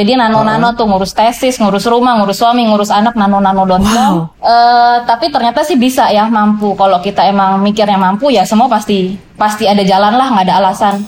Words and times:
Jadi 0.00 0.16
nano-nano 0.16 0.72
tuh 0.72 0.88
ngurus 0.88 1.12
tesis, 1.12 1.60
ngurus 1.60 1.84
rumah, 1.84 2.16
ngurus 2.16 2.40
suami, 2.40 2.64
ngurus 2.64 2.88
anak, 2.88 3.20
nano-nano 3.20 3.68
dot 3.68 3.84
Wow. 3.84 4.32
Eh, 4.40 4.96
tapi 5.04 5.28
ternyata 5.28 5.60
sih 5.60 5.76
bisa 5.76 6.08
ya 6.08 6.24
mampu. 6.24 6.72
Kalau 6.72 7.04
kita 7.04 7.28
emang 7.28 7.60
mikirnya 7.60 8.00
mampu 8.00 8.32
ya 8.32 8.48
semua 8.48 8.64
pasti 8.64 9.20
pasti 9.36 9.68
ada 9.68 9.84
jalan 9.84 10.16
lah, 10.16 10.32
nggak 10.32 10.46
ada 10.48 10.54
alasan. 10.56 11.04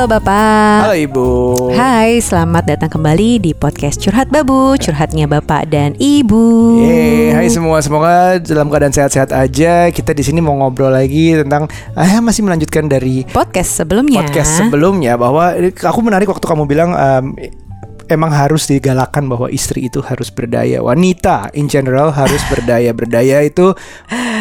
Halo 0.00 0.16
Bapak. 0.16 0.80
Halo 0.80 0.96
Ibu. 0.96 1.28
Hai, 1.76 2.24
selamat 2.24 2.72
datang 2.72 2.88
kembali 2.88 3.36
di 3.36 3.52
podcast 3.52 4.00
Curhat 4.00 4.32
Babu, 4.32 4.72
curhatnya 4.80 5.28
Bapak 5.28 5.68
dan 5.68 5.92
Ibu. 6.00 6.80
Yeay, 6.80 7.36
hai 7.36 7.52
semua, 7.52 7.84
semoga 7.84 8.40
dalam 8.40 8.72
keadaan 8.72 8.96
sehat-sehat 8.96 9.28
aja. 9.28 9.92
Kita 9.92 10.16
di 10.16 10.24
sini 10.24 10.40
mau 10.40 10.56
ngobrol 10.56 10.88
lagi 10.88 11.36
tentang, 11.36 11.68
ah 11.92 12.16
masih 12.24 12.48
melanjutkan 12.48 12.88
dari 12.88 13.28
Podcast 13.28 13.76
sebelumnya. 13.76 14.24
podcast 14.24 14.64
sebelumnya 14.64 15.20
bahwa 15.20 15.52
aku 15.68 16.00
menarik 16.00 16.32
waktu 16.32 16.48
kamu 16.48 16.64
bilang 16.64 16.96
em, 16.96 17.36
emang 18.10 18.34
harus 18.34 18.66
digalakan 18.66 19.30
bahwa 19.30 19.48
istri 19.48 19.86
itu 19.86 20.02
harus 20.02 20.28
berdaya. 20.28 20.82
Wanita 20.82 21.54
in 21.54 21.70
general 21.70 22.10
harus 22.10 22.42
berdaya. 22.50 22.90
Berdaya 22.90 23.40
itu 23.46 23.72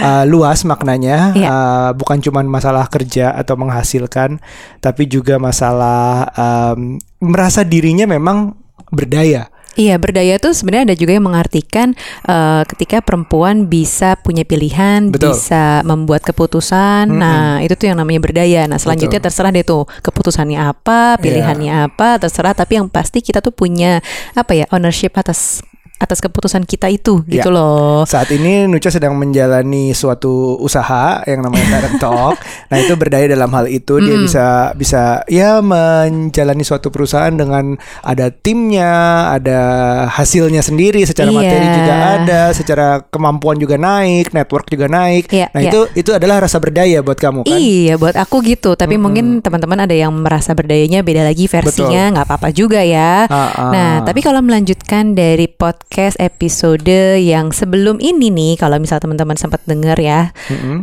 uh, 0.01 0.23
luas 0.25 0.65
maknanya, 0.65 1.31
Iya. 1.37 1.47
Uh, 1.49 1.89
bukan 1.93 2.19
cuma 2.19 2.41
masalah 2.43 2.89
kerja 2.89 3.31
atau 3.37 3.55
menghasilkan, 3.55 4.41
tapi 4.81 5.05
juga 5.05 5.37
masalah 5.37 6.27
em, 6.33 6.97
merasa 7.21 7.61
dirinya 7.61 8.09
memang 8.09 8.57
berdaya. 8.89 9.47
Iya, 9.77 10.01
berdaya 10.01 10.41
tuh 10.41 10.57
sebenarnya 10.57 10.91
ada 10.91 10.97
juga 10.97 11.13
yang 11.13 11.29
mengartikan 11.29 11.93
eh, 12.25 12.63
ketika 12.65 13.05
perempuan 13.05 13.69
bisa 13.69 14.17
punya 14.17 14.41
pilihan, 14.41 15.13
Betul. 15.13 15.37
bisa 15.37 15.85
membuat 15.85 16.25
keputusan. 16.25 17.07
Nah, 17.07 17.61
itu 17.61 17.77
tuh 17.77 17.93
yang 17.93 18.01
namanya 18.01 18.19
berdaya. 18.19 18.65
Nah, 18.65 18.81
selanjutnya 18.81 19.21
terserah 19.21 19.53
deh 19.53 19.63
tuh 19.63 19.85
keputusannya 20.01 20.57
apa, 20.57 21.21
pilihannya 21.21 21.85
apa, 21.91 22.17
terserah. 22.17 22.57
Tapi 22.57 22.81
yang 22.81 22.89
pasti 22.89 23.21
kita 23.21 23.39
tuh 23.45 23.53
punya 23.53 24.01
apa 24.33 24.51
ya 24.57 24.65
ownership 24.73 25.13
atas 25.15 25.61
atas 25.99 26.23
keputusan 26.23 26.63
kita 26.63 26.87
itu, 26.87 27.19
Ya. 27.27 27.43
gitu 27.43 27.51
loh. 27.51 28.07
Saat 28.07 28.31
ini 28.31 28.65
Nucha 28.65 28.87
sedang 28.87 29.19
menjalani 29.19 29.91
suatu 29.91 30.55
usaha 30.57 31.19
yang 31.27 31.43
namanya 31.43 31.67
Parent 31.69 31.99
Talk. 32.03 32.35
nah 32.71 32.77
itu 32.77 32.95
berdaya 32.95 33.27
dalam 33.27 33.51
hal 33.51 33.67
itu 33.67 33.99
dia 33.99 34.15
bisa 34.15 34.45
bisa 34.73 35.21
ya 35.27 35.59
menjalani 35.59 36.63
suatu 36.63 36.87
perusahaan 36.87 37.33
dengan 37.33 37.75
ada 37.99 38.31
timnya, 38.31 38.89
ada 39.29 39.59
hasilnya 40.07 40.63
sendiri, 40.63 41.03
secara 41.03 41.27
Iya. 41.29 41.35
materi 41.35 41.67
juga 41.75 41.93
ada, 42.15 42.41
secara 42.53 42.87
kemampuan 43.03 43.59
juga 43.59 43.75
naik, 43.75 44.31
network 44.31 44.71
juga 44.71 44.87
naik. 44.87 45.27
Iya, 45.29 45.51
nah 45.51 45.59
iya. 45.59 45.69
itu 45.69 45.79
itu 45.99 46.11
adalah 46.15 46.39
rasa 46.39 46.63
berdaya 46.63 47.03
buat 47.03 47.19
kamu 47.19 47.43
kan? 47.43 47.59
Iya, 47.59 47.99
buat 47.99 48.15
aku 48.15 48.39
gitu. 48.47 48.79
Tapi 48.79 48.95
mungkin 48.95 49.43
teman-teman 49.43 49.83
ada 49.83 49.93
yang 49.93 50.15
merasa 50.15 50.55
berdayanya 50.55 51.03
beda 51.03 51.27
lagi 51.27 51.51
versinya, 51.51 52.15
nggak 52.15 52.25
apa-apa 52.25 52.49
juga 52.55 52.79
ya. 52.79 53.27
Ah, 53.27 53.35
ah. 53.51 53.71
Nah, 53.73 53.91
tapi 54.07 54.23
kalau 54.23 54.39
melanjutkan 54.39 55.11
dari 55.11 55.51
podcast 55.51 55.88
episode 55.97 57.17
yang 57.17 57.49
sebelum 57.49 57.97
ini 57.97 58.29
nih, 58.29 58.61
kalau 58.61 58.77
misal 58.77 59.01
teman-teman 59.01 59.35
sempat 59.35 59.65
dengar 59.65 59.97
ya, 59.97 60.29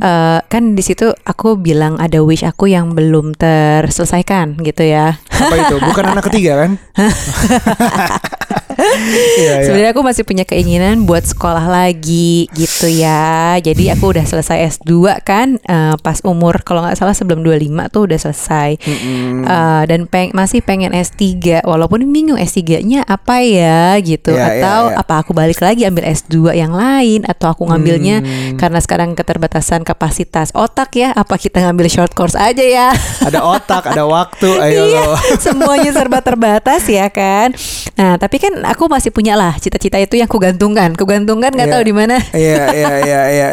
eh, 0.02 0.38
kan 0.42 0.74
di 0.74 0.82
situ 0.82 1.14
aku 1.22 1.54
bilang 1.56 1.96
ada 2.02 2.20
wish 2.26 2.42
aku 2.42 2.66
yang 2.66 2.92
belum 2.92 3.38
terselesaikan 3.38 4.58
gitu 4.60 4.82
ya. 4.82 5.16
Apa 5.30 5.54
itu? 5.70 5.76
Bukan 5.88 6.04
anak 6.10 6.26
ketiga 6.28 6.66
kan? 6.66 6.70
Iya, 8.76 9.24
iya. 9.40 9.64
Sebenarnya 9.64 9.92
aku 9.96 10.04
masih 10.04 10.22
punya 10.28 10.44
keinginan 10.44 11.08
buat 11.08 11.24
sekolah 11.24 11.64
lagi 11.64 12.44
gitu 12.52 12.92
ya. 12.92 13.56
Jadi 13.56 13.88
aku 13.88 14.12
udah 14.12 14.24
selesai 14.28 14.84
S2 14.84 15.24
kan 15.24 15.56
eh, 15.64 15.96
pas 15.96 16.20
umur 16.28 16.60
kalau 16.60 16.84
nggak 16.84 16.98
salah 17.00 17.16
sebelum 17.16 17.40
25 17.40 17.92
tuh 17.92 18.02
udah 18.04 18.18
selesai. 18.20 18.70
Eh, 18.76 19.82
dan 19.88 20.04
peng 20.04 20.28
masih 20.36 20.60
pengen 20.60 20.92
S3 20.92 21.64
walaupun 21.64 22.04
bingung 22.12 22.36
S3-nya 22.36 23.08
apa 23.08 23.40
ya 23.40 23.96
gitu 24.04 24.36
Iya, 24.36 24.44
iya, 24.44 24.60
atau 24.60 24.80
iya. 24.92 24.95
Apa 24.96 25.20
aku 25.20 25.30
balik 25.30 25.60
lagi 25.60 25.84
ambil 25.84 26.08
S2 26.08 26.50
yang 26.52 26.72
lain 26.72 27.22
atau 27.22 27.52
aku 27.52 27.62
ngambilnya 27.64 28.18
Hmm. 28.18 28.56
karena 28.56 28.80
sekarang 28.80 29.12
keterbatasan 29.12 29.84
kapasitas 29.84 30.50
otak 30.50 30.96
ya 30.96 31.12
apa 31.12 31.36
kita 31.36 31.60
ngambil 31.60 31.86
short 31.86 32.12
course 32.12 32.32
aja 32.32 32.64
ya. 32.64 32.88
Ada 33.20 33.44
otak, 33.44 33.92
ada 33.92 34.02
waktu, 34.02 34.48
ayo 34.64 34.88
Iya, 34.88 35.04
semuanya 35.36 35.92
serba 35.92 36.18
terbatas 36.18 36.88
ya 36.88 37.06
kan. 37.06 37.52
Nah, 37.96 38.20
tapi 38.20 38.36
kan 38.36 38.52
aku 38.60 38.92
masih 38.92 39.08
punya 39.08 39.40
lah 39.40 39.56
cita-cita 39.56 39.96
itu 39.96 40.20
yang 40.20 40.28
kugantungkan. 40.28 40.92
Kugantungkan 40.92 41.48
nggak 41.56 41.68
Iya. 41.68 41.74
tahu 41.74 41.82
di 41.82 41.94
mana. 41.96 42.16
Iya 42.36 42.64
iya 42.78 42.94
iya 43.02 43.20
iya. 43.32 43.46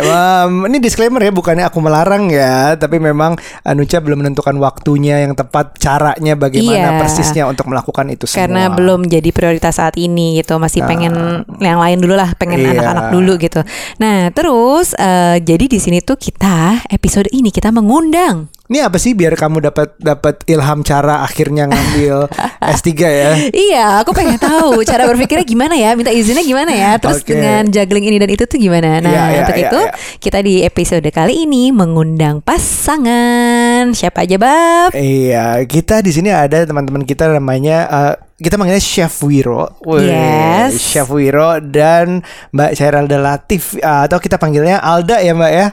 Ini 0.47 0.77
disclaimer 0.83 1.23
ya, 1.23 1.31
bukannya 1.31 1.63
aku 1.63 1.79
melarang 1.79 2.27
ya, 2.27 2.75
tapi 2.75 2.99
memang 2.99 3.39
Anucha 3.63 4.03
belum 4.03 4.19
menentukan 4.19 4.55
waktunya 4.59 5.23
yang 5.23 5.31
tepat, 5.31 5.79
caranya 5.79 6.35
bagaimana 6.35 6.95
Iya. 6.95 6.99
persisnya 6.99 7.43
untuk 7.47 7.71
melakukan 7.71 8.11
itu 8.11 8.27
semua. 8.27 8.43
Karena 8.43 8.63
belum 8.67 9.07
jadi 9.07 9.29
prioritas 9.31 9.79
saat 9.79 9.95
ini 9.95 10.43
gitu, 10.43 10.59
masih 10.59 10.83
pengen 10.83 11.47
yang 11.63 11.79
lain 11.79 12.03
dulu 12.03 12.13
lah, 12.13 12.35
pengen 12.35 12.59
Iya. 12.59 12.75
anak-anak 12.75 13.05
dulu 13.15 13.39
gitu. 13.39 13.63
Nah, 14.03 14.27
terus 14.35 14.91
eh, 14.93 15.39
jadi 15.39 15.65
di 15.71 15.79
sini 15.79 16.03
tuh 16.03 16.19
kita 16.19 16.83
episode 16.91 17.31
ini 17.31 17.47
kita 17.47 17.71
mengundang 17.71 18.51
Ini 18.73 18.89
apa 18.89 18.97
sih 18.97 19.13
biar 19.13 19.37
kamu 19.37 19.69
dapat 19.69 19.93
dapat 20.01 20.41
ilham 20.49 20.81
cara 20.81 21.21
akhirnya 21.21 21.69
ngambil 21.69 22.25
S3 22.73 22.89
ya? 23.05 23.31
Iya, 23.53 24.01
aku 24.01 24.17
pengen 24.17 24.41
tahu 24.41 24.81
cara 24.81 25.05
berpikirnya 25.05 25.45
gimana 25.45 25.77
ya, 25.77 25.93
minta 25.93 26.09
izinnya 26.09 26.41
gimana 26.41 26.73
ya, 26.73 26.97
terus 26.97 27.21
Oke. 27.21 27.37
dengan 27.37 27.69
juggling 27.69 28.09
ini 28.09 28.17
dan 28.17 28.33
itu 28.33 28.49
tuh 28.49 28.57
gimana. 28.57 28.97
Nah, 28.97 29.13
Iya, 29.13 29.23
iya, 29.29 29.39
untuk 29.45 29.57
iya, 29.61 29.65
itu 29.69 29.77
iya. 29.85 29.93
kita 30.17 30.37
di 30.41 30.55
episode 30.65 31.05
kali 31.13 31.45
ini 31.45 31.69
mengundang 31.69 32.41
pasangan. 32.41 33.93
Siapa 33.93 34.25
aja, 34.25 34.41
Bab? 34.41 34.89
Iya, 34.97 35.61
kita 35.69 36.01
di 36.01 36.09
sini 36.09 36.33
ada 36.33 36.65
teman-teman 36.65 37.05
kita 37.05 37.29
namanya 37.29 37.77
eh, 37.85 38.13
kita 38.41 38.57
manggilnya 38.57 38.81
Chef 38.81 39.21
Wiro. 39.21 39.69
Wih, 39.85 40.09
Yes. 40.09 40.81
Chef 40.81 41.13
Wiro 41.13 41.61
dan 41.61 42.25
Mbak 42.49 42.73
Syairalda 42.73 43.21
Latif 43.21 43.77
eh, 43.77 44.01
atau 44.09 44.17
kita 44.17 44.41
panggilnya 44.41 44.81
Alda 44.81 45.21
ya, 45.21 45.37
Mbak 45.37 45.51
ya. 45.53 45.67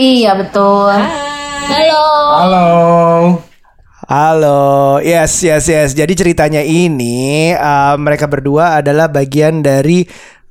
Iya 0.00 0.32
betul. 0.32 0.96
Halo. 1.58 2.04
Halo. 2.38 2.66
Halo, 4.08 4.62
yes, 5.04 5.44
yes, 5.44 5.68
yes. 5.68 5.90
Jadi 5.92 6.16
ceritanya 6.16 6.64
ini 6.64 7.52
uh, 7.52 7.98
mereka 8.00 8.24
berdua 8.24 8.80
adalah 8.80 9.10
bagian 9.10 9.60
dari 9.60 10.08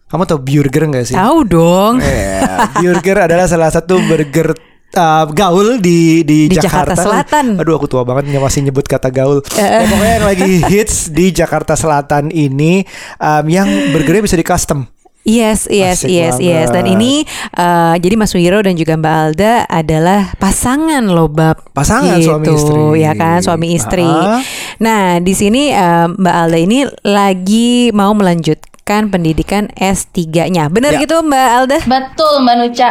kamu 0.08 0.24
tahu 0.30 0.40
burger 0.44 0.84
nggak 0.92 1.06
sih? 1.10 1.16
Tahu 1.18 1.40
dong. 1.48 1.98
Iya, 2.04 2.76
burger 2.78 3.18
adalah 3.26 3.50
salah 3.50 3.74
satu 3.74 3.98
burger 4.06 4.54
uh, 4.94 5.26
gaul 5.34 5.82
di 5.82 6.22
di, 6.22 6.48
Di 6.52 6.56
Jakarta 6.62 6.94
Selatan. 6.94 7.58
Aduh, 7.58 7.82
aku 7.82 7.90
tua 7.90 8.06
banget 8.06 8.30
masih 8.38 8.62
nyebut 8.62 8.86
kata 8.86 9.10
gaul. 9.10 9.42
Ya, 9.58 9.90
pokoknya 9.90 10.14
yang 10.22 10.28
lagi 10.28 10.52
hits 10.70 11.10
di 11.10 11.34
Jakarta 11.34 11.74
Selatan 11.74 12.30
ini 12.30 12.86
um, 13.18 13.46
yang 13.50 13.68
burgernya 13.90 14.24
bisa 14.28 14.38
di 14.38 14.46
custom. 14.46 14.86
Yes, 15.28 15.68
yes, 15.68 16.02
Asik 16.02 16.08
yes, 16.10 16.36
yes. 16.40 16.72
Dan 16.72 16.88
banget. 16.88 16.96
ini 16.96 17.14
eh, 17.52 17.96
jadi 18.00 18.16
Mas 18.16 18.32
Wiro 18.32 18.64
dan 18.64 18.74
juga 18.74 18.96
Mbak 18.96 19.16
Alda 19.20 19.68
adalah 19.68 20.32
pasangan 20.40 21.04
loh, 21.04 21.28
Bab. 21.28 21.68
Pasangan 21.72 22.16
suami 22.18 22.48
istri. 22.48 22.84
ya 22.98 23.12
kan, 23.12 23.44
suami 23.44 23.68
istri. 23.76 24.08
Ah. 24.08 24.40
Nah, 24.80 25.20
di 25.20 25.36
sini 25.36 25.68
eh, 25.70 26.08
Mbak 26.08 26.36
Alda 26.38 26.58
ini 26.58 26.80
lagi 27.04 27.92
mau 27.92 28.16
melanjutkan 28.16 28.72
pendidikan 29.08 29.68
S3-nya. 29.76 30.72
Benar 30.72 30.96
Ya. 30.96 31.04
gitu 31.04 31.20
Mbak 31.20 31.48
Alda? 31.54 31.78
Betul 31.84 32.34
Mbak 32.42 32.56
Nuca. 32.58 32.90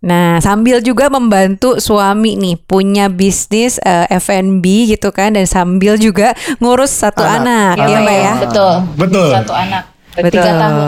Nah, 0.00 0.40
sambil 0.40 0.80
juga 0.80 1.12
membantu 1.12 1.76
suami 1.76 2.32
nih 2.32 2.56
punya 2.56 3.12
bisnis 3.12 3.76
eh, 3.84 4.08
F&B 4.08 4.64
gitu 4.88 5.12
kan 5.12 5.36
dan 5.36 5.44
sambil 5.44 6.00
juga 6.00 6.32
ngurus 6.56 6.88
satu 6.88 7.20
anak, 7.20 7.76
Anak. 7.76 7.84
ya 7.84 7.98
Mbak 8.00 8.16
ya. 8.16 8.32
Betul. 8.40 8.72
Betul. 8.96 9.28
Satu 9.28 9.52
anak. 9.52 9.84
Betul. 10.16 10.42
Tiga 10.42 10.52
tahun. 10.58 10.84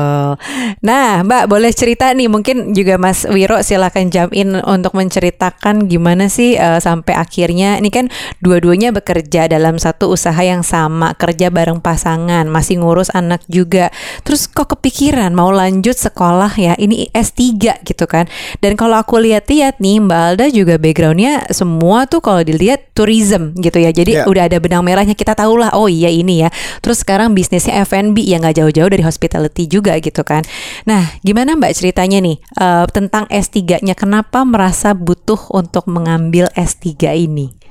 Nah, 0.83 1.23
Mbak 1.23 1.45
boleh 1.47 1.71
cerita 1.71 2.11
nih 2.11 2.27
mungkin 2.27 2.75
juga 2.75 2.99
Mas 2.99 3.23
Wiro 3.29 3.61
silakan 3.63 4.11
jump 4.11 4.35
in 4.35 4.59
untuk 4.59 4.99
menceritakan 4.99 5.87
gimana 5.87 6.27
sih 6.27 6.59
eh, 6.59 6.83
sampai 6.83 7.15
akhirnya 7.15 7.79
ini 7.79 7.93
kan 7.93 8.11
dua-duanya 8.43 8.91
bekerja 8.91 9.47
dalam 9.47 9.79
satu 9.79 10.11
usaha 10.11 10.39
yang 10.43 10.67
sama, 10.67 11.15
kerja 11.15 11.55
bareng 11.55 11.79
pasangan, 11.79 12.51
masih 12.51 12.83
ngurus 12.83 13.15
anak 13.15 13.45
juga. 13.47 13.95
Terus 14.27 14.51
kok 14.51 14.75
kepikiran 14.75 15.31
mau 15.33 15.55
lanjut 15.55 15.95
sekolah 15.95 16.51
ya? 16.59 16.75
Ini 16.75 17.15
S3 17.15 17.85
gitu 17.87 18.05
kan. 18.11 18.27
Dan 18.59 18.75
kalau 18.75 18.99
aku 18.99 19.23
lihat-lihat 19.23 19.79
nih 19.79 20.03
Mbak 20.03 20.21
Alda 20.35 20.47
juga 20.51 20.75
backgroundnya 20.83 21.47
semua 21.55 22.11
tuh 22.11 22.19
kalau 22.19 22.43
dilihat 22.43 22.91
tourism 22.97 23.55
gitu 23.59 23.79
ya. 23.79 23.95
Jadi 23.95 24.11
Ya. 24.13 24.29
udah 24.29 24.45
ada 24.45 24.61
benang 24.61 24.85
merahnya 24.85 25.17
kita 25.17 25.33
tahu 25.33 25.57
lah 25.57 25.73
oh 25.73 25.89
iya 25.89 26.13
ini 26.13 26.45
ya. 26.45 26.53
Terus 26.85 27.01
sekarang 27.01 27.33
bisnisnya 27.33 27.81
F&B 27.87 28.19
ya 28.21 28.37
nggak 28.37 28.61
jauh-jauh 28.61 28.91
dari 28.93 29.01
hospitality 29.13 29.69
juga 29.69 29.93
gitu 30.01 30.25
kan. 30.25 30.41
Nah, 30.89 31.13
gimana 31.21 31.53
Mbak 31.53 31.77
ceritanya 31.77 32.25
nih 32.25 32.41
eh, 32.41 32.85
tentang 32.89 33.29
S3-nya 33.29 33.93
kenapa 33.93 34.49
merasa 34.49 34.97
butuh 34.97 35.53
untuk 35.53 35.85
mengambil 35.93 36.49
S3 36.57 37.13
ini? 37.29 37.63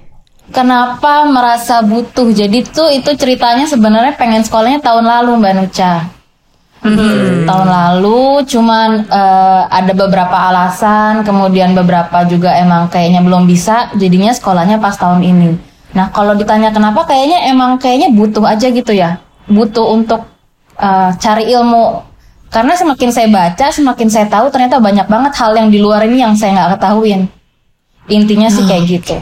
kenapa 0.52 1.26
merasa 1.26 1.82
butuh? 1.82 2.30
Jadi 2.30 2.68
tuh 2.68 2.92
itu 2.92 3.10
ceritanya 3.16 3.66
sebenarnya 3.66 4.14
pengen 4.20 4.44
sekolahnya 4.44 4.84
tahun 4.84 5.08
lalu 5.08 5.32
Mbak 5.40 5.54
Nucha. 5.58 5.94
Tahun 7.46 7.68
lalu 7.70 8.42
cuman 8.46 9.06
eh, 9.06 9.62
ada 9.70 9.94
beberapa 9.94 10.34
alasan, 10.34 11.22
kemudian 11.22 11.78
beberapa 11.78 12.26
juga 12.28 12.58
emang 12.58 12.90
kayaknya 12.92 13.22
belum 13.22 13.46
bisa, 13.46 13.94
jadinya 13.96 14.34
sekolahnya 14.34 14.78
pas 14.82 14.98
tahun 14.98 15.22
ini. 15.22 15.50
Nah 15.94 16.10
kalau 16.10 16.34
ditanya 16.34 16.74
kenapa, 16.74 17.06
kayaknya 17.06 17.54
emang 17.54 17.78
kayaknya 17.78 18.10
butuh 18.10 18.42
aja 18.50 18.74
gitu 18.74 18.98
ya, 18.98 19.22
butuh 19.46 19.94
untuk 19.94 20.26
eh, 20.82 21.12
cari 21.22 21.46
ilmu. 21.54 22.10
Karena 22.52 22.76
semakin 22.76 23.10
saya 23.16 23.32
baca, 23.32 23.72
semakin 23.72 24.08
saya 24.12 24.28
tahu 24.28 24.52
ternyata 24.52 24.82
banyak 24.84 25.08
banget 25.08 25.34
hal 25.40 25.56
yang 25.56 25.72
di 25.72 25.80
luar 25.80 26.04
ini 26.04 26.20
yang 26.20 26.36
saya 26.36 26.52
nggak 26.52 26.82
ketahuin. 26.82 27.32
Intinya 28.12 28.52
sih 28.52 28.68
kayak 28.68 28.84
gitu. 28.90 29.16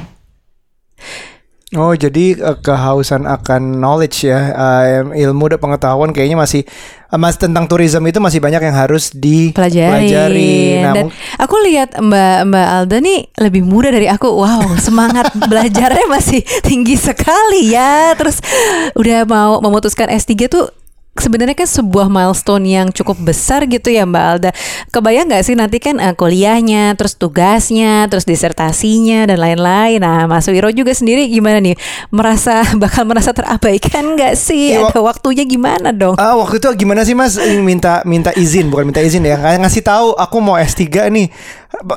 Oh 1.77 1.93
jadi 1.93 2.33
eh, 2.33 2.57
kehausan 2.65 3.29
akan 3.29 3.77
knowledge 3.77 4.25
ya 4.25 4.41
eh, 4.57 5.05
ilmu 5.05 5.53
dan 5.53 5.61
pengetahuan 5.61 6.09
kayaknya 6.09 6.41
masih 6.41 6.65
mas 7.13 7.37
tentang 7.37 7.69
tourism 7.69 8.01
itu 8.09 8.17
masih 8.17 8.41
banyak 8.41 8.57
yang 8.57 8.73
harus 8.73 9.13
dipelajari. 9.13 10.09
pelajari. 10.09 10.57
Nah, 10.81 10.93
Dan 10.97 11.05
aku 11.37 11.55
lihat 11.61 11.93
Mbak 11.97 12.37
Mbak 12.49 12.67
Alda 12.73 12.97
nih 13.01 13.19
lebih 13.37 13.61
muda 13.69 13.93
dari 13.93 14.09
aku. 14.09 14.33
Wow, 14.33 14.81
semangat 14.81 15.29
belajarnya 15.49 16.09
masih 16.09 16.41
tinggi 16.65 16.97
sekali 16.97 17.69
ya. 17.69 18.17
Terus 18.17 18.41
udah 18.97 19.29
mau 19.29 19.61
memutuskan 19.61 20.09
S3 20.09 20.49
tuh 20.49 20.73
sebenarnya 21.19 21.55
kan 21.55 21.67
sebuah 21.67 22.07
milestone 22.07 22.65
yang 22.65 22.87
cukup 22.89 23.19
besar 23.19 23.63
gitu 23.65 23.87
ya 23.87 24.03
Mbak 24.03 24.25
Alda. 24.25 24.51
Kebayang 24.89 25.29
nggak 25.29 25.43
sih 25.43 25.55
nanti 25.55 25.77
kan 25.77 25.99
eh, 25.99 26.15
kuliahnya, 26.15 26.95
terus 26.95 27.15
tugasnya, 27.15 28.07
terus 28.07 28.23
disertasinya 28.23 29.27
dan 29.27 29.39
lain-lain. 29.39 29.99
Nah, 29.99 30.25
Mas 30.25 30.47
Wiro 30.47 30.71
juga 30.71 30.91
sendiri 30.91 31.27
gimana 31.27 31.59
nih? 31.59 31.75
Merasa 32.09 32.63
bakal 32.83 33.05
merasa 33.05 33.31
terabaikan 33.31 34.15
nggak 34.15 34.33
sih? 34.35 34.75
Iya, 34.75 34.91
Ada 34.91 34.99
waktunya 35.01 35.43
gimana 35.43 35.89
dong? 35.89 36.19
Ah 36.19 36.35
waktu 36.35 36.59
itu 36.59 36.67
gimana 36.75 37.01
sih 37.01 37.15
mas 37.15 37.39
minta 37.63 38.03
minta 38.03 38.29
izin 38.35 38.67
bukan 38.67 38.91
minta 38.91 38.99
izin 38.99 39.23
ya 39.23 39.39
kayak 39.39 39.63
ngasih 39.63 39.81
tahu 39.81 40.13
aku 40.13 40.37
mau 40.39 40.55
S3 40.55 41.09
nih 41.09 41.31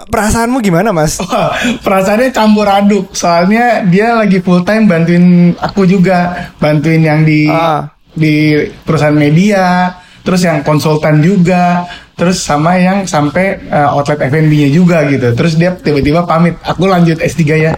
perasaanmu 0.08 0.62
gimana 0.62 0.94
mas? 0.94 1.18
Wah, 1.20 1.52
perasaannya 1.82 2.30
campur 2.30 2.64
aduk 2.64 3.10
soalnya 3.12 3.82
dia 3.84 4.14
lagi 4.14 4.38
full 4.38 4.62
time 4.62 4.86
bantuin 4.86 5.52
aku 5.58 5.84
juga 5.84 6.48
bantuin 6.56 7.02
yang 7.02 7.20
di 7.22 7.50
Ah. 7.50 7.90
Di 8.12 8.68
perusahaan 8.84 9.16
media 9.16 9.96
terus 10.22 10.46
yang 10.46 10.62
konsultan 10.62 11.18
juga 11.18 11.86
terus 12.14 12.38
sama 12.38 12.78
yang 12.78 13.02
sampai 13.08 13.66
uh, 13.66 13.98
outlet 13.98 14.22
F&B-nya 14.30 14.70
juga 14.70 15.02
gitu. 15.10 15.34
Terus 15.34 15.58
dia 15.58 15.74
tiba-tiba 15.74 16.22
pamit 16.22 16.54
aku 16.62 16.86
lanjut 16.86 17.18
S3 17.18 17.42
ya. 17.58 17.72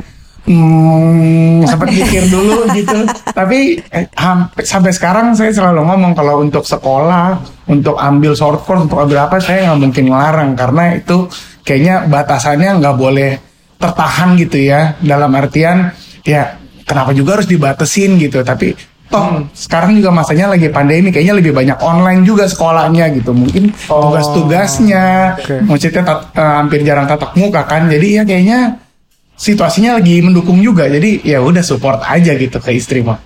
Hmm, 0.45 1.65
sempat 1.65 1.89
pikir 1.89 2.29
dulu 2.29 2.69
gitu. 2.77 3.09
Tapi 3.33 3.81
eh, 3.81 4.05
sampai 4.61 4.93
sekarang 4.93 5.33
saya 5.33 5.49
selalu 5.57 5.89
ngomong 5.89 6.13
kalau 6.13 6.45
untuk 6.45 6.69
sekolah 6.69 7.41
untuk 7.65 7.97
ambil 7.97 8.37
short 8.37 8.61
course 8.61 8.85
untuk 8.85 9.01
ambil 9.01 9.25
apa 9.25 9.41
saya 9.41 9.73
nggak 9.73 9.81
mungkin 9.81 10.05
ngelarang. 10.13 10.51
Karena 10.53 11.01
itu 11.01 11.25
kayaknya 11.65 12.05
batasannya 12.13 12.77
nggak 12.85 12.97
boleh 13.01 13.31
tertahan 13.81 14.37
gitu 14.37 14.61
ya. 14.61 15.01
Dalam 15.01 15.33
artian 15.33 15.89
ya 16.21 16.61
kenapa 16.85 17.17
juga 17.17 17.41
harus 17.41 17.49
dibatesin 17.49 18.21
gitu. 18.21 18.45
Tapi 18.45 18.77
toh 19.15 19.47
sekarang 19.55 19.95
juga 19.95 20.11
masanya 20.11 20.51
lagi 20.51 20.67
pandemi 20.75 21.15
kayaknya 21.15 21.39
lebih 21.39 21.55
banyak 21.55 21.79
online 21.79 22.27
juga 22.27 22.51
sekolahnya 22.51 23.15
gitu. 23.15 23.31
Mungkin 23.31 23.71
tugas-tugasnya 23.87 25.05
Oke. 25.39 25.57
maksudnya 25.63 26.03
tat- 26.03 26.35
eh, 26.35 26.55
hampir 26.59 26.83
jarang 26.83 27.07
tatap 27.07 27.39
muka 27.39 27.63
kan. 27.63 27.87
Jadi 27.87 28.19
ya 28.19 28.23
kayaknya 28.27 28.83
situasinya 29.39 30.03
lagi 30.03 30.19
mendukung 30.19 30.59
juga. 30.59 30.91
Jadi 30.91 31.23
ya 31.23 31.39
udah 31.39 31.63
support 31.63 32.03
aja 32.03 32.35
gitu 32.35 32.59
ke 32.59 32.75
istri 32.75 33.07
mah 33.07 33.23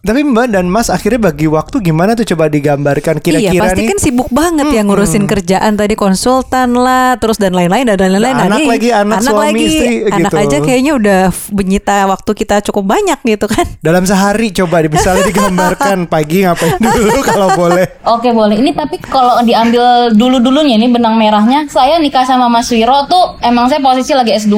tapi 0.00 0.20
mbak 0.26 0.50
dan 0.50 0.66
mas 0.66 0.88
akhirnya 0.88 1.30
bagi 1.30 1.46
waktu 1.46 1.76
gimana 1.80 2.18
tuh 2.18 2.26
coba 2.34 2.50
digambarkan 2.50 3.20
iya 3.20 3.24
kira-kira 3.24 3.62
pasti 3.70 3.80
nih 3.80 3.88
kan 3.90 3.98
sibuk 3.98 4.28
banget 4.32 4.66
ya 4.72 4.82
ngurusin 4.82 5.24
kerjaan 5.30 5.78
tadi 5.78 5.94
konsultan 5.94 6.74
lah 6.74 7.16
terus 7.20 7.36
dan 7.38 7.54
lain-lain 7.54 7.86
dan 7.86 7.98
lain-lain 7.98 8.28
Nah, 8.30 8.46
anak 8.46 8.58
nih, 8.62 8.68
lagi, 8.70 8.88
anak 8.94 9.18
suami, 9.26 9.60
istri, 9.66 9.94
anak 10.06 10.32
gitu. 10.32 10.36
aja 10.38 10.56
kayaknya 10.62 10.92
udah 10.96 11.20
menyita 11.50 11.96
waktu 12.06 12.30
kita 12.32 12.56
cukup 12.70 12.84
banyak 12.94 13.18
gitu 13.26 13.46
kan 13.50 13.66
dalam 13.82 14.06
sehari 14.06 14.54
coba 14.54 14.80
misalnya 14.86 15.24
digambarkan 15.28 16.06
pagi 16.12 16.46
ngapain 16.46 16.78
dulu 16.80 17.20
kalau 17.24 17.48
boleh. 17.54 17.86
Oke 18.06 18.30
boleh. 18.32 18.56
Ini 18.60 18.70
tapi 18.74 18.96
kalau 19.00 19.40
diambil 19.44 20.12
dulu-dulunya 20.14 20.76
ini 20.76 20.88
benang 20.90 21.16
merahnya, 21.16 21.66
saya 21.68 21.96
nikah 22.00 22.24
sama 22.26 22.48
Mas 22.48 22.68
Wiro 22.72 23.06
tuh 23.06 23.38
emang 23.44 23.68
saya 23.68 23.80
posisi 23.82 24.12
lagi 24.12 24.34
S2. 24.36 24.56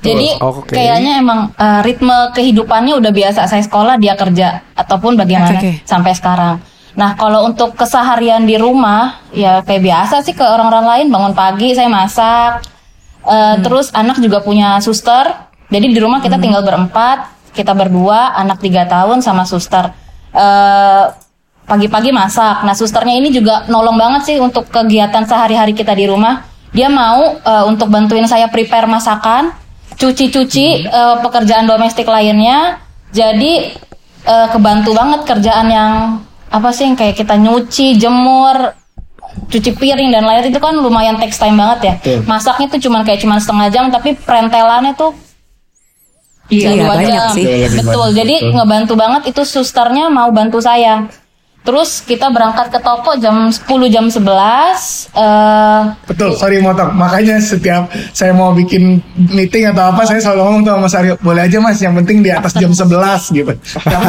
Jadi 0.00 0.40
Oke. 0.42 0.74
kayaknya 0.74 1.22
emang 1.22 1.54
eh, 1.54 1.80
ritme 1.86 2.34
kehidupannya 2.34 2.98
udah 2.98 3.12
biasa 3.14 3.46
saya 3.46 3.62
sekolah 3.62 4.00
dia 4.00 4.18
kerja 4.18 4.64
ataupun 4.74 5.14
bagaimana 5.14 5.60
oke. 5.60 5.86
sampai 5.86 6.12
sekarang. 6.16 6.58
Nah 6.94 7.18
kalau 7.18 7.46
untuk 7.46 7.74
keseharian 7.78 8.46
di 8.46 8.58
rumah 8.58 9.22
ya 9.30 9.62
kayak 9.62 9.82
biasa 9.82 10.22
sih 10.22 10.34
ke 10.34 10.42
orang-orang 10.42 10.86
lain 10.86 11.06
bangun 11.10 11.34
pagi 11.34 11.74
saya 11.74 11.90
masak. 11.90 12.64
Eh, 13.24 13.56
Terus 13.62 13.94
anak 13.94 14.18
juga 14.18 14.42
punya 14.42 14.82
suster. 14.82 15.30
Jadi 15.70 15.90
di 15.90 15.98
rumah 15.98 16.20
kita 16.20 16.38
tinggal 16.38 16.62
berempat, 16.62 17.34
kita 17.56 17.72
berdua, 17.72 18.36
anak 18.36 18.60
tiga 18.60 18.84
tahun 18.84 19.24
sama 19.24 19.48
suster. 19.48 19.90
Eh, 20.34 21.04
pagi-pagi 21.64 22.12
masak. 22.12 22.62
Nah, 22.62 22.76
susternya 22.76 23.16
ini 23.16 23.32
juga 23.32 23.64
nolong 23.72 23.96
banget 23.96 24.22
sih 24.28 24.36
untuk 24.36 24.68
kegiatan 24.68 25.24
sehari-hari 25.24 25.72
kita 25.72 25.96
di 25.96 26.04
rumah. 26.04 26.44
Dia 26.74 26.90
mau 26.92 27.38
eh, 27.40 27.64
untuk 27.64 27.88
bantuin 27.88 28.26
saya 28.28 28.50
prepare 28.50 28.84
masakan, 28.84 29.54
cuci-cuci 29.98 30.66
eh, 30.86 31.16
pekerjaan 31.22 31.66
domestik 31.66 32.06
lainnya. 32.08 32.82
Jadi 33.14 33.70
eh, 34.26 34.46
kebantu 34.50 34.90
banget 34.94 35.20
kerjaan 35.26 35.66
yang 35.70 35.92
apa 36.50 36.70
sih 36.70 36.86
yang 36.86 36.94
kayak 36.94 37.18
kita 37.18 37.34
nyuci, 37.34 37.98
jemur, 37.98 38.74
cuci 39.50 39.70
piring 39.74 40.10
dan 40.14 40.24
lain 40.26 40.50
itu 40.50 40.60
kan 40.62 40.74
lumayan 40.78 41.18
text 41.18 41.42
time 41.42 41.58
banget 41.58 41.78
ya. 41.82 41.94
Betul. 41.98 42.18
Masaknya 42.26 42.66
tuh 42.70 42.80
cuman 42.86 43.02
kayak 43.02 43.20
cuman 43.22 43.38
setengah 43.42 43.68
jam 43.70 43.84
tapi 43.90 44.14
perentelannya 44.14 44.94
tuh 44.94 45.12
Iya, 46.52 46.76
banyak 46.76 47.08
jam. 47.08 47.32
sih. 47.32 47.44
Betul. 47.80 48.12
Jadi 48.12 48.34
betul. 48.36 48.52
ngebantu 48.52 48.92
banget 49.00 49.22
itu 49.32 49.42
susternya 49.48 50.12
mau 50.12 50.28
bantu 50.28 50.60
saya. 50.60 51.08
Terus 51.64 52.04
kita 52.04 52.28
berangkat 52.28 52.68
ke 52.68 52.76
toko 52.76 53.16
jam 53.16 53.48
10 53.48 53.64
jam 53.88 54.04
11 54.12 54.20
eh 55.16 55.80
Betul, 56.04 56.36
sorry 56.36 56.60
motong. 56.60 56.92
Makanya 56.92 57.40
setiap 57.40 57.88
saya 58.12 58.36
mau 58.36 58.52
bikin 58.52 59.00
meeting 59.32 59.72
atau 59.72 59.88
apa, 59.88 60.04
saya 60.04 60.20
selalu 60.20 60.40
ngomong 60.44 60.62
tuh 60.68 60.72
sama 60.76 60.84
Mas 60.84 60.94
Aryo, 61.00 61.14
boleh 61.24 61.42
aja 61.48 61.56
Mas, 61.64 61.80
yang 61.80 61.96
penting 61.96 62.20
di 62.20 62.28
atas 62.28 62.52
jam 62.52 62.68
11 62.68 62.84
gitu. 63.32 63.52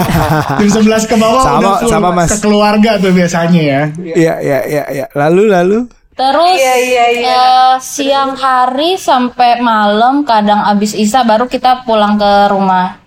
jam 0.60 0.70
11 0.84 1.08
ke 1.08 1.16
bawah 1.16 1.44
Sama- 1.48 1.60
udah 1.64 1.74
full 1.80 1.92
sama, 1.96 2.10
Mas. 2.12 2.28
ke 2.28 2.38
keluarga 2.44 2.92
tuh 3.00 3.16
biasanya 3.16 3.62
ya. 3.64 3.82
Iya 4.04 4.34
iya 4.44 4.60
iya 4.68 4.84
iya. 4.92 5.06
Lalu 5.16 5.44
lalu 5.48 5.80
Terus 6.16 6.56
eh, 6.60 7.76
siang 7.84 8.40
hari 8.40 8.96
sampai 8.96 9.60
malam 9.60 10.24
kadang 10.24 10.64
abis 10.64 10.96
isa 10.96 11.28
baru 11.28 11.48
kita 11.48 11.84
pulang 11.84 12.16
ke 12.16 12.48
rumah. 12.48 13.05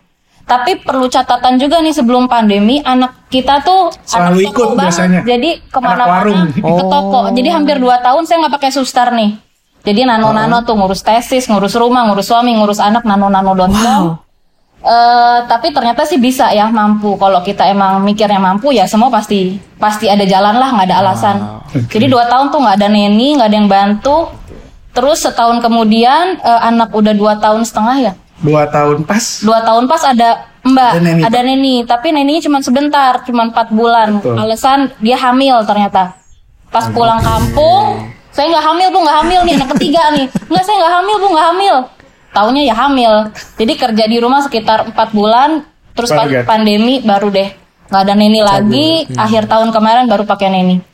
Tapi 0.49 0.81
perlu 0.81 1.12
catatan 1.12 1.61
juga 1.61 1.85
nih 1.85 1.93
sebelum 1.93 2.25
pandemi 2.25 2.81
anak 2.81 3.28
kita 3.28 3.61
tuh 3.61 3.93
Selalu 4.09 4.40
anak 4.40 4.49
ikut 4.49 4.69
banget. 4.73 4.81
biasanya. 4.81 5.21
Jadi 5.28 5.50
ke 5.69 5.78
mana-mana 5.78 6.25
warung. 6.25 6.49
ke 6.57 6.85
toko. 6.88 7.21
Jadi 7.37 7.49
hampir 7.52 7.76
2 7.76 8.00
tahun 8.00 8.23
saya 8.25 8.37
nggak 8.49 8.55
pakai 8.57 8.71
suster 8.73 9.12
nih. 9.12 9.37
Jadi 9.85 10.09
nano-nano 10.09 10.64
tuh 10.64 10.75
ngurus 10.75 11.05
tesis, 11.05 11.47
ngurus 11.52 11.76
rumah, 11.76 12.09
ngurus 12.09 12.33
suami, 12.33 12.57
ngurus 12.57 12.81
anak, 12.81 13.05
nano-nano.com. 13.05 13.76
Wow. 13.76 14.05
Eh, 14.78 15.38
tapi 15.50 15.75
ternyata 15.75 16.07
sih 16.09 16.17
bisa 16.17 16.49
ya 16.55 16.71
mampu. 16.71 17.19
Kalau 17.19 17.45
kita 17.45 17.67
emang 17.69 18.00
mikirnya 18.00 18.38
mampu 18.40 18.71
ya 18.71 18.87
semua 18.88 19.11
pasti 19.11 19.59
pasti 19.76 20.09
ada 20.09 20.23
jalan 20.25 20.57
lah, 20.57 20.71
nggak 20.73 20.87
ada 20.88 20.97
alasan. 21.05 21.37
Jadi 21.93 22.09
dua 22.09 22.25
tahun 22.31 22.49
tuh 22.49 22.62
nggak 22.64 22.76
ada 22.78 22.88
neni, 22.88 23.37
nggak 23.37 23.49
ada 23.52 23.57
yang 23.59 23.69
bantu. 23.69 24.33
Terus 24.97 25.21
setahun 25.28 25.61
kemudian 25.61 26.40
eh, 26.40 26.61
anak 26.64 26.95
udah 26.95 27.12
dua 27.12 27.37
tahun 27.37 27.69
setengah 27.69 27.97
ya. 28.00 28.12
Dua 28.38 28.62
tahun 28.71 29.02
pas. 29.02 29.25
Dua 29.42 29.59
tahun 29.66 29.85
pas 29.90 30.02
ada 30.07 30.47
mbak, 30.62 30.92
Ada 30.95 31.00
neni, 31.02 31.23
ada 31.26 31.40
neni. 31.42 31.75
Tapi 31.83 32.07
neninya 32.14 32.42
cuma 32.45 32.59
sebentar, 32.62 33.12
cuma 33.26 33.50
empat 33.50 33.75
bulan. 33.75 34.23
Betul. 34.23 34.38
Alasan 34.38 34.95
dia 35.02 35.18
hamil 35.18 35.59
ternyata. 35.66 36.14
Pas 36.68 36.87
pulang 36.92 37.18
kampung, 37.18 38.12
saya 38.30 38.47
nggak 38.52 38.64
hamil 38.64 38.88
bu, 38.92 38.99
nggak 39.02 39.18
hamil 39.25 39.40
nih 39.49 39.54
anak 39.59 39.71
ketiga 39.75 40.02
nih. 40.14 40.26
Nggak 40.47 40.62
saya 40.62 40.76
nggak 40.78 40.95
hamil 41.00 41.16
bu, 41.18 41.26
nggak 41.33 41.47
hamil. 41.50 41.76
Taunya 42.28 42.62
ya 42.68 42.75
hamil. 42.76 43.12
Jadi 43.57 43.73
kerja 43.75 44.04
di 44.04 44.16
rumah 44.21 44.40
sekitar 44.45 44.85
empat 44.87 45.16
bulan, 45.16 45.64
terus 45.97 46.12
Baru 46.12 46.28
pas 46.28 46.45
pandemi 46.47 47.00
baru 47.02 47.33
deh 47.33 47.50
nggak 47.88 48.02
ada 48.04 48.14
neni 48.14 48.40
lagi. 48.45 49.09
Akhir 49.16 49.49
tahun 49.49 49.73
kemarin 49.73 50.04
baru 50.07 50.28
pakai 50.28 50.52
neni. 50.52 50.85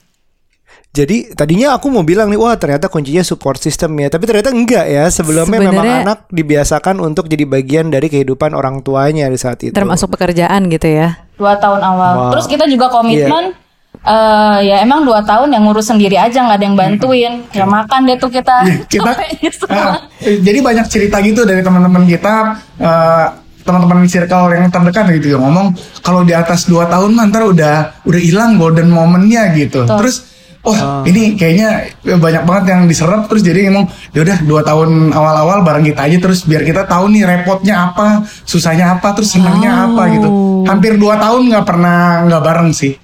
Jadi 0.95 1.35
tadinya 1.35 1.75
aku 1.75 1.91
mau 1.91 2.07
bilang 2.07 2.31
nih 2.31 2.39
wah 2.39 2.55
ternyata 2.55 2.87
kuncinya 2.87 3.27
support 3.27 3.59
system 3.59 3.99
ya 3.99 4.07
tapi 4.07 4.31
ternyata 4.31 4.55
enggak 4.55 4.87
ya 4.87 5.11
sebelumnya 5.11 5.59
memang 5.59 5.83
Sebenarnya- 5.83 6.03
anak 6.07 6.19
dibiasakan 6.31 7.03
untuk 7.03 7.27
jadi 7.27 7.43
bagian 7.51 7.91
dari 7.91 8.07
kehidupan 8.07 8.55
orang 8.55 8.79
tuanya 8.79 9.27
di 9.27 9.35
saat 9.35 9.59
itu. 9.67 9.75
termasuk 9.75 10.15
pekerjaan 10.15 10.71
gitu 10.71 10.87
ya 10.87 11.19
dua 11.35 11.59
tahun 11.59 11.83
awal. 11.83 12.13
Wow. 12.15 12.31
Terus 12.39 12.47
kita 12.47 12.65
juga 12.71 12.87
komitmen 12.95 13.59
eh 14.05 14.59
ya 14.69 14.87
emang 14.87 15.03
dua 15.03 15.27
tahun 15.27 15.51
yang 15.51 15.67
ngurus 15.67 15.91
sendiri 15.91 16.15
aja 16.15 16.47
nggak 16.47 16.63
ada 16.63 16.67
yang 16.67 16.79
bantuin. 16.79 17.33
Ya 17.51 17.67
makan 17.67 18.01
deh 18.07 18.15
tuh 18.15 18.31
kita. 18.31 18.55
Iya, 18.63 18.79
kita 18.87 19.11
eh, 20.31 20.39
jadi 20.47 20.59
banyak 20.63 20.87
cerita 20.87 21.19
gitu 21.27 21.43
dari 21.43 21.67
teman-teman 21.67 22.07
kita 22.07 22.55
eh, 22.79 23.27
teman-teman 23.65 24.05
circle 24.07 24.53
yang 24.53 24.71
terdekat 24.71 25.09
gitu 25.19 25.35
ya 25.35 25.39
ngomong 25.41 25.73
kalau 26.05 26.21
di 26.21 26.37
atas 26.37 26.69
2 26.69 26.85
tahun 26.85 27.17
mah 27.17 27.25
ntar 27.33 27.49
udah 27.49 28.05
udah 28.07 28.21
hilang 28.23 28.61
golden 28.61 28.95
momennya 28.95 29.57
gitu. 29.59 29.89
Betul. 29.89 29.99
Terus 30.05 30.17
wah 30.65 31.05
ini 31.05 31.37
kayaknya 31.37 31.93
banyak 32.03 32.43
banget 32.49 32.65
yang 32.73 32.81
diserap 32.89 33.29
terus 33.29 33.45
jadi 33.45 33.69
ngomong 33.71 33.87
ya 34.17 34.25
udah 34.25 34.39
dua 34.49 34.61
tahun 34.65 35.13
awal-awal 35.13 35.61
bareng 35.61 35.85
kita 35.85 36.09
aja 36.09 36.19
terus 36.19 36.49
biar 36.49 36.65
kita 36.65 36.89
tahu 36.89 37.13
nih 37.13 37.23
repotnya 37.29 37.93
apa, 37.93 38.25
susahnya 38.49 38.97
apa, 38.99 39.13
terus 39.13 39.37
senangnya 39.37 39.87
apa 39.87 40.03
gitu. 40.11 40.29
Hampir 40.65 40.97
dua 40.97 41.21
tahun 41.21 41.53
nggak 41.53 41.65
pernah 41.69 42.25
nggak 42.27 42.43
bareng 42.43 42.71
sih. 42.73 42.97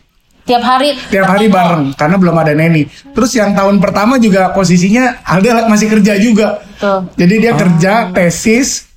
Tiap 0.48 0.66
hari. 0.66 0.98
Tiap 1.12 1.26
hari 1.30 1.46
ketemu. 1.46 1.58
bareng 1.62 1.84
karena 1.94 2.16
belum 2.18 2.36
ada 2.40 2.52
Neni. 2.56 2.82
Terus 2.88 3.30
yang 3.38 3.54
tahun 3.54 3.78
pertama 3.78 4.18
juga 4.18 4.50
posisinya 4.50 5.22
Alda 5.22 5.70
masih 5.70 5.86
kerja 5.86 6.18
juga. 6.18 6.64
Betul. 6.64 6.98
Jadi 7.14 7.34
dia 7.38 7.52
kerja 7.54 7.92
tesis 8.10 8.89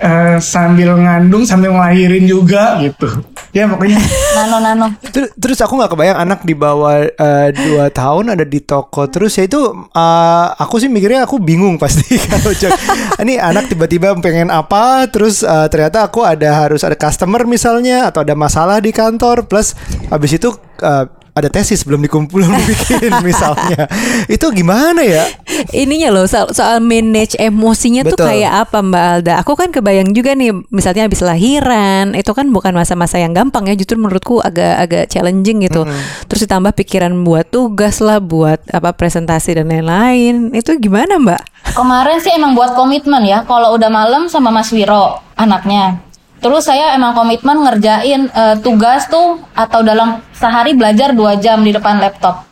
eh, 0.00 0.36
sambil 0.40 0.96
ngandung 0.96 1.44
sambil 1.44 1.76
ngelahirin 1.76 2.24
juga 2.24 2.80
gitu. 2.80 3.06
Ya 3.52 3.66
pokoknya 3.66 4.00
Nano 4.36 4.56
nano. 4.58 4.86
Ter- 5.12 5.32
Terus 5.36 5.58
aku 5.60 5.76
nggak 5.76 5.92
kebayang 5.92 6.18
anak 6.18 6.40
di 6.42 6.54
bawah 6.56 7.04
eh, 7.04 7.48
dua 7.52 7.90
tahun 7.90 8.32
ada 8.32 8.44
di 8.46 8.64
toko 8.64 9.06
terus 9.06 9.36
ya 9.36 9.44
itu 9.44 9.60
eh, 9.92 10.46
aku 10.56 10.80
sih 10.80 10.88
mikirnya 10.88 11.28
aku 11.28 11.36
bingung 11.36 11.76
pasti 11.76 12.16
kalau 12.30 12.50
cek 12.50 12.72
ini 13.20 13.36
anak 13.36 13.68
tiba-tiba 13.68 14.16
pengen 14.18 14.48
apa 14.48 15.04
terus 15.10 15.42
eh, 15.42 15.66
ternyata 15.68 16.06
aku 16.06 16.24
ada 16.24 16.66
harus 16.66 16.80
ada 16.80 16.96
customer 16.96 17.44
misalnya 17.44 18.08
atau 18.08 18.22
ada 18.24 18.32
masalah 18.32 18.78
di 18.80 18.94
kantor 18.94 19.44
plus 19.44 19.74
habis 20.08 20.32
itu 20.32 20.54
eh, 20.80 21.04
ada 21.40 21.50
tesis 21.50 21.82
belum 21.82 22.04
dikumpul 22.04 22.40
belum 22.40 22.56
dibikin 22.56 23.12
misalnya 23.28 23.88
itu 24.28 24.46
gimana 24.52 25.02
ya 25.04 25.24
Ininya 25.70 26.08
loh 26.14 26.24
soal, 26.24 26.48
soal 26.56 26.78
manage 26.80 27.36
emosinya 27.36 28.06
tuh 28.06 28.16
Betul. 28.16 28.32
kayak 28.32 28.52
apa 28.66 28.78
Mbak 28.80 29.04
Alda? 29.12 29.34
Aku 29.44 29.52
kan 29.58 29.68
kebayang 29.68 30.16
juga 30.16 30.32
nih, 30.32 30.54
misalnya 30.72 31.04
habis 31.04 31.20
lahiran, 31.20 32.16
itu 32.16 32.32
kan 32.32 32.48
bukan 32.48 32.72
masa-masa 32.72 33.20
yang 33.20 33.36
gampang 33.36 33.68
ya, 33.68 33.74
justru 33.76 34.00
menurutku 34.00 34.40
agak-agak 34.40 35.10
challenging 35.12 35.66
gitu. 35.68 35.84
Terus 36.30 36.40
ditambah 36.48 36.72
pikiran 36.74 37.12
buat 37.26 37.50
tugas 37.52 38.00
lah, 38.00 38.18
buat 38.22 38.62
apa 38.72 38.96
presentasi 38.96 39.60
dan 39.60 39.68
lain-lain. 39.68 40.54
Itu 40.56 40.74
gimana 40.80 41.20
Mbak? 41.20 41.42
Kemarin 41.76 42.18
sih 42.18 42.32
emang 42.32 42.56
buat 42.56 42.72
komitmen 42.72 43.22
ya. 43.28 43.44
Kalau 43.44 43.76
udah 43.76 43.90
malam 43.92 44.26
sama 44.32 44.48
Mas 44.48 44.72
Wiro 44.72 45.20
anaknya. 45.36 46.09
Terus 46.40 46.64
saya 46.64 46.96
emang 46.96 47.12
komitmen 47.12 47.60
ngerjain 47.60 48.32
eh, 48.32 48.56
tugas 48.64 49.04
tuh 49.12 49.44
atau 49.52 49.84
dalam 49.84 50.24
sehari 50.32 50.72
belajar 50.72 51.12
dua 51.12 51.36
jam 51.36 51.60
di 51.60 51.70
depan 51.70 52.00
laptop. 52.00 52.48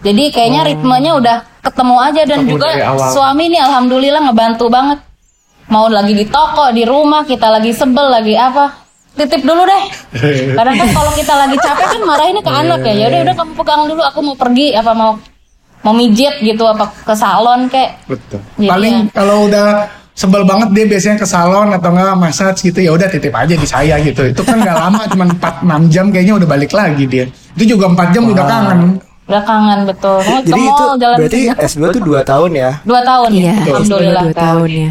Jadi 0.00 0.32
kayaknya 0.32 0.64
ritmenya 0.64 1.12
udah 1.16 1.36
ketemu 1.60 1.96
aja 2.00 2.22
dan 2.24 2.40
Ketemu 2.44 2.52
juga 2.56 2.68
suami 3.12 3.52
nih 3.52 3.60
alhamdulillah 3.64 4.22
ngebantu 4.28 4.68
banget. 4.72 4.98
Mau 5.70 5.86
lagi 5.86 6.16
di 6.16 6.26
toko, 6.26 6.72
di 6.74 6.82
rumah, 6.82 7.22
kita 7.22 7.46
lagi 7.46 7.70
sebel, 7.70 8.10
lagi 8.10 8.34
apa? 8.34 8.74
Titip 9.14 9.44
dulu 9.44 9.62
deh. 9.68 9.82
Kadang 10.58 10.76
kan 10.76 10.88
kalau 10.90 11.12
kita 11.14 11.34
lagi 11.36 11.56
capek 11.60 11.86
kan 11.94 12.02
marahinnya 12.02 12.42
ke 12.42 12.52
anak 12.52 12.80
ya. 12.90 12.94
Ya 12.96 13.06
udah 13.12 13.20
udah 13.22 13.34
kamu 13.38 13.52
pegang 13.54 13.82
dulu, 13.86 14.02
aku 14.02 14.18
mau 14.24 14.36
pergi 14.36 14.74
apa 14.74 14.92
mau 14.96 15.20
mau 15.80 15.94
mijit 15.96 16.42
gitu 16.44 16.64
apa 16.68 16.92
ke 16.92 17.14
salon 17.16 17.70
kayak 17.72 18.02
betul. 18.04 18.40
Jadi 18.58 18.68
Paling 18.68 18.96
ya. 19.08 19.12
kalau 19.14 19.48
udah 19.48 19.68
sebel 20.20 20.44
banget 20.44 20.68
dia 20.76 20.84
biasanya 20.84 21.16
ke 21.16 21.24
salon 21.24 21.72
atau 21.72 21.88
enggak 21.88 22.12
massage 22.14 22.60
gitu 22.60 22.76
ya 22.76 22.92
udah 22.92 23.08
titip 23.08 23.32
aja 23.32 23.56
di 23.56 23.64
saya 23.64 23.96
gitu. 23.98 24.28
Itu 24.28 24.44
kan 24.44 24.60
nggak 24.60 24.76
lama 24.76 25.02
cuma 25.08 25.24
4 25.32 25.64
6 25.64 25.88
jam 25.88 26.12
kayaknya 26.12 26.34
udah 26.36 26.48
balik 26.50 26.76
lagi 26.76 27.08
dia. 27.08 27.24
Itu 27.56 27.72
juga 27.72 27.88
4 27.88 28.12
jam 28.12 28.28
udah 28.28 28.44
kangen. 28.44 28.80
Udah 29.24 29.42
kangen 29.42 29.80
betul. 29.88 30.20
Ke 30.20 30.44
jadi 30.44 30.60
itu 30.60 30.84
jalan 30.98 31.16
berarti 31.16 31.40
ke- 31.48 31.64
S2 31.64 31.82
tuh 31.90 32.02
dua 32.04 32.20
tahun 32.20 32.50
ya 32.52 32.70
dua 32.84 33.00
tahun. 33.00 33.28
Iya, 33.32 33.54
Alhamdulillah. 33.64 34.22
dua 34.22 34.34
tahun 34.36 34.68
ya. 34.68 34.90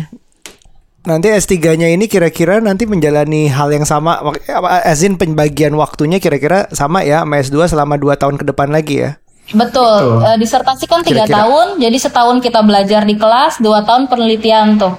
Nanti 1.00 1.28
S3-nya 1.32 1.88
ini 1.90 2.06
kira-kira 2.06 2.60
nanti 2.60 2.84
menjalani 2.84 3.48
hal 3.48 3.72
yang 3.72 3.84
sama 3.84 4.20
apa, 4.20 4.36
as 4.84 5.00
in 5.00 5.16
pembagian 5.16 5.72
waktunya 5.74 6.20
kira-kira 6.20 6.68
sama 6.72 7.02
ya 7.02 7.24
sama 7.24 7.40
S2 7.40 7.58
selama 7.68 7.96
2 7.96 8.14
tahun 8.16 8.36
ke 8.36 8.46
depan 8.46 8.68
lagi 8.70 8.96
ya. 9.00 9.12
Betul. 9.50 10.22
Eh, 10.22 10.38
disertasi 10.38 10.86
kan 10.86 11.02
tiga 11.02 11.26
Kira-kira. 11.26 11.36
tahun, 11.42 11.68
jadi 11.80 11.98
setahun 11.98 12.38
kita 12.38 12.62
belajar 12.62 13.02
di 13.02 13.18
kelas, 13.18 13.58
dua 13.58 13.82
tahun 13.82 14.06
penelitian 14.06 14.78
tuh. 14.78 14.94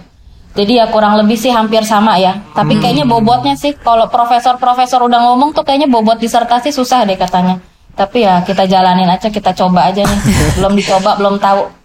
Jadi 0.50 0.73
ya 0.76 0.87
kurang 0.87 1.14
lebih 1.14 1.35
sih 1.35 1.49
hampir 1.49 1.83
sama 1.83 2.16
ya. 2.16 2.42
Tapi 2.50 2.75
Hmm. 2.75 2.80
kayaknya 2.80 3.04
bobotnya 3.04 3.54
sih 3.54 3.71
kalau 3.73 4.07
profesor-profesor 4.07 4.99
udah 5.00 5.21
ngomong 5.25 5.50
tuh 5.50 5.62
kayaknya 5.62 5.87
bobot 5.87 6.19
disertasi 6.19 6.71
susah 6.71 7.02
deh 7.02 7.14
katanya. 7.14 7.62
Tapi 7.90 8.23
ya 8.23 8.40
kita 8.40 8.64
jalanin 8.64 9.07
aja, 9.07 9.28
kita 9.28 9.52
coba 9.52 9.87
aja 9.87 10.02
nih. 10.02 10.19
belum 10.57 10.75
dicoba, 10.75 11.14
belum 11.14 11.38
tahu. 11.38 11.78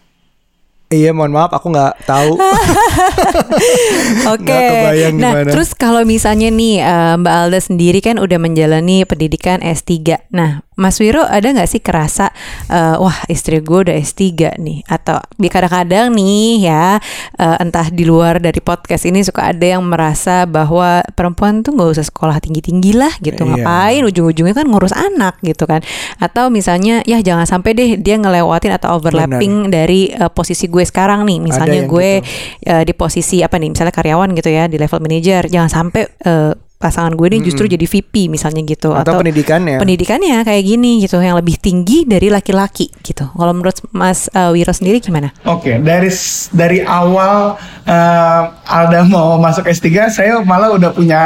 Iya, 0.88 1.12
mohon 1.12 1.34
maaf 1.34 1.50
aku 1.52 1.70
nggak 1.70 2.06
tahu. 2.06 2.38
Oke. 4.34 4.54
Kebayang 4.54 5.16
Nah, 5.18 5.32
gimana. 5.34 5.50
terus 5.50 5.74
kalau 5.74 6.02
misalnya 6.04 6.50
nih 6.50 6.78
eh, 6.78 7.14
Mbak 7.18 7.36
Alda 7.36 7.60
sendiri 7.60 8.00
kan 8.00 8.18
udah 8.18 8.38
menjalani 8.38 9.02
pendidikan 9.04 9.62
S3. 9.62 10.30
Nah, 10.30 10.62
Mas 10.76 11.00
Wiro 11.00 11.24
ada 11.24 11.48
nggak 11.48 11.68
sih 11.68 11.80
kerasa 11.80 12.32
eh, 12.68 12.96
wah 12.96 13.16
istri 13.28 13.60
gue 13.60 13.80
udah 13.88 13.96
S3 13.96 14.60
nih? 14.60 14.84
Atau 14.86 15.18
bi- 15.36 15.48
kadang-kadang 15.48 16.12
nih 16.12 16.68
ya 16.68 17.00
eh, 17.36 17.58
entah 17.60 17.88
di 17.88 18.04
luar 18.04 18.38
dari 18.38 18.60
podcast 18.60 19.08
ini 19.08 19.24
suka 19.24 19.50
ada 19.50 19.66
yang 19.66 19.84
merasa 19.84 20.44
bahwa 20.44 21.00
perempuan 21.16 21.64
tuh 21.64 21.72
nggak 21.74 21.90
usah 21.96 22.06
sekolah 22.06 22.38
tinggi-tinggi 22.40 22.92
lah 22.92 23.14
gitu. 23.20 23.42
Iya. 23.42 23.64
ngapain 23.64 24.02
ujung-ujungnya 24.04 24.52
kan 24.52 24.68
ngurus 24.68 24.92
anak 24.92 25.40
gitu 25.40 25.64
kan. 25.64 25.80
Atau 26.20 26.52
misalnya 26.52 27.00
ya 27.08 27.24
jangan 27.24 27.48
sampai 27.48 27.72
deh 27.72 27.90
dia 27.96 28.20
ngelewatin 28.20 28.76
atau 28.76 29.00
overlapping 29.00 29.72
dari 29.72 30.12
eh, 30.12 30.28
posisi 30.28 30.68
gue 30.68 30.84
sekarang 30.84 31.24
nih. 31.24 31.40
Misalnya 31.40 31.88
gue 31.88 32.10
gitu. 32.20 32.68
eh, 32.68 32.84
di 32.84 32.92
posisi 32.92 33.40
apa 33.40 33.56
nih 33.56 33.72
misalnya 33.72 33.96
karyawan 33.96 34.30
gitu 34.36 34.52
ya 34.52 34.68
di 34.68 34.76
level 34.76 35.00
manager. 35.00 35.48
Jangan 35.48 35.70
sampai 35.72 36.04
eh, 36.04 36.52
pasangan 36.78 37.10
gue 37.10 37.28
nih 37.30 37.42
justru 37.42 37.66
jadi 37.66 37.82
VP 37.82 38.28
misalnya 38.28 38.60
gitu 38.62 38.92
Atau 38.92 39.18
pendidikannya. 39.18 39.78
pendidikannya 39.78 40.44
kayak 40.44 40.64
gini 40.66 41.00
gitu 41.00 41.18
yang 41.18 41.34
lebih 41.34 41.56
tinggi 41.56 42.04
dari 42.04 42.28
laki-laki 42.28 42.92
gitu 43.00 43.26
kalau 43.28 43.52
menurut 43.52 43.74
Mas 43.90 44.28
eh, 44.30 44.52
Wiro 44.52 44.70
sendiri 44.70 45.00
gimana? 45.00 45.32
Oke, 45.44 45.78
dari 45.78 46.08
s- 46.08 46.52
dari 46.52 46.80
awal 46.80 47.56
eh, 47.82 48.42
Alda 48.68 49.02
mau 49.04 49.38
masuk 49.38 49.66
S3, 49.66 49.88
saya 50.10 50.42
malah 50.42 50.72
udah 50.72 50.92
punya 50.92 51.22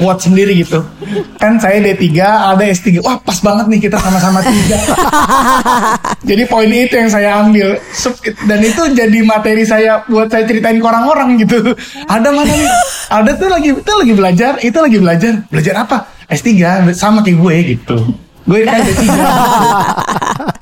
quote 0.00 0.20
sendiri 0.24 0.56
gitu. 0.64 0.80
Kan 1.36 1.60
saya 1.60 1.80
D3, 1.82 2.16
Alda 2.22 2.64
S3. 2.64 3.02
Wah, 3.04 3.20
pas 3.20 3.38
banget 3.44 3.66
nih 3.68 3.80
kita 3.88 3.96
sama-sama 4.00 4.40
tiga. 4.40 4.78
jadi 6.28 6.42
poin 6.48 6.70
itu 6.70 6.94
yang 6.96 7.10
saya 7.12 7.44
ambil. 7.44 7.76
Dan 8.48 8.60
itu 8.64 8.82
jadi 8.96 9.18
materi 9.24 9.64
saya 9.68 10.00
buat 10.08 10.32
saya 10.32 10.48
ceritain 10.48 10.80
ke 10.80 10.86
orang-orang 10.86 11.36
gitu. 11.42 11.76
Ada 12.08 12.28
mana 12.32 12.52
nih? 12.52 12.70
Alda 13.12 13.32
tuh 13.36 13.48
lagi 13.52 13.70
itu 13.76 13.92
lagi 13.92 14.12
belajar, 14.16 14.52
itu 14.64 14.78
lagi 14.80 14.98
belajar. 14.98 15.32
Belajar 15.52 15.74
apa? 15.84 15.96
S3 16.32 16.48
sama 16.96 17.20
kayak 17.20 17.36
gue 17.36 17.54
gitu. 17.76 17.96
Gue 18.48 18.64
kan 18.64 18.80
D3. 18.80 19.04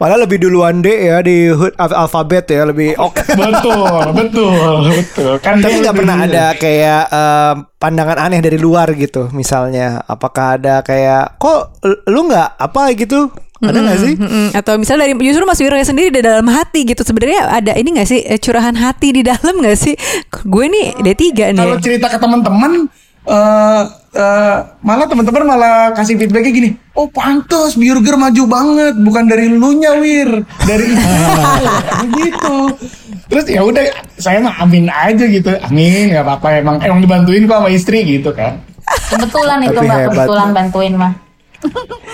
Malah 0.00 0.18
lebih 0.26 0.38
duluan 0.42 0.80
D 0.80 0.88
ya 0.90 1.20
di 1.20 1.50
huruf 1.50 1.74
al- 1.76 2.06
alfabet 2.06 2.44
ya, 2.50 2.62
lebih 2.68 2.94
oke. 2.98 3.22
betul, 3.40 4.00
betul, 4.14 4.54
betul. 4.90 5.32
Kan 5.40 5.60
Tapi 5.62 5.82
nggak 5.84 5.96
pernah 5.96 6.16
ada 6.24 6.44
kayak 6.56 7.02
eh, 7.08 7.54
pandangan 7.78 8.18
aneh 8.30 8.40
dari 8.40 8.58
luar 8.58 8.90
gitu, 8.94 9.28
misalnya. 9.30 10.02
Apakah 10.06 10.60
ada 10.60 10.80
kayak 10.80 11.36
kok 11.38 11.80
lu 12.08 12.30
nggak 12.30 12.58
apa 12.58 12.82
gitu? 12.94 13.30
Ada 13.64 13.78
nggak 13.80 13.98
sih? 14.02 14.14
Mm-mm. 14.20 14.46
Atau 14.52 14.76
misalnya 14.76 15.08
dari 15.08 15.14
justru 15.24 15.44
Mas 15.48 15.60
Wiro 15.62 15.76
sendiri 15.80 16.12
di 16.12 16.20
dalam 16.20 16.44
hati 16.52 16.84
gitu 16.84 17.00
sebenarnya 17.00 17.48
ada 17.48 17.72
ini 17.78 17.96
gak 17.96 18.08
sih 18.08 18.20
eh, 18.20 18.36
curahan 18.36 18.76
hati 18.76 19.14
di 19.14 19.22
dalam 19.24 19.56
gak 19.64 19.78
sih? 19.78 19.94
Gue 20.44 20.68
nih 20.68 20.92
D3 21.00 21.54
nih. 21.54 21.62
kalau 21.64 21.78
cerita 21.80 22.12
ke 22.12 22.18
teman-teman 22.20 22.92
eh 23.24 23.82
eh, 24.14 24.56
malah 24.84 25.06
teman-teman 25.08 25.44
malah 25.48 25.76
kasih 25.96 26.20
feedbacknya 26.20 26.52
gini 26.52 26.70
oh 26.92 27.08
pantas 27.08 27.72
burger 27.74 28.20
maju 28.20 28.42
banget 28.44 28.94
bukan 29.00 29.24
dari 29.24 29.48
lu 29.48 29.80
nya 29.80 29.96
wir. 29.96 30.44
Dari 30.64 30.86
gitu 32.20 32.56
terus 33.24 33.48
ya 33.48 33.64
udah 33.64 33.80
saya 34.20 34.38
mah 34.44 34.60
amin 34.60 34.92
aja 34.92 35.24
gitu. 35.24 35.50
Amin 35.64 36.12
nggak 36.12 36.24
apa-apa 36.24 36.60
emang 36.60 36.76
emang 36.84 37.00
dibantuin 37.00 37.48
kok 37.48 37.58
sama 37.64 37.70
istri 37.72 38.04
gitu 38.04 38.30
kan. 38.36 38.60
Kebetulan 38.84 39.58
itu 39.64 39.80
Mbak, 39.80 39.98
kebetulan 40.12 40.48
bantuin 40.52 40.94
mah. 40.94 41.12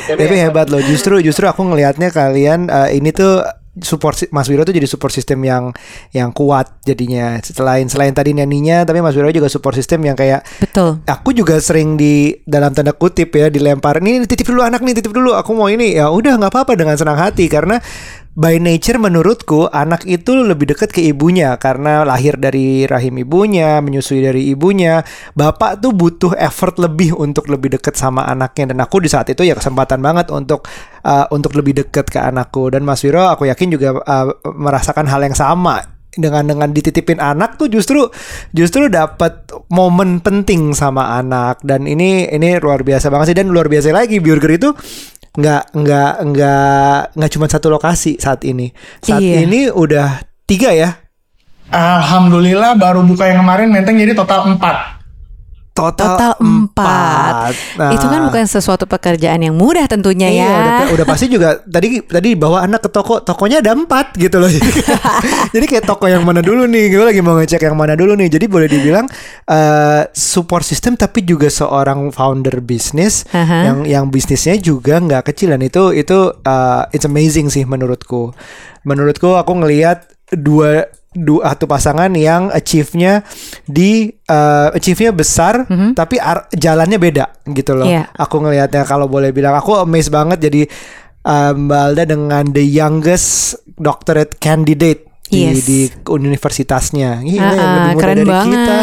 Tapi 0.06 0.36
hebat 0.38 0.70
loh. 0.70 0.78
Justru 0.78 1.18
justru 1.18 1.50
aku 1.50 1.66
ngelihatnya 1.66 2.14
kalian 2.14 2.70
eh, 2.70 2.96
ini 2.96 3.10
tuh 3.10 3.42
support 3.82 4.16
Mas 4.30 4.46
Wiro 4.46 4.62
tuh 4.62 4.74
jadi 4.76 4.86
support 4.86 5.12
system 5.12 5.42
yang 5.44 5.74
yang 6.14 6.30
kuat 6.30 6.80
jadinya. 6.84 7.40
Selain 7.42 7.86
selain 7.88 8.12
tadi 8.14 8.36
nyanyinya, 8.36 8.84
tapi 8.86 9.02
Mas 9.02 9.16
Wiro 9.16 9.28
juga 9.32 9.50
support 9.50 9.76
system 9.76 10.04
yang 10.06 10.16
kayak 10.16 10.44
Betul. 10.62 11.00
aku 11.04 11.30
juga 11.32 11.58
sering 11.58 11.96
di 11.96 12.36
dalam 12.46 12.72
tanda 12.72 12.94
kutip 12.94 13.32
ya 13.34 13.48
dilempar 13.48 14.00
nih 14.00 14.24
titip 14.24 14.48
dulu 14.48 14.62
anak 14.62 14.80
nih 14.84 14.94
titip 14.96 15.12
dulu 15.12 15.32
aku 15.34 15.50
mau 15.56 15.68
ini 15.68 15.96
ya 15.96 16.08
udah 16.08 16.36
nggak 16.36 16.52
apa-apa 16.52 16.72
dengan 16.76 16.96
senang 16.96 17.18
hati 17.18 17.46
karena 17.46 17.80
by 18.38 18.62
nature 18.62 18.94
menurutku 18.94 19.66
anak 19.74 20.06
itu 20.06 20.30
lebih 20.32 20.70
dekat 20.70 20.94
ke 20.94 21.02
ibunya 21.02 21.58
karena 21.58 22.06
lahir 22.06 22.38
dari 22.38 22.86
rahim 22.86 23.18
ibunya 23.18 23.82
menyusui 23.82 24.22
dari 24.22 24.54
ibunya. 24.54 25.02
Bapak 25.34 25.82
tuh 25.82 25.90
butuh 25.90 26.38
effort 26.38 26.78
lebih 26.78 27.18
untuk 27.18 27.50
lebih 27.50 27.78
dekat 27.78 27.98
sama 27.98 28.26
anaknya. 28.26 28.70
Dan 28.70 28.78
aku 28.78 29.02
di 29.02 29.10
saat 29.10 29.26
itu 29.30 29.42
ya 29.42 29.58
kesempatan 29.58 29.98
banget 29.98 30.30
untuk 30.30 30.66
uh, 31.02 31.26
untuk 31.34 31.58
lebih 31.58 31.82
dekat 31.86 32.06
ke 32.06 32.18
anakku. 32.22 32.70
Dan 32.70 32.86
Mas 32.86 33.02
Wiro 33.02 33.26
aku 33.26 33.50
yakin 33.50 33.68
juga 33.74 33.98
uh, 33.98 34.26
merasakan 34.46 35.10
hal 35.10 35.26
yang 35.26 35.34
sama. 35.34 35.98
Dengan 36.10 36.42
dengan 36.42 36.74
dititipin 36.74 37.22
anak 37.22 37.54
tuh 37.54 37.70
justru 37.70 38.02
justru 38.50 38.90
dapat 38.90 39.46
momen 39.70 40.18
penting 40.22 40.74
sama 40.74 41.18
anak. 41.18 41.62
Dan 41.62 41.86
ini 41.86 42.26
ini 42.30 42.58
luar 42.62 42.82
biasa 42.82 43.10
banget 43.10 43.34
sih. 43.34 43.36
Dan 43.38 43.50
luar 43.50 43.66
biasa 43.70 43.94
lagi 43.94 44.18
burger 44.18 44.50
itu 44.54 44.70
nggak 45.30 45.62
nggak 45.72 46.12
nggak 46.26 46.98
nggak 47.14 47.30
cuma 47.30 47.46
satu 47.46 47.70
lokasi 47.70 48.18
saat 48.18 48.42
ini. 48.42 48.74
Saat 48.98 49.22
Iya. 49.22 49.46
ini 49.46 49.70
udah 49.70 50.22
tiga 50.44 50.74
ya? 50.74 50.98
Alhamdulillah 51.70 52.74
baru 52.74 53.06
buka 53.06 53.30
yang 53.30 53.46
kemarin 53.46 53.70
menteng 53.70 53.94
jadi 53.94 54.10
total 54.12 54.50
4 54.58 54.99
total, 55.88 56.08
Total 56.16 56.32
empat. 56.38 57.32
Nah, 57.80 57.90
Itu 57.96 58.06
kan 58.06 58.20
bukan 58.28 58.44
sesuatu 58.44 58.84
pekerjaan 58.84 59.40
yang 59.40 59.56
mudah 59.56 59.88
tentunya 59.88 60.28
Iya, 60.28 60.44
ya. 60.44 60.52
udah, 60.60 60.86
udah 61.00 61.06
pasti 61.08 61.26
juga 61.32 61.58
tadi 61.74 62.04
tadi 62.04 62.36
bawa 62.36 62.68
anak 62.68 62.84
ke 62.84 62.88
toko, 62.92 63.24
tokonya 63.24 63.64
ada 63.64 63.72
empat 63.72 64.14
gitu 64.20 64.36
loh. 64.36 64.50
Jadi 65.54 65.64
kayak 65.64 65.84
toko 65.88 66.06
yang 66.06 66.22
mana 66.22 66.44
dulu 66.44 66.68
nih, 66.68 66.92
gue 66.92 67.04
lagi 67.04 67.20
mau 67.24 67.34
ngecek 67.40 67.64
yang 67.64 67.76
mana 67.78 67.96
dulu 67.96 68.12
nih. 68.14 68.28
Jadi 68.28 68.44
boleh 68.46 68.68
dibilang 68.68 69.08
eh, 69.48 70.02
support 70.12 70.62
system 70.62 71.00
tapi 71.00 71.24
juga 71.24 71.48
seorang 71.48 72.12
founder 72.12 72.60
bisnis 72.60 73.24
Aha. 73.32 73.72
yang 73.72 73.78
yang 73.88 74.04
bisnisnya 74.12 74.60
juga 74.60 75.00
nggak 75.00 75.32
kecil 75.32 75.56
dan 75.56 75.64
itu 75.64 75.96
itu 75.96 76.18
eh, 76.44 76.82
it's 76.92 77.08
amazing 77.08 77.48
sih 77.48 77.64
menurutku. 77.64 78.36
Menurutku 78.84 79.36
aku 79.36 79.52
ngelihat 79.60 80.08
dua 80.32 80.86
dua 81.10 81.52
satu 81.54 81.66
pasangan 81.66 82.14
yang 82.14 82.54
achieve-nya 82.54 83.26
di 83.66 84.06
eh, 84.06 84.68
achieve-nya 84.70 85.10
besar 85.10 85.66
tapi 85.90 86.22
ar- 86.22 86.46
jalannya 86.54 87.02
beda 87.02 87.50
gitu 87.50 87.74
loh. 87.74 87.86
Iya. 87.90 88.06
Aku 88.14 88.38
ngelihatnya 88.38 88.86
kalau 88.86 89.10
boleh 89.10 89.34
bilang 89.34 89.58
aku 89.58 89.74
amazed 89.74 90.14
banget 90.14 90.38
jadi 90.38 90.62
uh, 91.26 91.52
Mbak 91.52 91.80
Alda 91.82 92.04
dengan 92.06 92.44
the 92.54 92.62
youngest 92.62 93.58
doctorate 93.74 94.38
candidate 94.38 95.09
di, 95.30 95.40
Yes. 95.46 95.64
di 95.64 95.80
universitasnya. 96.10 97.22
Lebih 97.22 97.38
ah, 97.38 97.94
muda 97.94 97.94
keren 97.96 98.16
dari 98.18 98.28
banget. 98.28 98.50
kita. 98.50 98.76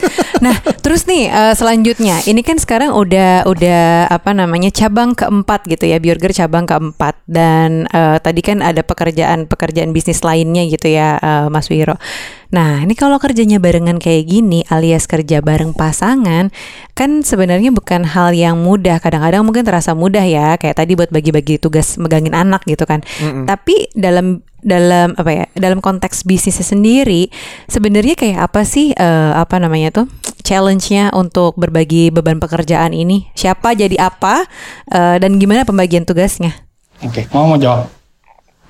nah, 0.44 0.56
terus 0.84 1.02
nih 1.08 1.32
eh, 1.32 1.54
selanjutnya, 1.56 2.16
ini 2.28 2.44
kan 2.44 2.60
sekarang 2.60 2.92
udah 2.92 3.48
udah 3.48 4.12
apa 4.12 4.30
namanya 4.36 4.68
cabang 4.68 5.16
keempat 5.16 5.64
gitu 5.66 5.88
ya, 5.88 5.96
Burger 5.96 6.36
cabang 6.36 6.68
keempat 6.68 7.16
dan 7.24 7.88
eh, 7.88 8.20
tadi 8.20 8.44
kan 8.44 8.60
ada 8.60 8.84
pekerjaan-pekerjaan 8.84 9.90
bisnis 9.96 10.20
lainnya 10.20 10.68
gitu 10.68 10.92
ya, 10.92 11.16
eh, 11.16 11.46
Mas 11.48 11.72
Wiro. 11.72 11.96
Nah, 12.54 12.86
ini 12.86 12.94
kalau 12.94 13.18
kerjanya 13.18 13.58
barengan 13.58 13.98
kayak 13.98 14.30
gini, 14.30 14.62
alias 14.70 15.10
kerja 15.10 15.42
bareng 15.42 15.74
pasangan, 15.74 16.54
kan 16.94 17.10
sebenarnya 17.26 17.74
bukan 17.74 18.06
hal 18.06 18.30
yang 18.30 18.62
mudah. 18.62 19.02
Kadang-kadang 19.02 19.42
mungkin 19.42 19.66
terasa 19.66 19.98
mudah 19.98 20.22
ya, 20.22 20.54
kayak 20.54 20.78
tadi 20.78 20.94
buat 20.94 21.10
bagi-bagi 21.10 21.58
tugas 21.58 21.98
megangin 21.98 22.30
anak 22.30 22.62
gitu 22.70 22.86
kan. 22.86 23.02
Tapi 23.50 23.90
dalam 23.98 24.46
dalam 24.64 25.12
apa 25.20 25.28
ya 25.28 25.44
dalam 25.52 25.84
konteks 25.84 26.24
bisnisnya 26.24 26.64
sendiri 26.64 27.28
sebenarnya 27.68 28.16
kayak 28.16 28.48
apa 28.48 28.64
sih 28.64 28.96
eh, 28.96 29.32
apa 29.36 29.60
namanya 29.60 29.92
tuh 29.92 30.06
challenge-nya 30.40 31.12
untuk 31.12 31.60
berbagi 31.60 32.08
beban 32.08 32.40
pekerjaan 32.40 32.96
ini 32.96 33.28
siapa 33.36 33.76
jadi 33.76 34.08
apa 34.08 34.48
eh, 34.88 35.20
dan 35.20 35.36
gimana 35.36 35.68
pembagian 35.68 36.08
tugasnya 36.08 36.64
Oke, 37.04 37.26
mau 37.34 37.44
mau 37.50 37.58
jawab. 37.58 37.90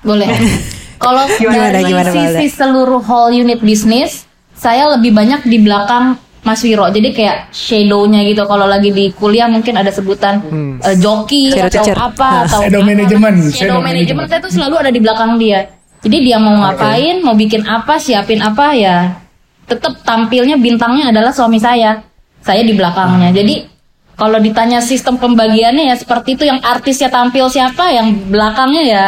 Boleh. 0.01 0.27
Kalau 1.05 1.23
Gimana, 1.29 1.69
dari 1.69 1.83
gimana, 1.85 2.09
sisi 2.09 2.45
Balda? 2.49 2.57
seluruh 2.57 3.01
whole 3.05 3.29
unit 3.29 3.61
bisnis, 3.61 4.25
saya 4.57 4.89
lebih 4.97 5.13
banyak 5.13 5.45
di 5.45 5.61
belakang 5.61 6.17
Mas 6.41 6.61
Wiro. 6.65 6.85
Jadi 6.89 7.13
kayak 7.13 7.53
shadow-nya 7.53 8.25
gitu. 8.25 8.41
Kalau 8.45 8.65
lagi 8.65 8.89
di 8.89 9.13
kuliah 9.13 9.45
mungkin 9.45 9.77
ada 9.77 9.93
sebutan 9.93 10.41
eh, 10.81 10.97
joki 10.97 11.53
Shadow 11.53 11.69
atau 11.69 11.81
teacher. 11.81 11.97
apa 11.97 12.29
atau 12.49 12.59
Shadow 12.65 12.81
management, 12.81 13.37
shadow 13.49 13.53
Shadow 13.53 13.79
management 13.81 13.85
management. 13.85 14.27
saya 14.29 14.39
tuh 14.41 14.51
selalu 14.53 14.75
ada 14.81 14.91
di 14.93 15.01
belakang 15.01 15.31
dia. 15.37 15.59
Jadi 16.05 16.17
dia 16.21 16.37
mau 16.37 16.53
ngapain, 16.53 17.21
mau 17.25 17.33
bikin 17.33 17.65
apa, 17.65 17.97
siapin 17.97 18.37
apa 18.37 18.77
ya, 18.77 19.17
tetap 19.65 20.05
tampilnya 20.05 20.53
bintangnya 20.61 21.09
adalah 21.09 21.33
suami 21.33 21.57
saya. 21.57 22.05
Saya 22.45 22.61
di 22.61 22.77
belakangnya. 22.77 23.33
Jadi 23.33 23.65
kalau 24.13 24.37
ditanya 24.37 24.85
sistem 24.85 25.17
pembagiannya 25.17 25.89
ya 25.89 25.95
seperti 25.97 26.37
itu 26.37 26.45
yang 26.45 26.61
artisnya 26.61 27.09
tampil 27.09 27.49
siapa, 27.49 27.89
yang 27.89 28.13
belakangnya 28.29 28.83
ya 28.85 29.05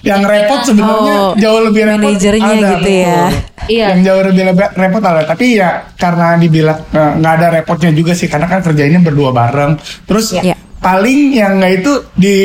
Yang 0.00 0.22
repot 0.24 0.60
sebenarnya 0.64 1.14
Oh, 1.14 1.32
jauh 1.34 1.60
lebih 1.62 1.82
repot. 1.84 2.08
manajernya 2.08 2.48
ada, 2.50 2.68
gitu 2.74 2.90
ya. 2.90 3.24
Iya. 3.66 3.86
Yang 3.92 4.00
jauh 4.02 4.22
lebih 4.24 4.42
repot 4.74 5.02
ada. 5.02 5.22
Tapi 5.24 5.46
ya 5.54 5.68
karena 5.94 6.26
dibilang 6.34 6.78
eh, 6.88 7.12
nggak 7.16 7.32
ada 7.34 7.46
repotnya 7.52 7.90
juga 7.92 8.12
sih 8.12 8.24
karena 8.24 8.46
kan 8.46 8.60
kerjainnya 8.60 8.98
berdua 8.98 9.30
bareng. 9.30 9.76
Terus 10.02 10.34
Iya. 10.34 10.56
paling 10.76 11.20
yang 11.32 11.60
nggak 11.60 11.72
itu 11.76 11.92
di 12.14 12.36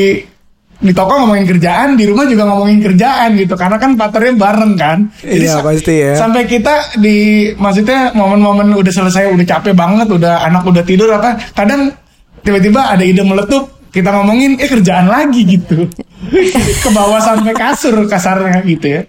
di 0.76 0.92
toko 0.92 1.16
ngomongin 1.16 1.48
kerjaan, 1.48 1.96
di 1.96 2.04
rumah 2.04 2.28
juga 2.28 2.44
ngomongin 2.46 2.84
kerjaan 2.84 3.34
gitu. 3.34 3.56
Karena 3.56 3.80
kan 3.80 3.96
partnernya 3.96 4.36
bareng 4.36 4.74
kan. 4.76 4.98
Iya, 5.22 5.56
sa- 5.56 5.64
pasti 5.64 5.96
ya. 5.96 6.14
Sampai 6.14 6.44
kita 6.46 7.00
di 7.00 7.18
maksudnya 7.54 8.12
momen-momen 8.12 8.76
udah 8.76 8.92
selesai, 8.92 9.32
udah 9.32 9.46
capek 9.46 9.72
banget, 9.72 10.12
udah 10.12 10.44
anak 10.44 10.68
udah 10.68 10.84
tidur 10.84 11.08
apa, 11.10 11.40
kadang 11.52 11.96
tiba-tiba 12.44 12.92
ada 12.92 13.02
ide 13.02 13.24
meletup 13.24 13.75
kita 13.96 14.12
ngomongin 14.12 14.60
eh 14.60 14.68
kerjaan 14.68 15.08
lagi 15.08 15.48
gitu. 15.48 15.88
Ke 16.84 16.90
bawah 16.92 17.24
sampai 17.24 17.56
kasur 17.56 18.04
kasarnya 18.12 18.60
gitu 18.68 18.88
ya 18.92 19.02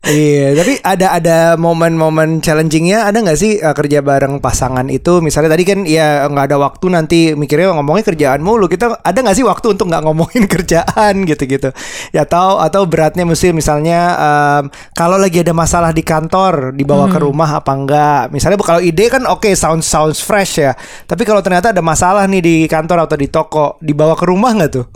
Iya, 0.00 0.56
tapi 0.56 0.80
ada 0.80 1.06
ada 1.12 1.38
momen-momen 1.60 2.40
challengingnya 2.40 3.04
ada 3.04 3.20
nggak 3.20 3.36
sih 3.36 3.60
uh, 3.60 3.76
kerja 3.76 4.00
bareng 4.00 4.40
pasangan 4.40 4.88
itu? 4.88 5.20
Misalnya 5.20 5.52
tadi 5.52 5.68
kan 5.68 5.84
ya 5.84 6.24
nggak 6.24 6.48
ada 6.48 6.56
waktu 6.56 6.86
nanti 6.88 7.18
mikirnya 7.36 7.76
ngomongin 7.76 8.00
kerjaan 8.08 8.40
mulu. 8.40 8.64
Kita 8.64 9.04
ada 9.04 9.18
nggak 9.20 9.36
sih 9.36 9.44
waktu 9.44 9.76
untuk 9.76 9.92
nggak 9.92 10.00
ngomongin 10.08 10.48
kerjaan 10.56 11.28
gitu-gitu? 11.28 11.68
Ya 12.16 12.24
atau 12.24 12.64
atau 12.64 12.88
beratnya 12.88 13.28
mesti 13.28 13.52
misalnya 13.52 14.00
um, 14.16 14.62
kalau 14.96 15.20
lagi 15.20 15.44
ada 15.44 15.52
masalah 15.52 15.92
di 15.92 16.00
kantor 16.00 16.72
dibawa 16.72 17.04
ke 17.12 17.20
rumah 17.20 17.60
apa 17.60 17.72
enggak? 17.76 18.32
Misalnya 18.32 18.56
kalau 18.56 18.80
ide 18.80 19.04
kan 19.12 19.28
oke 19.28 19.52
sounds 19.52 19.84
sounds 19.84 20.24
fresh 20.24 20.64
ya. 20.64 20.72
Tapi 21.04 21.28
kalau 21.28 21.44
ternyata 21.44 21.76
ada 21.76 21.84
masalah 21.84 22.24
nih 22.24 22.40
di 22.40 22.56
kantor 22.64 23.04
atau 23.04 23.20
di 23.20 23.28
toko 23.28 23.76
dibawa 23.84 24.16
ke 24.16 24.24
rumah 24.24 24.56
nggak 24.56 24.70
tuh? 24.72 24.88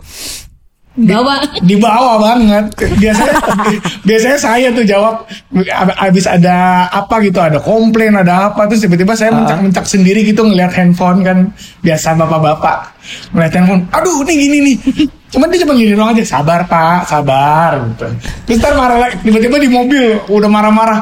Bawa 0.95 1.43
di 1.59 1.75
bawah 1.75 2.15
banget. 2.17 2.71
Biasanya 2.95 3.33
biasanya 4.01 4.37
saya 4.39 4.67
tuh 4.71 4.87
jawab 4.87 5.27
ab- 5.67 5.97
abis 5.99 6.23
ada 6.23 6.87
apa 6.87 7.19
gitu 7.19 7.43
ada 7.43 7.59
komplain 7.59 8.15
ada 8.15 8.47
apa. 8.49 8.63
Terus 8.65 8.87
tiba-tiba 8.87 9.11
saya 9.11 9.35
mencak-mencak 9.35 9.83
sendiri 9.83 10.23
gitu 10.23 10.47
ngeliat 10.47 10.71
handphone 10.71 11.19
kan. 11.19 11.51
Biasa 11.83 12.15
bapak-bapak 12.15 12.95
ngeliat 13.35 13.53
handphone 13.53 13.83
aduh 13.91 14.25
nih 14.25 14.35
gini 14.39 14.57
nih 14.65 14.75
cuman 15.29 15.51
dia 15.51 15.61
cuma 15.61 15.75
gini 15.75 15.91
doang 15.93 16.15
aja 16.15 16.23
sabar 16.23 16.63
pak 16.63 17.05
sabar. 17.05 17.71
Gitu. 17.91 18.05
Terus 18.47 18.57
ntar 18.63 18.73
marah 18.73 18.97
lagi 18.97 19.19
tiba-tiba 19.19 19.59
di 19.59 19.67
mobil 19.67 20.03
udah 20.25 20.49
marah-marah. 20.49 20.99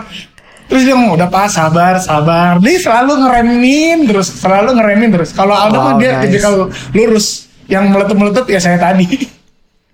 Terus 0.64 0.90
dia 0.90 0.98
ngomong 0.98 1.22
udah 1.22 1.30
pak 1.30 1.54
sabar 1.54 2.02
sabar. 2.02 2.58
Dia 2.58 2.82
selalu 2.82 3.14
ngeremin 3.22 4.10
terus 4.10 4.26
Selalu 4.42 4.74
ngeremin 4.74 5.10
terus. 5.14 5.30
Kalau 5.38 5.54
Aldo 5.54 5.78
Wow, 5.78 5.86
mah 5.86 5.94
dia 6.02 6.18
nice. 6.18 6.22
tipikal 6.26 6.54
lurus 6.98 7.46
Yang 7.70 7.84
meletup-meletup 7.94 8.46
ya 8.50 8.58
saya 8.58 8.82
tadi 8.82 9.06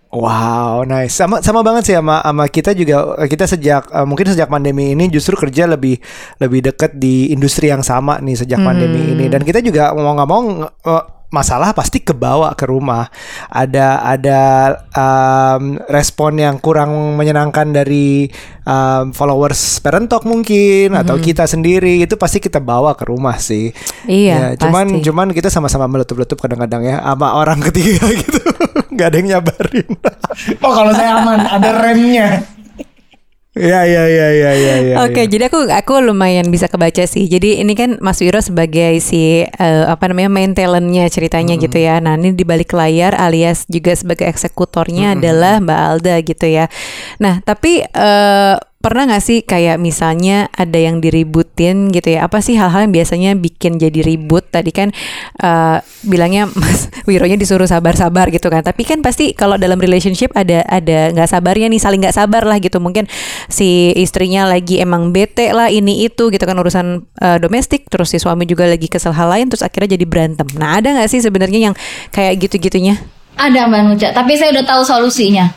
Wow, 0.09 0.89
nice. 0.89 1.13
Sama 1.21 1.37
sama 1.45 1.61
banget 1.61 1.93
sih 1.93 1.93
sama 1.93 2.17
sama 2.25 2.49
kita 2.49 2.73
juga 2.73 3.13
kita 3.29 3.45
sejak 3.45 3.93
eh, 3.93 4.05
mungkin 4.09 4.33
sejak 4.33 4.49
pandemi 4.49 4.97
ini 4.97 5.05
justru 5.05 5.37
kerja 5.37 5.69
lebih 5.69 6.01
lebih 6.41 6.65
dekat 6.65 6.97
di 6.97 7.29
industri 7.29 7.69
yang 7.69 7.85
sama 7.85 8.17
nih 8.17 8.41
sejak 8.41 8.57
pandemi 8.57 9.13
ini 9.13 9.29
dan 9.29 9.45
kita 9.45 9.61
juga 9.61 9.93
mau 9.93 10.17
nggak 10.17 10.29
mau 10.29 10.41
eh, 10.65 11.03
masalah 11.29 11.77
pasti 11.77 12.01
kebawa 12.01 12.57
ke 12.57 12.65
rumah. 12.65 13.09
Ada 13.47 14.01
ada 14.01 14.41
um, 14.93 15.77
respon 15.85 16.41
yang 16.41 16.57
kurang 16.57 17.15
menyenangkan 17.15 17.69
dari 17.69 18.29
um, 18.65 19.13
followers 19.13 19.77
Parent 19.79 20.09
Talk 20.09 20.25
mungkin 20.25 20.97
atau 20.97 21.21
kita 21.21 21.45
sendiri 21.45 22.01
itu 22.01 22.17
pasti 22.17 22.41
kita 22.41 22.57
bawa 22.57 22.97
ke 22.97 23.05
rumah 23.05 23.37
sih. 23.37 23.69
Iya, 24.05 24.35
Ya, 24.35 24.47
cuman 24.57 24.99
pasti. 24.99 25.05
cuman 25.05 25.27
kita 25.31 25.49
sama-sama 25.49 25.85
meletup-letup 25.85 26.37
kadang-kadang 26.37 26.81
ya 26.85 26.97
sama 27.01 27.37
orang 27.37 27.61
ketiga 27.61 28.05
gitu. 28.25 28.41
nggak 28.89 29.07
ada 29.09 29.17
yang 29.21 29.29
nyabarin. 29.37 29.89
Oh 30.65 30.71
kalau 30.73 30.91
saya 30.93 31.21
aman, 31.21 31.39
ada 31.45 31.69
remnya. 31.77 32.41
Iya 33.59 33.83
iya 33.83 34.03
iya 34.07 34.27
iya 34.31 34.51
iya. 34.55 34.75
iya, 34.79 34.95
Oke, 35.03 35.27
iya. 35.27 35.27
jadi 35.27 35.43
aku 35.51 35.67
aku 35.67 35.93
lumayan 35.99 36.47
bisa 36.47 36.71
kebaca 36.71 37.03
sih. 37.03 37.27
Jadi 37.27 37.59
ini 37.59 37.75
kan 37.75 37.99
Mas 37.99 38.23
Wiro 38.23 38.39
sebagai 38.39 39.03
si 39.03 39.43
eh, 39.43 39.83
apa 39.83 40.07
namanya 40.07 40.31
main 40.31 40.55
talentnya 40.55 41.11
ceritanya 41.11 41.59
gitu 41.59 41.75
ya. 41.75 41.99
Nah 41.99 42.15
ini 42.15 42.31
di 42.31 42.47
balik 42.47 42.71
layar 42.71 43.19
alias 43.19 43.67
juga 43.67 43.91
sebagai 43.91 44.31
eksekutornya 44.31 45.19
adalah 45.19 45.59
Mbak 45.59 45.79
Alda 45.91 46.15
gitu 46.23 46.47
ya. 46.47 46.71
Nah 47.19 47.43
tapi 47.43 47.83
eh, 47.83 48.55
pernah 48.79 49.11
nggak 49.11 49.23
sih 49.23 49.43
kayak 49.43 49.75
misalnya 49.75 50.47
ada 50.55 50.79
yang 50.79 51.03
diributin 51.03 51.91
gitu 51.91 52.15
ya? 52.15 52.31
Apa 52.31 52.39
sih 52.39 52.55
hal-hal 52.55 52.87
yang 52.87 52.95
biasanya 52.95 53.31
bikin 53.35 53.75
jadi 53.75 53.99
ribut? 53.99 54.47
Tadi 54.47 54.71
kan 54.71 54.95
eh, 55.43 55.77
bilangnya 56.07 56.47
Mas 56.59 56.87
Wironya 57.03 57.35
disuruh 57.35 57.67
sabar-sabar 57.67 58.31
gitu 58.31 58.47
kan. 58.47 58.63
Tapi 58.63 58.87
kan 58.87 59.03
pasti 59.03 59.35
kalau 59.35 59.59
dalam 59.59 59.77
relationship 59.77 60.31
ada 60.31 60.63
ada 60.71 61.11
nggak 61.11 61.27
sabarnya 61.27 61.67
nih, 61.67 61.79
saling 61.83 61.99
nggak 61.99 62.15
sabar 62.15 62.47
lah 62.47 62.57
gitu. 62.63 62.79
Mungkin 62.79 63.05
si 63.51 63.91
istrinya 63.99 64.47
lagi 64.47 64.79
emang 64.79 65.11
bete 65.11 65.51
lah 65.51 65.67
ini 65.67 66.07
itu 66.07 66.31
gitu 66.31 66.43
kan 66.47 66.55
urusan 66.55 67.03
eh, 67.19 67.37
domestik. 67.43 67.91
Terus 67.91 68.15
si 68.15 68.17
suami 68.17 68.47
juga 68.47 68.63
lagi 68.63 68.87
kesel 68.87 69.11
hal 69.11 69.27
lain. 69.27 69.51
Terus 69.51 69.67
akhirnya 69.67 69.99
jadi 69.99 70.05
berantem. 70.07 70.47
Nah 70.55 70.79
ada 70.79 70.95
nggak 70.95 71.11
sih 71.11 71.19
sebenarnya 71.19 71.71
yang 71.71 71.75
kayak 72.15 72.47
gitu-gitunya? 72.47 72.95
ada 73.39 73.71
Mbak 73.71 73.81
Nuca, 73.87 74.07
tapi 74.11 74.35
saya 74.35 74.51
udah 74.51 74.65
tahu 74.67 74.83
solusinya. 74.83 75.47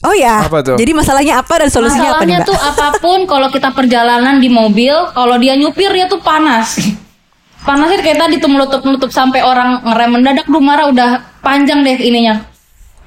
Oh 0.00 0.16
ya. 0.16 0.48
Apa 0.48 0.64
tuh? 0.64 0.76
Jadi 0.80 0.92
masalahnya 0.96 1.44
apa 1.44 1.60
dan 1.60 1.68
solusinya 1.68 2.16
apa 2.16 2.24
nih, 2.24 2.36
Masalahnya 2.36 2.38
Mbak? 2.40 2.48
tuh 2.48 2.58
apa 2.58 2.86
pun 3.04 3.18
kalau 3.28 3.48
kita 3.52 3.68
perjalanan 3.76 4.40
di 4.40 4.48
mobil, 4.48 4.96
kalau 5.12 5.36
dia 5.36 5.54
nyupir 5.60 5.92
dia 5.92 6.08
tuh 6.08 6.24
panas. 6.24 6.80
Panasnya 7.60 8.00
kayak 8.00 8.18
tadi 8.24 8.34
tuh 8.40 8.48
melutup-melutup 8.48 9.12
sampai 9.12 9.44
orang 9.44 9.84
ngerem 9.84 10.10
mendadak 10.16 10.48
duh 10.48 10.64
marah 10.64 10.88
udah 10.88 11.20
panjang 11.44 11.84
deh 11.84 12.00
ininya. 12.00 12.48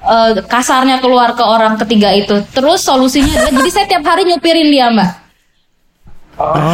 Eh, 0.04 0.38
kasarnya 0.46 1.02
keluar 1.02 1.34
ke 1.34 1.42
orang 1.42 1.74
ketiga 1.82 2.14
itu. 2.14 2.38
Terus 2.54 2.86
solusinya 2.86 3.42
adalah 3.42 3.52
jadi 3.58 3.70
saya 3.74 3.86
tiap 3.90 4.04
hari 4.06 4.30
nyupirin 4.30 4.70
dia, 4.70 4.86
Mbak. 4.94 5.10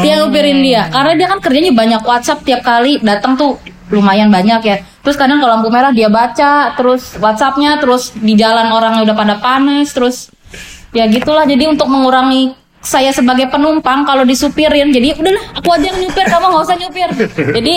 Dia 0.05 0.15
nyupirin 0.21 0.61
dia 0.61 0.89
karena 0.93 1.13
dia 1.17 1.27
kan 1.33 1.39
kerjanya 1.41 1.73
banyak 1.73 2.03
WhatsApp 2.05 2.45
tiap 2.45 2.61
kali 2.61 3.01
datang 3.01 3.41
tuh 3.41 3.57
lumayan 3.89 4.29
banyak 4.29 4.61
ya. 4.69 4.77
Terus 5.01 5.17
kadang 5.17 5.41
kalau 5.41 5.57
lampu 5.57 5.73
merah 5.73 5.93
dia 5.97 6.13
baca, 6.13 6.77
terus 6.77 7.17
WhatsAppnya, 7.17 7.81
terus 7.81 8.13
di 8.13 8.37
jalan 8.37 8.69
orang 8.69 9.01
udah 9.01 9.17
pada 9.17 9.41
panas, 9.41 9.97
terus 9.97 10.29
ya 10.93 11.09
gitulah. 11.09 11.49
Jadi 11.49 11.65
untuk 11.73 11.89
mengurangi 11.89 12.53
saya 12.81 13.13
sebagai 13.13 13.49
penumpang 13.53 14.09
kalau 14.09 14.25
disupirin, 14.25 14.89
jadi 14.89 15.13
udahlah 15.17 15.45
aku 15.57 15.69
aja 15.73 15.93
yang 15.93 16.01
nyupir, 16.01 16.25
kamu 16.29 16.45
nggak 16.49 16.65
usah 16.65 16.77
nyupir. 16.81 17.09
Jadi 17.61 17.75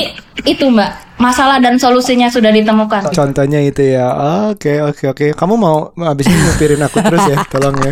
itu 0.48 0.66
mbak, 0.68 1.20
masalah 1.20 1.60
dan 1.60 1.76
solusinya 1.80 2.32
sudah 2.32 2.52
ditemukan. 2.52 3.12
Contohnya 3.12 3.60
itu 3.64 3.84
ya. 3.84 4.08
Oke, 4.52 4.80
oke, 4.84 5.12
oke. 5.12 5.26
Kamu 5.36 5.56
mau 5.60 5.92
abis 5.96 6.28
ini 6.28 6.40
nyupirin 6.40 6.82
aku 6.84 7.04
terus 7.04 7.24
ya, 7.28 7.40
tolong 7.52 7.76
ya. 7.84 7.92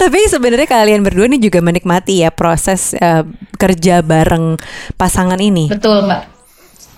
Tapi 0.00 0.18
sebenarnya 0.28 0.68
kalian 0.68 1.04
berdua 1.04 1.28
nih 1.28 1.40
juga 1.40 1.60
menikmati 1.60 2.24
ya 2.24 2.32
proses 2.32 2.96
eh, 2.96 3.24
kerja 3.60 4.00
bareng 4.00 4.56
pasangan 4.96 5.40
ini. 5.40 5.68
Betul 5.68 6.08
mbak. 6.08 6.39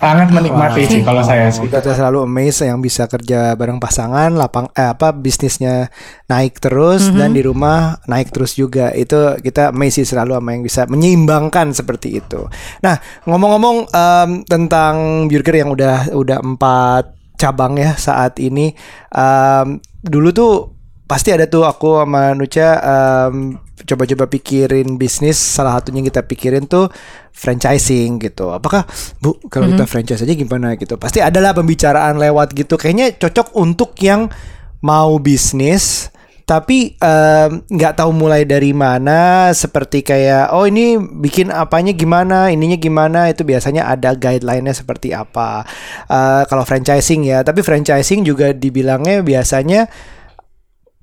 Sangat 0.03 0.35
menikmati 0.35 0.83
sih 0.83 0.99
kalau 0.99 1.23
saya 1.23 1.47
sih. 1.47 1.63
Kita 1.63 1.95
selalu 1.95 2.27
amazed 2.27 2.67
yang 2.67 2.83
bisa 2.83 3.07
kerja 3.07 3.55
bareng 3.55 3.79
pasangan, 3.79 4.35
lapang 4.35 4.67
eh, 4.75 4.91
apa 4.91 5.15
bisnisnya 5.15 5.87
naik 6.27 6.59
terus 6.59 7.07
dan 7.07 7.31
di 7.31 7.39
rumah 7.39 8.03
naik 8.11 8.35
terus 8.35 8.59
juga. 8.59 8.91
Itu 8.91 9.39
kita 9.39 9.71
amazed 9.71 10.03
sih 10.03 10.07
selalu 10.11 10.35
sama 10.35 10.49
yang 10.51 10.63
bisa 10.67 10.83
menyeimbangkan 10.91 11.71
seperti 11.71 12.19
itu. 12.19 12.43
Nah, 12.83 12.99
ngomong-ngomong 13.23 13.77
em, 13.87 14.29
tentang 14.43 15.25
burger 15.31 15.55
yang 15.63 15.71
udah 15.71 16.11
udah 16.11 16.43
empat 16.43 17.15
cabang 17.39 17.79
ya 17.79 17.95
saat 17.95 18.43
ini. 18.43 18.75
em, 19.15 19.79
dulu 20.03 20.35
tuh 20.35 20.53
pasti 21.07 21.31
ada 21.31 21.47
tuh 21.47 21.63
aku 21.63 22.03
sama 22.03 22.35
Nucha 22.35 22.69
em, 22.83 23.55
coba-coba 23.83 24.25
pikirin 24.31 24.95
bisnis 24.95 25.35
salah 25.35 25.79
satunya 25.79 26.03
yang 26.03 26.09
kita 26.09 26.23
pikirin 26.23 26.65
tuh 26.67 26.87
franchising 27.35 28.19
gitu. 28.23 28.51
Apakah 28.51 28.87
bu 29.19 29.37
kalau 29.51 29.67
kita 29.71 29.85
franchise 29.87 30.23
aja 30.23 30.33
gimana 30.35 30.75
gitu? 30.79 30.95
Pasti 30.95 31.19
adalah 31.19 31.51
pembicaraan 31.51 32.15
lewat 32.19 32.55
gitu. 32.55 32.79
Kayaknya 32.79 33.15
cocok 33.19 33.55
untuk 33.59 33.95
yang 33.99 34.31
mau 34.83 35.15
bisnis 35.19 36.11
tapi 36.43 36.99
nggak 37.71 37.93
tahu 37.95 38.11
mulai 38.11 38.43
dari 38.43 38.75
mana. 38.75 39.51
Seperti 39.55 40.03
kayak 40.03 40.51
oh 40.51 40.67
ini 40.67 40.99
bikin 40.99 41.51
apanya 41.51 41.95
gimana 41.95 42.51
ininya 42.51 42.75
gimana 42.75 43.31
itu 43.31 43.47
biasanya 43.47 43.87
ada 43.87 44.11
guideline-nya 44.11 44.75
seperti 44.75 45.15
apa. 45.15 45.63
Eh, 46.07 46.43
kalau 46.51 46.67
franchising 46.67 47.23
ya 47.27 47.47
tapi 47.47 47.63
franchising 47.63 48.27
juga 48.27 48.51
dibilangnya 48.51 49.23
biasanya 49.23 49.87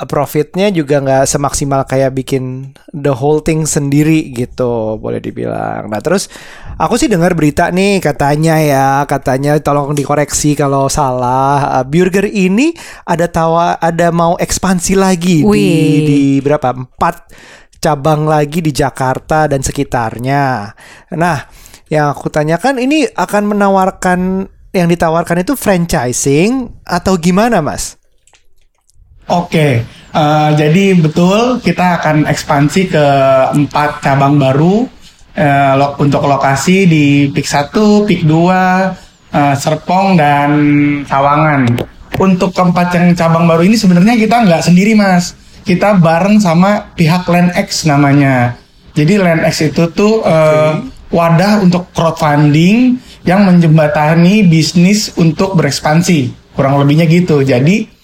profitnya 0.08 0.72
juga 0.72 1.00
nggak 1.00 1.28
semaksimal 1.28 1.84
kayak 1.84 2.16
bikin 2.16 2.72
the 2.96 3.12
whole 3.12 3.44
thing 3.44 3.68
sendiri 3.68 4.32
gitu 4.32 4.96
boleh 4.96 5.20
dibilang. 5.20 5.92
Nah 5.92 6.00
terus 6.00 6.32
aku 6.80 6.96
sih 6.96 7.08
dengar 7.08 7.36
berita 7.36 7.68
nih 7.68 8.00
katanya 8.00 8.56
ya 8.60 8.86
katanya 9.04 9.60
tolong 9.60 9.92
dikoreksi 9.92 10.56
kalau 10.56 10.88
salah. 10.88 11.80
Uh, 11.80 11.84
burger 11.84 12.24
ini 12.24 12.72
ada 13.04 13.28
tawa 13.28 13.76
ada 13.76 14.08
mau 14.08 14.40
ekspansi 14.40 14.96
lagi 14.96 15.44
di 15.44 15.68
di 16.08 16.20
berapa 16.40 16.72
empat 16.72 17.28
cabang 17.80 18.24
lagi 18.24 18.64
di 18.64 18.72
Jakarta 18.72 19.44
dan 19.48 19.60
sekitarnya. 19.60 20.72
Nah 21.16 21.38
yang 21.92 22.14
aku 22.14 22.32
tanyakan 22.32 22.80
ini 22.80 23.04
akan 23.04 23.52
menawarkan 23.52 24.48
yang 24.70 24.86
ditawarkan 24.86 25.42
itu 25.42 25.58
franchising 25.58 26.70
atau 26.86 27.18
gimana 27.18 27.58
mas? 27.58 27.99
Oke, 29.30 29.86
eh, 29.86 30.50
jadi 30.58 30.98
betul 30.98 31.62
kita 31.62 32.02
akan 32.02 32.26
ekspansi 32.26 32.90
ke 32.90 33.06
empat 33.54 34.02
cabang 34.02 34.42
baru 34.42 34.90
lo- 35.78 35.94
untuk 36.02 36.26
lokasi 36.26 36.90
di 36.90 37.30
PIK 37.30 37.46
1, 37.46 38.04
PIK 38.10 38.22
2, 38.26 38.90
eh, 39.30 39.54
Serpong 39.54 40.18
dan 40.18 40.50
Sawangan. 41.06 41.78
Untuk 42.18 42.52
keempat 42.52 42.92
yang 42.98 43.06
cabang 43.14 43.46
baru 43.46 43.64
ini 43.64 43.78
sebenarnya 43.78 44.18
kita 44.18 44.44
nggak 44.44 44.66
sendiri 44.66 44.92
mas, 44.98 45.38
kita 45.62 45.96
bareng 45.96 46.42
sama 46.42 46.90
pihak 46.98 47.24
Land 47.30 47.54
X 47.56 47.86
namanya. 47.86 48.58
Jadi 48.92 49.16
Land 49.16 49.46
X 49.46 49.70
itu 49.70 49.88
tuh 49.94 50.26
eh, 50.26 50.72
wadah 51.14 51.62
untuk 51.62 51.88
crowdfunding 51.94 52.98
yang 53.22 53.46
menjembatani 53.46 54.42
bisnis 54.42 55.14
untuk 55.14 55.54
berekspansi, 55.54 56.52
kurang 56.58 56.82
lebihnya 56.82 57.06
gitu. 57.06 57.40
Jadi 57.46 57.99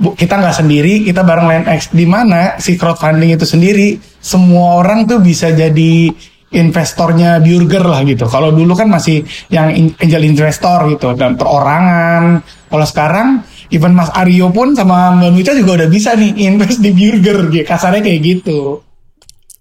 Bu- 0.00 0.16
kita 0.16 0.40
nggak 0.40 0.56
sendiri, 0.64 1.04
kita 1.04 1.20
bareng 1.20 1.46
Line 1.46 1.66
X 1.76 1.92
di 1.92 2.08
mana 2.08 2.56
si 2.56 2.74
crowdfunding 2.74 3.36
itu 3.36 3.44
sendiri 3.44 4.00
semua 4.16 4.80
orang 4.80 5.04
tuh 5.04 5.20
bisa 5.20 5.52
jadi 5.52 6.08
investornya 6.54 7.42
burger 7.42 7.84
lah 7.84 8.00
gitu. 8.06 8.30
Kalau 8.30 8.54
dulu 8.54 8.72
kan 8.78 8.88
masih 8.88 9.26
yang 9.50 9.74
angel 9.74 10.22
investor 10.24 10.86
gitu 10.88 11.12
dan 11.18 11.34
perorangan. 11.34 12.40
Kalau 12.70 12.86
sekarang 12.86 13.28
even 13.74 13.92
Mas 13.92 14.08
Aryo 14.14 14.54
pun 14.54 14.72
sama 14.72 15.12
Mbak 15.18 15.30
Nucha 15.34 15.52
juga 15.52 15.82
udah 15.82 15.88
bisa 15.90 16.14
nih 16.14 16.46
invest 16.46 16.78
di 16.78 16.94
burger. 16.94 17.50
Kasarnya 17.66 18.00
kayak 18.00 18.20
gitu. 18.22 18.80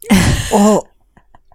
Oh, 0.53 0.85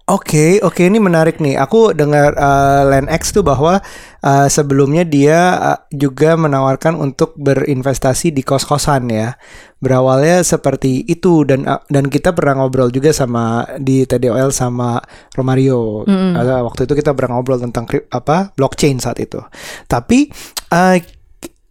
oke, 0.09 0.65
oke 0.65 0.81
ini 0.81 0.97
menarik 0.97 1.37
nih. 1.37 1.55
Aku 1.61 1.93
dengar 1.93 2.33
uh, 2.35 2.83
Land 2.89 3.07
X 3.13 3.29
tuh 3.31 3.45
bahwa 3.45 3.79
uh, 4.25 4.47
sebelumnya 4.49 5.05
dia 5.05 5.39
uh, 5.55 5.79
juga 5.93 6.33
menawarkan 6.35 6.97
untuk 6.97 7.37
berinvestasi 7.37 8.33
di 8.33 8.41
kos-kosan 8.41 9.13
ya. 9.13 9.37
Berawalnya 9.79 10.41
seperti 10.43 11.05
itu 11.05 11.45
dan 11.45 11.69
uh, 11.69 11.79
dan 11.87 12.09
kita 12.09 12.33
pernah 12.33 12.65
ngobrol 12.65 12.89
juga 12.89 13.13
sama 13.13 13.63
di 13.77 14.03
TDOL 14.03 14.49
sama 14.49 14.99
Romario. 15.37 16.03
Uh, 16.03 16.61
waktu 16.65 16.89
itu 16.89 16.93
kita 16.97 17.13
pernah 17.13 17.37
ngobrol 17.37 17.61
tentang 17.61 17.85
apa 18.09 18.51
blockchain 18.57 18.97
saat 18.97 19.21
itu. 19.21 19.39
Tapi 19.85 20.27
uh, 20.73 20.97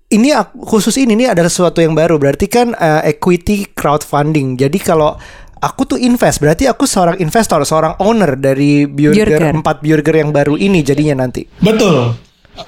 ini 0.09 0.33
khusus 0.65 0.97
ini 0.97 1.13
nih 1.13 1.37
adalah 1.37 1.53
sesuatu 1.53 1.85
yang 1.85 1.93
baru. 1.93 2.17
Berarti 2.17 2.49
kan 2.49 2.73
uh, 2.73 3.05
equity 3.05 3.69
crowdfunding. 3.77 4.57
Jadi 4.57 4.81
kalau 4.81 5.21
aku 5.59 5.83
tuh 5.85 5.99
invest, 5.99 6.39
berarti 6.39 6.71
aku 6.71 6.87
seorang 6.87 7.19
investor, 7.19 7.63
seorang 7.67 7.99
owner 8.03 8.39
dari 8.39 8.87
burger, 8.87 9.27
Burger. 9.29 9.53
empat 9.59 9.77
burger 9.83 10.15
yang 10.15 10.31
baru 10.31 10.55
ini 10.55 10.81
jadinya 10.87 11.27
nanti. 11.27 11.47
Betul, 11.61 12.15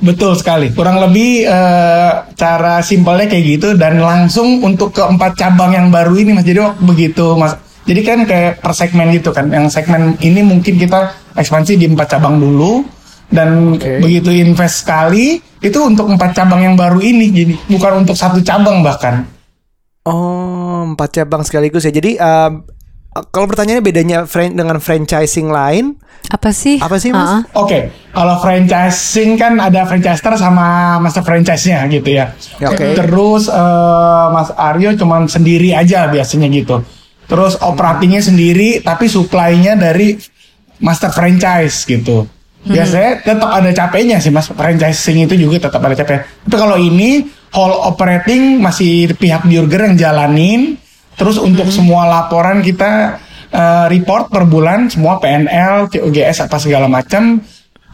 betul 0.02 0.34
sekali. 0.38 0.70
Kurang 0.74 0.98
lebih 1.02 1.46
eh, 1.46 2.12
cara 2.34 2.82
simpelnya 2.82 3.26
kayak 3.30 3.44
gitu 3.46 3.68
dan 3.78 3.98
langsung 3.98 4.62
untuk 4.62 4.94
keempat 4.94 5.38
cabang 5.38 5.74
yang 5.74 5.88
baru 5.88 6.14
ini 6.18 6.34
mas. 6.34 6.46
Jadi 6.46 6.58
waktu 6.62 6.82
begitu 6.82 7.34
mas. 7.38 7.56
Jadi 7.88 8.00
kan 8.04 8.18
kayak 8.28 8.60
per 8.60 8.72
segmen 8.76 9.10
gitu 9.10 9.32
kan. 9.32 9.50
Yang 9.50 9.80
segmen 9.80 10.14
ini 10.20 10.44
mungkin 10.44 10.76
kita 10.78 11.16
ekspansi 11.34 11.80
di 11.80 11.88
empat 11.90 12.18
cabang 12.18 12.38
dulu 12.38 12.84
dan 13.30 13.78
Oke. 13.78 14.02
begitu 14.02 14.30
invest 14.34 14.82
sekali 14.82 15.38
itu 15.62 15.78
untuk 15.80 16.10
empat 16.10 16.34
cabang 16.34 16.60
yang 16.62 16.74
baru 16.76 17.00
ini. 17.00 17.30
Jadi 17.32 17.54
bukan 17.70 18.04
untuk 18.04 18.14
satu 18.14 18.42
cabang 18.44 18.82
bahkan. 18.84 19.26
Oh, 20.04 20.86
empat 20.96 21.22
cabang 21.22 21.44
sekaligus 21.44 21.84
ya. 21.84 21.92
Jadi 21.92 22.16
um, 22.16 22.64
kalau 23.10 23.46
pertanyaannya 23.50 23.82
bedanya 23.82 24.18
fran- 24.24 24.54
dengan 24.54 24.78
franchising 24.78 25.50
lain, 25.50 25.98
Apa 26.30 26.54
sih? 26.54 26.78
Apa 26.78 26.94
sih, 27.02 27.10
Mas? 27.10 27.26
Ah, 27.26 27.32
ah. 27.42 27.66
Oke, 27.66 27.90
kalau 28.14 28.38
franchising 28.38 29.34
kan 29.34 29.58
ada 29.58 29.82
franchiser 29.82 30.30
sama 30.38 30.94
master 31.02 31.26
franchise-nya 31.26 31.90
gitu 31.90 32.06
ya. 32.06 32.30
Ya, 32.62 32.70
oke. 32.70 32.94
Terus 32.94 33.50
eh, 33.50 34.26
Mas 34.30 34.54
Aryo 34.54 34.94
cuman 34.94 35.26
sendiri 35.26 35.74
aja 35.74 36.06
biasanya 36.06 36.46
gitu. 36.46 36.86
Terus 37.26 37.58
operatingnya 37.58 38.22
sendiri 38.22 38.78
tapi 38.78 39.06
supply-nya 39.06 39.74
dari 39.74 40.14
master 40.78 41.10
franchise 41.10 41.82
gitu. 41.82 42.30
Biasanya 42.60 43.24
tetap 43.24 43.50
ada 43.50 43.70
capeknya 43.72 44.20
sih 44.20 44.30
Mas 44.30 44.46
franchising 44.46 45.24
itu 45.24 45.34
juga 45.34 45.66
tetap 45.66 45.80
ada 45.80 45.96
capek. 45.96 46.46
Tapi 46.46 46.56
kalau 46.56 46.76
ini 46.76 47.24
whole 47.50 47.74
operating 47.88 48.60
masih 48.60 49.16
pihak 49.18 49.46
burger 49.46 49.88
yang 49.88 49.96
jalanin. 49.98 50.76
Terus 51.20 51.36
untuk 51.36 51.68
semua 51.68 52.08
laporan 52.08 52.64
kita 52.64 53.20
eh, 53.52 53.86
report 53.92 54.32
per 54.32 54.48
bulan 54.48 54.88
semua 54.88 55.20
PNL, 55.20 55.92
COGS 55.92 56.48
apa 56.48 56.56
segala 56.56 56.88
macam 56.88 57.36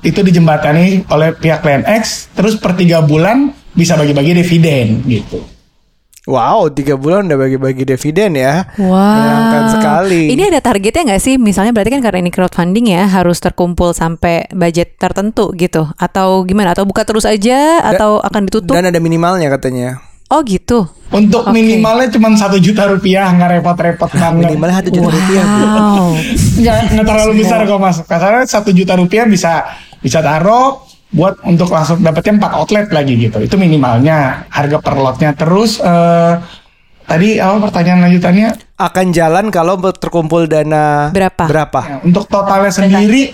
itu 0.06 0.22
dijembatani 0.22 1.10
oleh 1.10 1.34
pihak 1.34 1.66
LNX. 1.66 2.30
Terus 2.38 2.54
per 2.62 2.78
tiga 2.78 3.02
bulan 3.02 3.50
bisa 3.74 3.98
bagi-bagi 3.98 4.38
dividen 4.38 5.02
gitu. 5.10 5.42
wow, 6.26 6.66
tiga 6.74 6.98
bulan 6.98 7.30
udah 7.30 7.38
bagi-bagi 7.38 7.86
dividen 7.86 8.34
ya. 8.34 8.66
Wow. 8.78 8.94
Menyenangkan 8.94 9.64
sekali. 9.78 10.22
Ini 10.34 10.42
ada 10.50 10.58
targetnya 10.58 11.02
nggak 11.14 11.22
sih? 11.22 11.34
Misalnya 11.38 11.70
berarti 11.70 11.94
kan 11.94 12.02
karena 12.02 12.18
ini 12.18 12.34
crowdfunding 12.34 12.86
ya 12.90 13.06
harus 13.06 13.38
terkumpul 13.38 13.94
sampai 13.94 14.50
budget 14.50 14.98
tertentu 14.98 15.54
gitu, 15.54 15.86
atau 15.94 16.42
gimana? 16.42 16.74
Atau 16.74 16.82
buka 16.82 17.06
terus 17.06 17.26
aja? 17.26 17.78
Atau 17.78 18.18
akan 18.22 18.50
ditutup? 18.50 18.74
Dan 18.74 18.90
ada 18.90 18.98
minimalnya 18.98 19.50
katanya. 19.54 20.02
Oh 20.26 20.42
gitu. 20.42 20.90
Untuk 21.14 21.46
Oke. 21.46 21.54
minimalnya 21.54 22.10
cuma 22.10 22.34
satu 22.34 22.58
juta 22.58 22.90
rupiah, 22.90 23.30
nggak 23.30 23.62
repot-repot 23.62 24.10
banget. 24.10 24.42
Minimalnya 24.42 24.82
satu 24.82 24.90
juta 24.90 25.08
rupiah. 25.14 25.44
Bu. 25.46 25.62
Wow. 25.62 26.08
nggak 26.62 26.76
nggak 26.98 27.06
terlalu 27.06 27.32
besar 27.44 27.58
kok 27.62 27.78
mas 27.78 27.98
kasarnya 28.02 28.44
satu 28.48 28.70
juta 28.74 28.98
rupiah 28.98 29.24
bisa 29.28 29.70
bisa 30.00 30.18
taruh 30.24 30.82
buat 31.14 31.38
untuk 31.46 31.70
langsung 31.70 32.02
dapetnya 32.02 32.42
empat 32.42 32.52
outlet 32.58 32.86
lagi 32.90 33.14
gitu 33.14 33.38
itu 33.38 33.54
minimalnya 33.54 34.48
harga 34.50 34.82
per 34.82 34.98
lotnya 34.98 35.30
terus 35.38 35.78
eh, 35.78 36.32
tadi 37.06 37.38
apa 37.38 37.62
pertanyaan 37.70 38.10
lanjutannya 38.10 38.48
Akan 38.76 39.08
jalan 39.08 39.48
kalau 39.48 39.80
terkumpul 39.94 40.44
dana 40.44 41.08
Berapa? 41.08 41.48
Berapa? 41.48 41.80
Ya, 41.88 41.96
untuk 42.04 42.28
totalnya 42.28 42.68
sendiri 42.68 43.32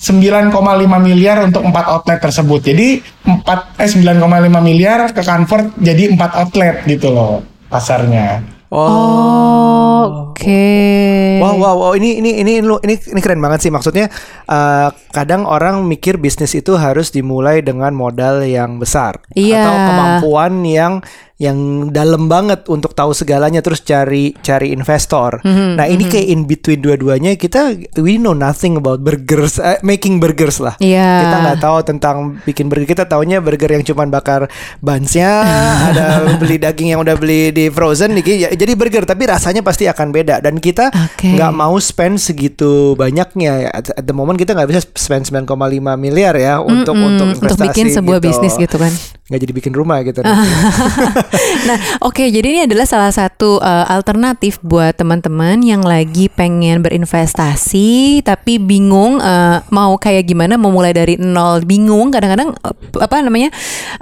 9,5 0.00 0.56
miliar 0.96 1.44
untuk 1.44 1.60
empat 1.60 1.84
outlet 1.92 2.18
tersebut. 2.24 2.60
Jadi 2.72 3.04
4 3.28 3.76
eh 3.76 3.88
9,5 3.88 4.16
miliar 4.64 5.12
ke 5.12 5.20
convert 5.20 5.76
jadi 5.76 6.16
empat 6.16 6.30
outlet 6.40 6.74
gitu 6.88 7.12
loh 7.12 7.44
pasarnya. 7.68 8.40
Oh, 8.70 10.30
Oke. 10.30 11.36
Wow, 11.42 11.58
wow, 11.60 11.74
wow, 11.76 11.92
ini 11.98 12.16
ini 12.22 12.40
ini 12.40 12.64
ini 12.64 12.94
ini 12.96 13.20
keren 13.20 13.42
banget 13.44 13.68
sih. 13.68 13.72
Maksudnya 13.74 14.08
eh, 14.48 14.88
kadang 15.12 15.44
orang 15.44 15.84
mikir 15.84 16.16
bisnis 16.16 16.56
itu 16.56 16.80
harus 16.80 17.12
dimulai 17.12 17.60
dengan 17.60 17.92
modal 17.92 18.40
yang 18.46 18.80
besar 18.80 19.20
Iya. 19.36 19.60
atau 19.60 19.74
kemampuan 19.74 20.52
yang 20.64 20.92
yang 21.40 21.56
dalam 21.88 22.28
banget 22.28 22.68
untuk 22.68 22.92
tahu 22.92 23.10
segalanya 23.10 23.58
terus 23.58 23.80
cari 23.80 24.36
cari 24.36 24.70
investor. 24.70 25.40
Mhm, 25.40 25.74
nah, 25.74 25.88
ini 25.88 26.04
kayak 26.04 26.26
in 26.28 26.44
between 26.44 26.78
dua-duanya 26.78 27.32
kita 27.34 27.72
we 27.96 28.14
know 28.14 28.36
nothing 28.36 28.76
about 28.76 29.00
burgers, 29.00 29.56
eh, 29.56 29.80
making 29.80 30.20
burgers 30.20 30.60
lah. 30.60 30.76
Iya. 30.76 31.24
Kita 31.24 31.36
nggak 31.40 31.58
tahu 31.58 31.76
tentang 31.82 32.16
bikin 32.44 32.68
burger. 32.68 32.84
Kita 32.86 33.04
taunya 33.04 33.40
burger 33.40 33.72
yang 33.72 33.80
cuman 33.82 34.12
bakar 34.12 34.52
bansnya, 34.78 35.40
ada 35.88 36.04
beli 36.36 36.60
daging 36.60 36.92
yang 36.92 37.00
udah 37.00 37.16
beli 37.16 37.50
di 37.50 37.72
frozen 37.72 38.12
ya- 38.20 38.52
jadi 38.52 38.72
burger 38.76 39.08
tapi 39.08 39.24
rasanya 39.24 39.64
pasti 39.64 39.88
akan 39.88 40.12
beda 40.12 40.38
dan 40.38 40.60
kita 40.60 40.92
nggak 41.16 41.52
mau 41.52 41.72
spend 41.80 42.20
segitu 42.20 42.92
banyaknya 42.94 43.70
at, 43.70 43.88
at 43.90 44.04
the 44.04 44.12
moment 44.12 44.36
kita 44.36 44.52
nggak 44.52 44.68
bisa 44.68 44.80
spend 44.92 45.24
9,5 45.24 45.48
miliar 45.96 46.36
ya 46.36 46.60
untuk 46.60 46.92
Mm-mm, 46.92 47.08
untuk 47.08 47.26
untuk 47.38 47.56
investasi 47.56 47.68
bikin 47.72 47.86
sebuah 47.90 48.18
bisnis 48.20 48.54
gitu 48.54 48.76
kan. 48.76 48.92
nggak 49.30 49.40
jadi 49.40 49.52
bikin 49.54 49.72
rumah 49.72 50.02
gitu 50.02 50.20
nah, 51.68 51.78
oke, 52.02 52.22
jadi 52.26 52.46
ini 52.46 52.60
adalah 52.66 52.86
salah 52.86 53.12
satu 53.12 53.62
uh, 53.62 53.86
alternatif 53.90 54.58
buat 54.62 54.94
teman-teman 54.98 55.62
yang 55.62 55.82
lagi 55.82 56.26
pengen 56.30 56.82
berinvestasi 56.82 58.22
tapi 58.26 58.58
bingung 58.58 59.18
uh, 59.22 59.62
mau 59.70 59.94
kayak 59.98 60.26
gimana, 60.26 60.58
mau 60.58 60.70
mulai 60.70 60.94
dari 60.94 61.18
nol, 61.18 61.62
bingung. 61.66 62.10
Kadang-kadang 62.10 62.54
uh, 62.62 62.74
apa 62.98 63.22
namanya 63.22 63.50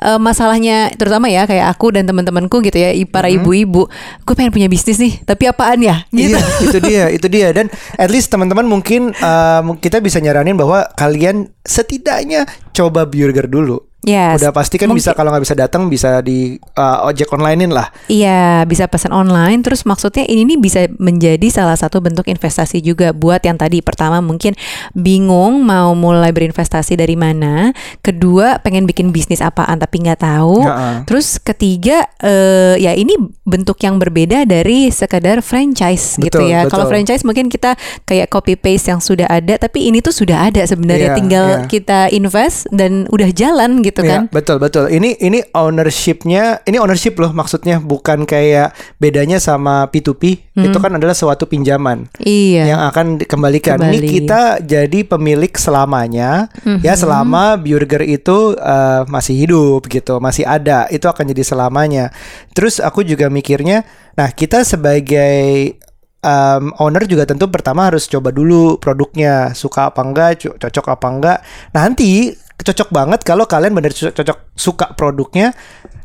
uh, 0.01 0.21
masalahnya, 0.21 0.93
terutama 0.97 1.29
ya 1.29 1.45
kayak 1.45 1.69
aku 1.73 1.93
dan 1.97 2.09
teman-temanku 2.09 2.61
gitu 2.65 2.77
ya, 2.77 2.93
para 3.09 3.29
ibu-ibu, 3.33 3.89
gue 4.25 4.35
pengen 4.35 4.53
punya 4.53 4.69
bisnis 4.69 5.01
nih, 5.01 5.25
tapi 5.25 5.49
apaan 5.49 5.81
ya? 5.81 6.05
Gitu. 6.13 6.37
Iya, 6.37 6.41
itu 6.65 6.79
dia, 6.85 7.05
itu 7.17 7.27
dia. 7.29 7.49
Dan 7.53 7.73
at 7.97 8.09
least 8.13 8.29
teman-teman 8.29 8.65
mungkin 8.69 9.13
uh, 9.19 9.63
kita 9.81 10.01
bisa 10.05 10.21
nyaranin 10.21 10.57
bahwa 10.57 10.85
kalian 10.97 11.49
setidaknya 11.65 12.45
coba 12.77 13.09
burger 13.09 13.49
dulu. 13.49 13.88
Yes. 14.09 14.41
Udah 14.41 14.57
pasti 14.57 14.81
kan 14.81 14.89
bisa 14.97 15.13
kalau 15.13 15.29
nggak 15.29 15.45
bisa 15.45 15.57
datang 15.57 15.93
bisa 15.93 16.25
di 16.25 16.57
uh, 16.57 17.05
ojek 17.05 17.29
onlinein 17.29 17.69
lah. 17.69 17.93
Iya, 18.09 18.65
bisa 18.65 18.89
pesan 18.89 19.13
online. 19.13 19.61
Terus 19.61 19.85
maksudnya 19.85 20.25
ini 20.25 20.49
nih 20.49 20.59
bisa 20.59 20.81
menjadi 20.97 21.45
salah 21.53 21.77
satu 21.77 22.01
bentuk 22.01 22.25
investasi 22.25 22.81
juga 22.81 23.13
buat 23.13 23.45
yang 23.45 23.61
tadi 23.61 23.85
pertama 23.85 24.25
mungkin 24.25 24.57
bingung 24.97 25.61
mau 25.61 25.93
mulai 25.93 26.33
berinvestasi 26.33 26.97
dari 26.97 27.21
mana. 27.21 27.77
Kedua 28.01 28.57
pengen 28.65 28.89
bikin 28.89 29.13
bisnis 29.13 29.45
apaan 29.45 29.77
tapi 29.77 30.01
nggak 30.01 30.25
tahu. 30.25 30.65
Ya. 30.65 31.05
Terus 31.05 31.37
ketiga 31.37 32.09
eh, 32.25 32.81
ya 32.81 32.97
ini 32.97 33.13
bentuk 33.45 33.77
yang 33.85 34.01
berbeda 34.01 34.49
dari 34.49 34.89
sekedar 34.89 35.45
franchise 35.45 36.17
gitu 36.17 36.41
Betul, 36.41 36.53
ya. 36.53 36.65
betul. 36.65 36.73
Kalau 36.73 36.85
franchise 36.89 37.23
mungkin 37.27 37.53
kita 37.53 37.77
kayak 38.09 38.33
copy 38.33 38.55
paste 38.57 38.89
yang 38.89 39.01
sudah 39.03 39.29
ada, 39.29 39.61
tapi 39.61 39.91
ini 39.91 40.01
tuh 40.01 40.15
sudah 40.15 40.49
ada 40.49 40.63
sebenarnya. 40.65 41.13
Iya, 41.13 41.19
Tinggal 41.19 41.47
iya. 41.47 41.59
kita 41.67 42.01
invest 42.15 42.71
dan 42.73 43.05
udah 43.11 43.29
jalan 43.35 43.83
gitu 43.83 43.98
kan. 44.01 44.27
Iya, 44.27 44.33
betul 44.33 44.57
betul. 44.59 44.87
Ini 44.89 45.19
ini 45.19 45.39
ownershipnya, 45.51 46.63
ini 46.65 46.77
ownership 46.77 47.17
loh 47.17 47.31
maksudnya 47.31 47.79
bukan 47.79 48.23
kayak 48.23 48.73
bedanya 48.97 49.39
sama 49.39 49.87
P2P. 49.89 50.23
Itu 50.59 50.79
kan 50.79 50.91
adalah 50.91 51.15
suatu 51.15 51.47
pinjaman 51.47 52.11
Iya. 52.19 52.75
yang 52.75 52.81
akan 52.87 53.23
dikembalikan. 53.23 53.79
Ini 53.79 53.95
Kembali. 53.95 54.09
kita 54.11 54.43
jadi 54.61 54.99
pemilik 55.03 55.53
selamanya, 55.55 56.51
ya 56.83 56.95
selama 56.95 57.55
burger 57.55 58.03
itu 58.03 58.55
eh, 58.55 59.03
masih 59.07 59.35
hidup 59.39 59.87
gitu, 59.87 60.19
masih 60.19 60.43
ada, 60.43 60.91
itu 60.91 61.07
akan 61.07 61.31
jadi 61.31 61.43
selamanya. 61.47 62.11
Terus 62.53 62.83
aku 62.83 63.07
juga 63.07 63.31
mikirnya, 63.31 63.87
nah 64.15 64.31
kita 64.31 64.67
sebagai 64.67 65.79
um, 66.21 66.75
owner 66.79 67.07
juga 67.07 67.23
tentu 67.23 67.47
pertama 67.47 67.87
harus 67.87 68.07
coba 68.07 68.35
dulu 68.35 68.79
produknya 68.79 69.55
suka 69.55 69.91
apa 69.91 70.01
enggak 70.03 70.31
co- 70.43 70.57
cocok 70.59 70.87
apa 70.91 71.07
enggak 71.07 71.39
nanti 71.71 72.35
cocok 72.59 72.89
banget 72.91 73.21
kalau 73.23 73.47
kalian 73.47 73.73
benar 73.73 73.95
cocok, 73.95 74.15
cocok 74.19 74.39
suka 74.59 74.87
produknya 74.99 75.55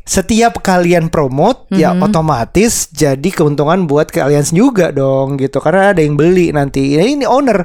setiap 0.04 0.60
kalian 0.60 1.08
promote 1.08 1.64
ya 1.72 1.96
otomatis 1.96 2.92
jadi 2.92 3.24
keuntungan 3.32 3.88
buat 3.88 4.12
kalian 4.12 4.44
juga 4.52 4.92
dong 4.92 5.40
gitu. 5.40 5.64
Karena 5.64 5.96
ada 5.96 6.00
yang 6.04 6.14
beli 6.20 6.52
nanti. 6.52 7.00
Ini, 7.00 7.20
ini 7.20 7.24
owner. 7.24 7.64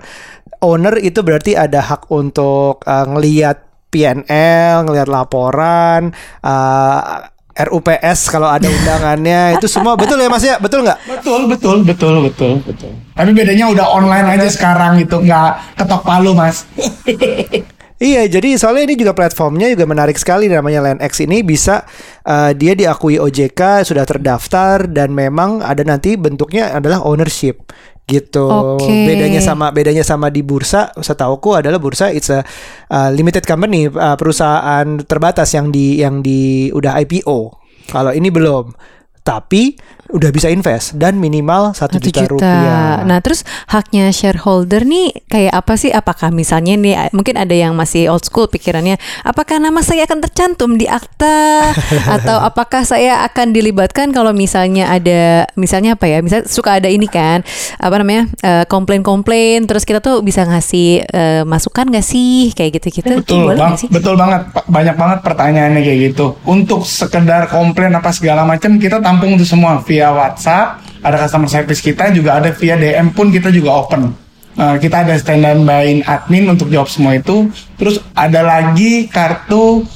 Owner 0.59 0.99
itu 0.99 1.23
berarti 1.23 1.55
ada 1.55 1.79
hak 1.79 2.11
untuk 2.11 2.83
uh, 2.83 3.05
ngelihat 3.07 3.69
PNL 3.89 4.85
ngelihat 4.85 5.09
laporan 5.09 6.13
uh, 6.43 7.25
RUPS 7.59 8.31
kalau 8.31 8.47
ada 8.47 8.71
undangannya. 8.71 9.51
Itu 9.59 9.67
semua 9.67 9.99
betul 9.99 10.15
ya 10.19 10.31
Mas 10.31 10.43
ya? 10.47 10.55
Betul 10.59 10.87
nggak? 10.87 10.99
Betul 11.11 11.41
betul 11.51 11.77
betul 11.83 12.15
betul 12.23 12.53
betul. 12.63 12.91
Tapi 13.15 13.31
bedanya 13.35 13.67
udah 13.67 13.87
online 13.87 14.39
aja 14.39 14.47
sekarang 14.47 14.99
itu 15.03 15.19
nggak 15.19 15.75
ketok 15.75 16.07
palu 16.07 16.31
mas 16.31 16.63
Iya, 17.99 18.31
jadi 18.31 18.55
soalnya 18.55 18.87
ini 18.87 18.95
juga 18.95 19.11
platformnya 19.11 19.75
juga 19.75 19.83
menarik 19.83 20.15
sekali 20.15 20.47
namanya 20.47 20.79
LandX 20.87 21.19
ini 21.19 21.43
bisa 21.43 21.83
uh, 22.23 22.55
dia 22.55 22.71
diakui 22.71 23.19
OJK 23.19 23.83
sudah 23.83 24.07
terdaftar 24.07 24.87
dan 24.87 25.11
memang 25.11 25.59
ada 25.59 25.83
nanti 25.83 26.15
bentuknya 26.15 26.71
adalah 26.71 27.03
ownership 27.03 27.67
gitu. 28.07 28.47
Oke. 28.79 28.87
Bedanya 28.87 29.43
sama 29.43 29.75
bedanya 29.75 30.07
sama 30.07 30.31
di 30.31 30.39
bursa, 30.41 30.95
setauku 30.95 31.59
adalah 31.59 31.77
bursa 31.77 32.07
it's 32.09 32.31
a 32.31 32.39
uh, 32.87 33.11
limited 33.11 33.43
company, 33.43 33.91
uh, 33.91 34.15
perusahaan 34.15 35.03
terbatas 35.03 35.51
yang 35.51 35.67
di 35.69 35.99
yang 35.99 36.23
di 36.23 36.71
udah 36.71 36.97
IPO. 37.03 37.53
Kalau 37.91 38.15
ini 38.15 38.31
belum. 38.31 38.73
Tapi 39.19 39.75
udah 40.09 40.29
bisa 40.33 40.49
invest 40.49 40.97
dan 40.97 41.21
minimal 41.21 41.77
satu 41.77 42.01
juta, 42.01 42.25
juta. 42.25 42.31
rupiah. 42.33 43.05
Nah, 43.05 43.21
terus 43.21 43.45
haknya 43.69 44.09
shareholder 44.09 44.81
nih 44.81 45.13
kayak 45.29 45.53
apa 45.53 45.77
sih? 45.77 45.93
Apakah 45.93 46.33
misalnya 46.33 46.73
nih 46.73 47.13
mungkin 47.13 47.37
ada 47.37 47.53
yang 47.53 47.77
masih 47.77 48.09
old 48.09 48.25
school 48.25 48.49
pikirannya, 48.49 48.97
apakah 49.21 49.61
nama 49.61 49.85
saya 49.85 50.09
akan 50.09 50.19
tercantum 50.25 50.81
di 50.81 50.89
akta 50.89 51.69
atau 52.17 52.41
apakah 52.41 52.81
saya 52.81 53.21
akan 53.29 53.53
dilibatkan 53.53 54.09
kalau 54.09 54.33
misalnya 54.33 54.89
ada 54.89 55.45
misalnya 55.53 55.93
apa 55.93 56.09
ya? 56.09 56.25
Misal 56.25 56.49
suka 56.49 56.81
ada 56.81 56.89
ini 56.89 57.05
kan, 57.05 57.45
apa 57.77 57.95
namanya? 58.01 58.25
eh, 58.41 58.65
komplain-komplain 58.65 59.69
terus 59.69 59.85
kita 59.85 60.01
tuh 60.01 60.25
bisa 60.25 60.41
ngasih 60.43 61.05
eh, 61.05 61.41
masukan 61.45 61.85
gak 61.93 62.05
sih 62.05 62.49
kayak 62.57 62.81
gitu-gitu? 62.81 63.21
betul 63.21 63.53
Boleh 63.53 63.61
bang 63.61 63.73
sih? 63.77 63.87
betul 63.91 64.17
banget 64.17 64.49
banyak 64.65 64.95
banget 64.97 65.19
pertanyaannya 65.21 65.81
kayak 65.85 65.99
gitu 66.11 66.25
untuk 66.49 66.81
sekedar 66.87 67.45
komplain 67.51 67.93
apa 67.93 68.09
segala 68.09 68.47
macam 68.47 68.79
kita 68.81 68.97
tampung 69.03 69.37
itu 69.37 69.45
semua 69.45 69.77
via 69.85 69.98
WhatsApp 70.07 70.79
ada 71.03 71.15
customer 71.19 71.51
service 71.51 71.83
kita 71.83 72.11
juga 72.11 72.39
ada 72.39 72.51
via 72.55 72.75
DM 72.75 73.11
pun 73.11 73.31
kita 73.31 73.51
juga 73.51 73.75
open. 73.83 74.11
Eh, 74.59 74.75
kita 74.83 75.07
ada 75.07 75.15
standby 75.15 76.03
admin 76.03 76.51
untuk 76.51 76.67
jawab 76.67 76.91
semua 76.91 77.15
itu. 77.15 77.47
Terus 77.79 78.03
ada 78.11 78.43
lagi 78.43 79.07
kartu 79.07 79.87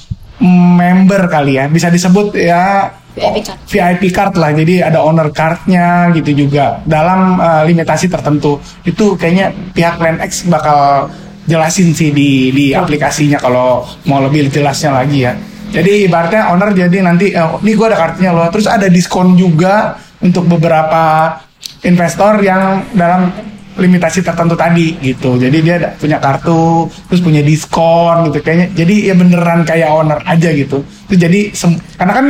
member 0.43 1.27
kali 1.27 1.59
ya. 1.59 1.67
Bisa 1.67 1.91
disebut 1.91 2.31
ya 2.39 2.95
VIP 3.13 3.43
card. 3.43 3.59
VIP 3.67 4.03
card 4.15 4.33
lah. 4.39 4.51
Jadi 4.55 4.79
ada 4.79 5.03
owner 5.03 5.27
cardnya 5.35 6.07
gitu 6.15 6.47
juga. 6.47 6.79
Dalam 6.87 7.35
eh, 7.43 7.63
limitasi 7.67 8.07
tertentu. 8.07 8.63
Itu 8.87 9.19
kayaknya 9.19 9.51
pihak 9.75 9.99
LandX 9.99 10.47
bakal 10.47 11.11
jelasin 11.43 11.91
sih 11.91 12.15
di 12.15 12.55
di 12.55 12.65
aplikasinya 12.71 13.35
kalau 13.35 13.83
mau 14.07 14.23
lebih 14.23 14.47
jelasnya 14.47 14.95
lagi 14.95 15.27
ya 15.27 15.35
jadi 15.73 16.05
ibaratnya 16.05 16.53
owner 16.53 16.69
jadi 16.77 16.97
nanti 17.01 17.33
eh, 17.33 17.49
nih 17.65 17.73
gue 17.73 17.88
ada 17.89 17.97
kartunya 17.97 18.29
loh. 18.29 18.45
Terus 18.53 18.69
ada 18.69 18.86
diskon 18.86 19.33
juga 19.33 19.97
untuk 20.21 20.45
beberapa 20.45 21.33
investor 21.81 22.38
yang 22.45 22.86
dalam 22.93 23.33
limitasi 23.73 24.21
tertentu 24.21 24.53
tadi 24.53 25.01
gitu. 25.01 25.41
Jadi 25.41 25.57
dia 25.65 25.97
punya 25.97 26.21
kartu 26.21 26.86
terus 27.09 27.25
punya 27.25 27.41
diskon 27.41 28.29
gitu. 28.29 28.45
Kayaknya 28.45 28.67
jadi 28.77 28.95
ya 29.09 29.13
beneran 29.17 29.65
kayak 29.65 29.89
owner 29.89 30.21
aja 30.29 30.49
gitu. 30.53 30.86
Itu 31.09 31.15
jadi 31.17 31.49
karena 31.97 32.13
kan 32.13 32.25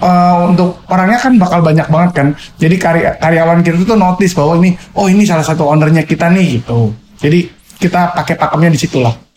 eh, 0.00 0.38
untuk 0.48 0.80
orangnya 0.88 1.20
kan 1.20 1.36
bakal 1.36 1.60
banyak 1.60 1.84
banget 1.92 2.10
kan. 2.16 2.26
Jadi 2.56 2.76
karya 2.80 3.10
karyawan 3.20 3.60
kita 3.60 3.84
tuh 3.84 4.00
notice 4.00 4.32
bahwa 4.32 4.56
ini 4.56 4.72
oh 4.96 5.04
ini 5.04 5.28
salah 5.28 5.44
satu 5.44 5.68
ownernya 5.68 6.08
kita 6.08 6.32
nih 6.32 6.64
gitu. 6.64 6.96
Jadi 7.20 7.44
kita 7.76 8.16
pakai 8.16 8.40
pakemnya 8.40 8.72
di 8.72 8.80
lah 9.04 9.29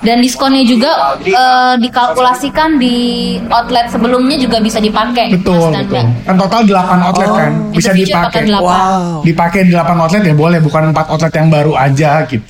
Dan 0.00 0.24
diskonnya 0.24 0.64
juga 0.64 1.16
eh, 1.20 1.74
dikalkulasikan 1.76 2.80
di 2.80 2.96
outlet 3.52 3.92
sebelumnya 3.92 4.40
juga 4.40 4.56
bisa 4.64 4.80
dipakai. 4.80 5.36
Betul, 5.36 5.60
Mas 5.60 5.76
dan 5.76 5.84
betul. 5.84 5.96
Mbak. 6.00 6.04
Kan 6.24 6.34
total 6.40 6.60
8 6.64 7.06
outlet 7.06 7.30
kan. 7.36 7.52
Bisa 7.68 7.90
dipakai. 7.92 8.40
Wow. 8.48 9.20
Dipakai 9.20 9.60
di 9.68 9.72
8 9.76 10.00
outlet 10.00 10.22
ya 10.24 10.34
boleh, 10.34 10.58
bukan 10.64 10.96
4 10.96 11.12
outlet 11.12 11.32
yang 11.36 11.48
baru 11.52 11.72
aja 11.76 12.10
gitu. 12.24 12.46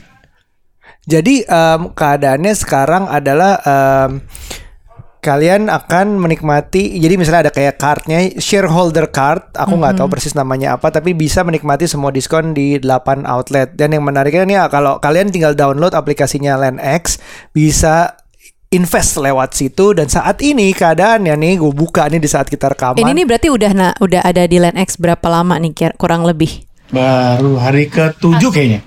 Jadi 1.10 1.42
em, 1.42 1.80
keadaannya 1.90 2.52
sekarang 2.54 3.04
adalah 3.10 3.58
em, 3.66 4.22
kalian 5.20 5.68
akan 5.68 6.16
menikmati. 6.16 6.96
Jadi 6.96 7.14
misalnya 7.20 7.48
ada 7.48 7.52
kayak 7.52 7.76
cardnya 7.76 8.32
shareholder 8.40 9.08
card. 9.12 9.52
Aku 9.54 9.76
nggak 9.76 10.00
tahu 10.00 10.08
persis 10.08 10.32
namanya 10.32 10.80
apa, 10.80 10.88
tapi 10.88 11.12
bisa 11.12 11.44
menikmati 11.44 11.84
semua 11.84 12.08
diskon 12.10 12.56
di 12.56 12.80
8 12.80 13.28
outlet. 13.28 13.76
Dan 13.76 13.92
yang 13.96 14.04
menariknya 14.04 14.44
nih 14.48 14.58
kalau 14.72 14.96
kalian 14.98 15.28
tinggal 15.28 15.52
download 15.52 15.92
aplikasinya 15.92 16.56
LandX 16.56 17.20
bisa 17.52 18.16
invest 18.70 19.18
lewat 19.18 19.50
situ 19.52 19.92
dan 19.98 20.06
saat 20.06 20.38
ini 20.46 20.70
keadaannya 20.70 21.34
nih 21.34 21.58
gue 21.58 21.74
buka 21.74 22.06
nih 22.06 22.22
di 22.22 22.30
saat 22.30 22.46
kita 22.46 22.70
rekaman 22.70 23.02
Ini 23.02 23.10
nih 23.18 23.26
berarti 23.26 23.48
udah 23.50 23.72
nah, 23.74 23.92
udah 23.98 24.22
ada 24.22 24.46
di 24.46 24.62
Line 24.62 24.78
X 24.78 24.94
berapa 24.94 25.26
lama 25.26 25.58
nih 25.58 25.98
kurang 25.98 26.22
lebih? 26.22 26.64
Baru 26.90 27.58
hari 27.58 27.90
ke-7 27.90 28.42
kayaknya. 28.50 28.80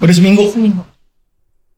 Udah 0.00 0.14
seminggu. 0.16 0.44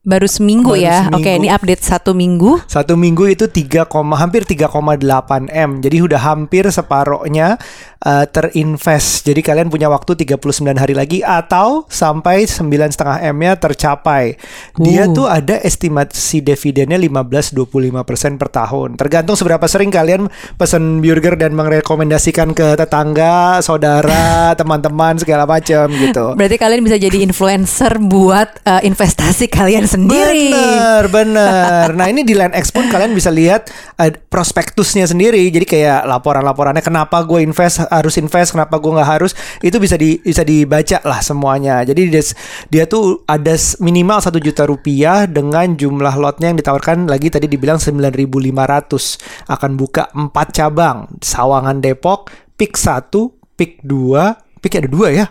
Baru 0.08 0.24
seminggu 0.24 0.72
Baru 0.72 0.80
ya. 0.88 1.04
seminggu. 1.04 1.20
Oke, 1.20 1.30
ini 1.36 1.48
update 1.52 1.84
satu 1.84 2.16
minggu. 2.16 2.64
Satu 2.64 2.96
minggu 2.96 3.28
itu 3.28 3.44
3, 3.44 3.84
hampir 4.16 4.48
3,8 4.48 5.04
M. 5.52 5.84
Jadi 5.84 5.96
udah 6.00 6.16
hampir 6.16 6.64
separohnya 6.72 7.60
uh, 8.00 8.24
terinvest. 8.24 9.28
Jadi 9.28 9.44
kalian 9.44 9.68
punya 9.68 9.92
waktu 9.92 10.16
39 10.16 10.40
hari 10.80 10.96
lagi 10.96 11.20
atau 11.20 11.84
sampai 11.92 12.48
9,5 12.48 13.20
M-nya 13.36 13.52
tercapai. 13.60 14.40
Dia 14.80 15.04
Uh. 15.04 15.12
tuh 15.12 15.26
ada 15.28 15.60
estimasi 15.60 16.40
dividennya 16.40 16.96
15-25% 16.96 18.40
per 18.40 18.48
tahun. 18.48 18.96
Tergantung 18.96 19.36
seberapa 19.36 19.68
sering 19.68 19.92
kalian 19.92 20.32
pesen 20.56 21.04
burger 21.04 21.36
dan 21.36 21.52
merekomendasikan 21.52 22.56
ke 22.56 22.80
tetangga, 22.80 23.60
saudara, 23.60 24.48
teman-teman 24.60 25.20
segala 25.20 25.44
macam 25.44 25.84
gitu. 25.92 26.32
Berarti 26.32 26.56
kalian 26.56 26.80
bisa 26.80 26.96
jadi 26.96 27.20
influencer 27.20 28.00
buat 28.00 28.56
eh, 28.64 28.88
investasi 28.88 29.52
kalian 29.52 29.84
sendiri. 29.84 29.97
Bener, 30.06 31.02
bener. 31.10 31.90
Nah 31.98 32.06
ini 32.06 32.22
di 32.22 32.36
Line 32.36 32.54
X 32.54 32.70
pun 32.70 32.86
kalian 32.86 33.10
bisa 33.10 33.32
lihat 33.34 33.72
eh, 33.98 34.14
prospektusnya 34.14 35.08
sendiri. 35.10 35.42
Jadi 35.50 35.66
kayak 35.66 36.06
laporan-laporannya 36.06 36.84
kenapa 36.84 37.26
gue 37.26 37.42
invest 37.42 37.82
harus 37.90 38.14
invest, 38.20 38.54
kenapa 38.54 38.78
gue 38.78 38.92
nggak 38.94 39.10
harus 39.18 39.32
itu 39.58 39.74
bisa 39.82 39.98
di 39.98 40.22
bisa 40.22 40.46
dibaca 40.46 41.02
lah 41.02 41.18
semuanya. 41.18 41.82
Jadi 41.82 42.12
dia, 42.12 42.22
dia 42.70 42.84
tuh 42.86 43.26
ada 43.26 43.58
minimal 43.82 44.22
satu 44.22 44.38
juta 44.38 44.62
rupiah 44.68 45.26
dengan 45.26 45.74
jumlah 45.74 46.14
lotnya 46.14 46.54
yang 46.54 46.58
ditawarkan 46.60 47.10
lagi 47.10 47.32
tadi 47.32 47.50
dibilang 47.50 47.82
9.500 47.82 49.50
akan 49.50 49.70
buka 49.74 50.12
4 50.14 50.30
cabang 50.54 51.10
Sawangan 51.18 51.82
Depok, 51.82 52.30
Pik 52.54 52.78
1, 52.78 53.10
Pik 53.58 53.82
2, 53.82 54.47
Pik 54.58 54.82
ada 54.82 54.90
dua 54.90 55.08
ya. 55.10 55.26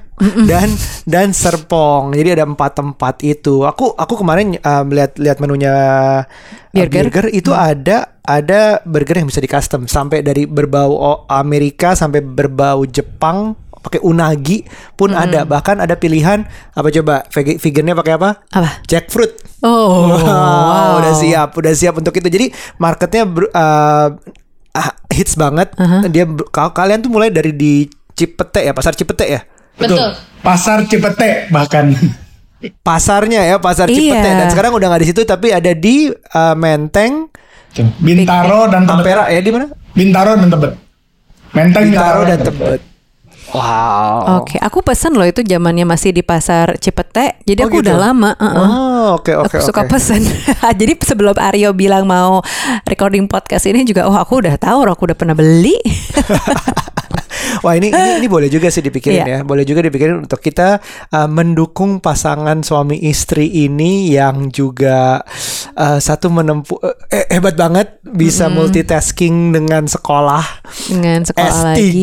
Dan 0.48 0.72
dan 1.04 1.30
Serpong. 1.32 2.16
Jadi 2.16 2.40
ada 2.40 2.48
empat 2.48 2.80
tempat 2.80 3.22
itu. 3.22 3.64
Aku 3.64 3.92
aku 3.94 4.18
kemarin 4.18 4.56
uh, 4.58 4.84
melihat 4.84 5.20
lihat 5.20 5.38
menunya 5.38 5.74
uh, 6.24 6.88
Burger? 6.88 7.28
itu 7.30 7.52
ada 7.52 8.18
ada 8.22 8.84
burger 8.84 9.24
yang 9.24 9.28
bisa 9.28 9.40
di 9.40 9.48
custom 9.48 9.88
sampai 9.88 10.20
dari 10.20 10.44
berbau 10.44 11.24
Amerika 11.28 11.96
sampai 11.96 12.20
berbau 12.20 12.84
Jepang 12.84 13.56
pakai 13.78 14.04
unagi 14.04 14.68
pun 14.96 15.16
ada. 15.16 15.48
Bahkan 15.48 15.80
ada 15.80 15.96
pilihan 15.96 16.44
apa 16.74 16.88
coba? 16.92 17.24
Vegannya 17.32 17.96
pakai 17.96 18.14
apa? 18.20 18.30
Apa? 18.52 18.84
jackfruit. 18.84 19.32
Oh, 19.58 20.06
Wow, 20.06 20.22
wow. 20.22 20.90
udah 21.02 21.14
siap, 21.18 21.50
udah 21.58 21.74
siap 21.74 21.98
untuk 21.98 22.14
itu. 22.14 22.30
Jadi 22.30 22.46
marketnya 22.78 23.26
ber- 23.26 23.50
uh, 23.50 24.14
hits 25.10 25.34
banget. 25.34 25.74
Dia 26.14 26.30
ber- 26.30 26.46
kal- 26.54 26.76
kalian 26.76 27.02
tuh 27.02 27.10
mulai 27.10 27.34
dari 27.34 27.50
di 27.56 27.90
Cipete 28.18 28.66
ya, 28.66 28.74
pasar 28.74 28.98
Cipete 28.98 29.26
ya. 29.30 29.46
Betul. 29.78 30.18
Pasar 30.42 30.90
Cipete 30.90 31.54
bahkan. 31.54 31.94
Pasarnya 32.82 33.46
ya, 33.46 33.62
pasar 33.62 33.86
Iya. 33.86 34.18
Cipete. 34.18 34.30
Dan 34.34 34.48
sekarang 34.50 34.74
udah 34.74 34.90
nggak 34.90 35.02
di 35.06 35.10
situ, 35.14 35.22
tapi 35.22 35.54
ada 35.54 35.70
di 35.78 36.10
uh, 36.10 36.58
Menteng, 36.58 37.30
Bintaro 38.02 38.66
dan 38.74 38.90
Tebet. 38.90 39.06
Ampera 39.06 39.24
ya 39.30 39.40
di 39.46 39.52
mana? 39.54 39.70
Bintaro 39.94 40.34
dan 40.34 40.50
Tebet. 40.50 40.74
Menteng 41.54 41.84
Bintaro 41.94 42.22
dan 42.26 42.40
Tebet. 42.42 42.82
Wow. 43.48 44.44
Oke, 44.44 44.60
aku 44.60 44.84
pesen 44.84 45.16
loh 45.16 45.24
itu 45.24 45.40
zamannya 45.40 45.84
masih 45.84 46.12
di 46.12 46.20
pasar 46.20 46.76
Cipete. 46.78 47.40
Jadi 47.42 47.64
Oh, 47.64 47.68
aku 47.68 47.80
gitu? 47.80 47.88
udah 47.88 47.98
lama. 47.98 48.32
uh-uh. 48.34 48.60
Oh, 48.60 49.08
oke 49.16 49.32
oke 49.34 49.56
aku 49.56 49.64
suka 49.64 49.88
oke. 49.88 49.92
pesen. 49.94 50.20
Jadi 50.80 50.94
sebelum 51.00 51.32
Aryo 51.34 51.72
bilang 51.72 52.04
mau 52.04 52.44
recording 52.84 53.26
podcast 53.26 53.64
ini 53.66 53.82
juga, 53.82 54.04
oh 54.04 54.14
aku 54.14 54.44
udah 54.44 54.56
tahu, 54.56 54.84
aku 54.84 55.08
udah 55.08 55.18
pernah 55.18 55.32
beli. 55.32 55.80
Wah 57.58 57.74
ini, 57.74 57.90
ini 57.90 58.20
ini 58.20 58.28
boleh 58.28 58.52
juga 58.52 58.68
sih 58.68 58.84
dipikirin 58.84 59.24
Iya. 59.24 59.26
ya. 59.26 59.40
Boleh 59.42 59.64
juga 59.64 59.80
dipikirin 59.80 60.20
untuk 60.20 60.38
kita 60.38 60.78
uh, 61.10 61.26
mendukung 61.26 61.98
pasangan 61.98 62.60
suami 62.60 63.00
istri 63.02 63.48
ini 63.64 64.12
yang 64.12 64.52
juga 64.52 65.24
uh, 65.78 66.00
satu 66.02 66.34
menempuh 66.34 66.82
eh, 67.14 67.30
hebat 67.30 67.54
banget 67.54 68.02
bisa 68.04 68.50
multitasking 68.50 69.54
dengan 69.54 69.86
sekolah. 69.86 70.44
Dengan 70.90 71.22
sekolah 71.24 71.78
S3. 71.78 71.78
lagi 71.78 71.94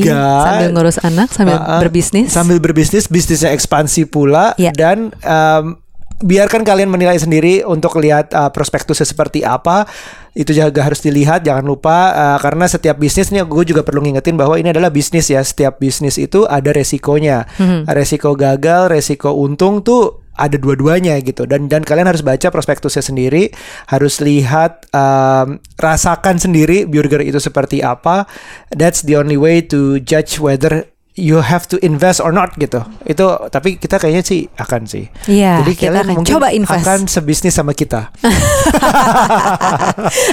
sambil 0.47 0.69
ngurus 0.73 0.99
anak 1.03 1.29
sambil 1.35 1.53
Uh, 1.55 1.79
uh, 1.79 1.81
berbisnis. 1.83 2.35
Sambil 2.35 2.59
berbisnis, 2.59 3.07
bisnisnya 3.07 3.55
ekspansi 3.55 4.11
pula 4.11 4.59
Iya. 4.59 4.75
dan 4.75 5.15
um, 5.23 5.79
biarkan 6.19 6.67
kalian 6.67 6.91
menilai 6.91 7.15
sendiri 7.19 7.63
untuk 7.63 7.99
lihat 8.03 8.35
uh, 8.35 8.51
prospektusnya 8.51 9.07
seperti 9.07 9.47
apa. 9.47 9.87
Itu 10.35 10.51
juga 10.51 10.83
harus 10.83 10.99
dilihat, 10.99 11.47
jangan 11.47 11.63
lupa 11.63 12.11
uh, 12.11 12.39
karena 12.43 12.67
setiap 12.67 12.99
bisnis 12.99 13.31
nih 13.31 13.47
gue 13.47 13.65
juga 13.71 13.87
perlu 13.87 14.03
ngingetin 14.03 14.35
bahwa 14.35 14.59
ini 14.59 14.75
adalah 14.75 14.91
bisnis 14.91 15.31
ya. 15.31 15.39
Setiap 15.47 15.79
bisnis 15.79 16.19
itu 16.19 16.43
ada 16.43 16.75
resikonya. 16.75 17.47
Resiko 17.87 18.35
gagal, 18.35 18.91
resiko 18.91 19.31
untung 19.39 19.87
tuh 19.87 20.24
ada 20.35 20.57
dua-duanya 20.59 21.19
gitu. 21.23 21.47
Dan 21.47 21.71
dan 21.71 21.87
kalian 21.87 22.11
harus 22.11 22.23
baca 22.23 22.51
prospektusnya 22.51 23.03
sendiri 23.03 23.51
harus 23.91 24.19
lihat 24.19 24.87
um, 24.91 25.59
rasakan 25.79 26.39
sendiri 26.39 26.87
burger 26.87 27.23
itu 27.23 27.39
seperti 27.39 27.81
apa. 27.81 28.27
That's 28.75 29.03
the 29.07 29.19
only 29.19 29.39
way 29.39 29.63
to 29.71 30.03
judge 30.03 30.39
whether 30.43 30.87
you 31.15 31.39
have 31.39 31.71
to 31.71 31.79
invest 31.81 32.19
or 32.19 32.35
not 32.35 32.59
gitu. 32.59 32.83
Itu 33.07 33.47
tapi 33.49 33.79
kita 33.79 34.03
kayaknya 34.03 34.23
sih 34.27 34.51
akan 34.59 34.83
sih. 34.91 35.07
Iya, 35.31 35.63
jadi 35.63 35.73
kita 35.73 35.87
kalian 35.91 36.05
akan 36.05 36.17
mungkin 36.19 36.33
coba 36.35 36.49
invest. 36.51 36.85
akan 36.85 36.99
sebisnis 37.07 37.55
sama 37.55 37.73
kita. 37.73 38.11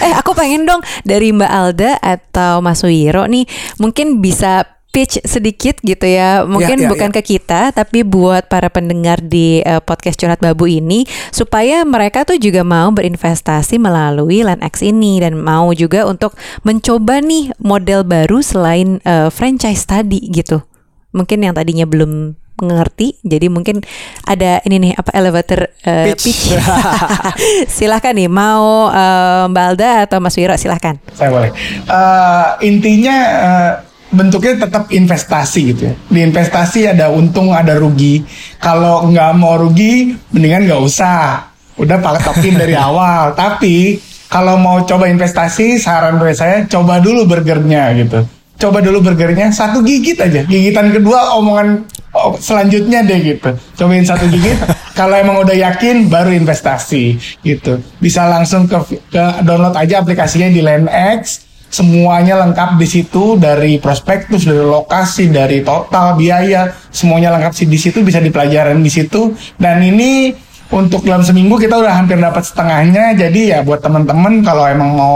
Eh 0.02 0.14
aku 0.18 0.34
pengen 0.34 0.66
dong 0.66 0.82
dari 1.06 1.32
Mbak 1.32 1.52
Alda 1.52 1.92
atau 2.02 2.60
Mas 2.60 2.82
Wiro 2.82 3.24
nih 3.30 3.46
mungkin 3.78 4.20
bisa 4.20 4.81
pitch 4.92 5.24
sedikit 5.24 5.80
gitu 5.80 6.04
ya 6.04 6.44
mungkin 6.44 6.84
Ya, 6.84 6.88
ya, 6.88 6.92
bukan 6.92 7.10
ya. 7.10 7.16
ke 7.16 7.36
kita 7.36 7.72
tapi 7.72 8.04
buat 8.04 8.52
para 8.52 8.68
pendengar 8.68 9.24
di 9.24 9.64
eh, 9.64 9.80
podcast 9.80 10.20
curhat 10.20 10.44
babu 10.44 10.68
ini 10.68 11.08
supaya 11.32 11.88
mereka 11.88 12.28
tuh 12.28 12.36
juga 12.36 12.62
mau 12.62 12.92
berinvestasi 12.92 13.80
melalui 13.80 14.44
LandX 14.44 14.84
ini 14.84 15.24
dan 15.24 15.40
mau 15.40 15.72
juga 15.72 16.04
untuk 16.04 16.36
mencoba 16.62 17.24
nih 17.24 17.56
model 17.58 18.04
baru 18.04 18.44
selain 18.44 19.00
eh, 19.04 19.32
franchise 19.32 19.88
tadi 19.88 20.28
gitu 20.28 20.60
mungkin 21.12 21.44
yang 21.44 21.56
tadinya 21.56 21.88
belum 21.88 22.36
mengerti 22.62 23.18
jadi 23.26 23.50
mungkin 23.50 23.82
ada 24.22 24.62
ini 24.64 24.78
nih 24.78 24.94
apa 24.94 25.10
elevator 25.16 25.72
eh, 25.82 26.14
Pitch. 26.14 26.24
pitch 26.30 26.44
silahkan 27.80 28.14
nih 28.14 28.30
mau 28.30 28.92
eh, 28.92 29.44
Mbak 29.50 29.66
Alda 29.72 29.90
atau 30.06 30.18
Mas 30.20 30.36
Wiro 30.38 30.54
silahkan 30.56 31.00
Saya 31.16 31.32
boleh. 31.32 31.52
Eh, 31.88 32.48
intinya 32.68 33.18
eh, 33.18 33.74
bentuknya 34.12 34.68
tetap 34.68 34.92
investasi 34.92 35.62
gitu 35.74 35.82
ya. 35.90 35.96
Di 35.96 36.20
investasi 36.22 36.92
ada 36.92 37.10
untung, 37.10 37.56
ada 37.56 37.74
rugi. 37.80 38.22
Kalau 38.60 39.08
nggak 39.08 39.32
mau 39.40 39.58
rugi, 39.58 40.14
mendingan 40.36 40.68
nggak 40.68 40.82
usah. 40.84 41.50
Udah 41.80 41.98
patokin 42.04 42.60
dari 42.60 42.76
awal. 42.88 43.34
Tapi 43.34 43.98
kalau 44.28 44.60
mau 44.60 44.84
coba 44.84 45.08
investasi, 45.08 45.80
saran 45.80 46.20
dari 46.20 46.36
saya 46.36 46.68
coba 46.68 47.00
dulu 47.00 47.26
burgernya 47.26 47.96
gitu. 47.98 48.20
Coba 48.62 48.78
dulu 48.84 49.02
burgernya 49.02 49.50
satu 49.50 49.82
gigit 49.82 50.20
aja. 50.22 50.46
Gigitan 50.46 50.94
kedua 50.94 51.34
omongan 51.40 51.88
oh, 52.14 52.38
selanjutnya 52.38 53.02
deh 53.02 53.20
gitu. 53.24 53.50
Cobain 53.80 54.06
satu 54.06 54.28
gigit. 54.30 54.60
kalau 55.00 55.18
emang 55.18 55.42
udah 55.42 55.56
yakin, 55.56 56.12
baru 56.12 56.36
investasi 56.36 57.18
gitu. 57.42 57.82
Bisa 57.98 58.28
langsung 58.30 58.70
ke, 58.70 59.02
ke 59.10 59.24
download 59.42 59.74
aja 59.74 60.04
aplikasinya 60.04 60.52
di 60.52 60.62
LandX 60.62 61.51
semuanya 61.72 62.36
lengkap 62.44 62.76
di 62.76 62.86
situ 62.86 63.40
dari 63.40 63.80
prospektus 63.80 64.44
dari 64.44 64.60
lokasi 64.60 65.32
dari 65.32 65.64
total 65.64 66.20
biaya 66.20 66.68
semuanya 66.92 67.32
lengkap 67.40 67.54
sih 67.56 67.68
di 67.72 67.80
situ 67.80 68.04
bisa 68.04 68.20
dipelajarin 68.20 68.84
di 68.84 68.92
situ. 68.92 69.32
Dan 69.56 69.80
ini 69.80 70.36
untuk 70.76 71.08
dalam 71.08 71.24
seminggu 71.24 71.56
kita 71.56 71.80
udah 71.80 71.96
hampir 71.96 72.20
dapat 72.20 72.44
setengahnya. 72.44 73.16
Jadi 73.16 73.56
ya 73.56 73.64
buat 73.64 73.80
teman-teman 73.80 74.44
kalau 74.44 74.68
emang 74.68 74.92
mau 74.94 75.16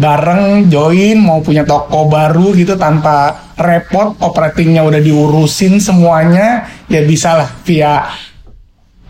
bareng 0.00 0.72
join 0.72 1.20
mau 1.20 1.44
punya 1.44 1.60
toko 1.68 2.08
baru 2.08 2.56
gitu 2.56 2.80
tanpa 2.80 3.52
repot 3.60 4.16
operatingnya 4.24 4.80
udah 4.80 4.96
diurusin 4.96 5.76
semuanya 5.76 6.64
ya 6.88 7.04
bisa 7.04 7.36
lah 7.36 7.50
via 7.68 8.08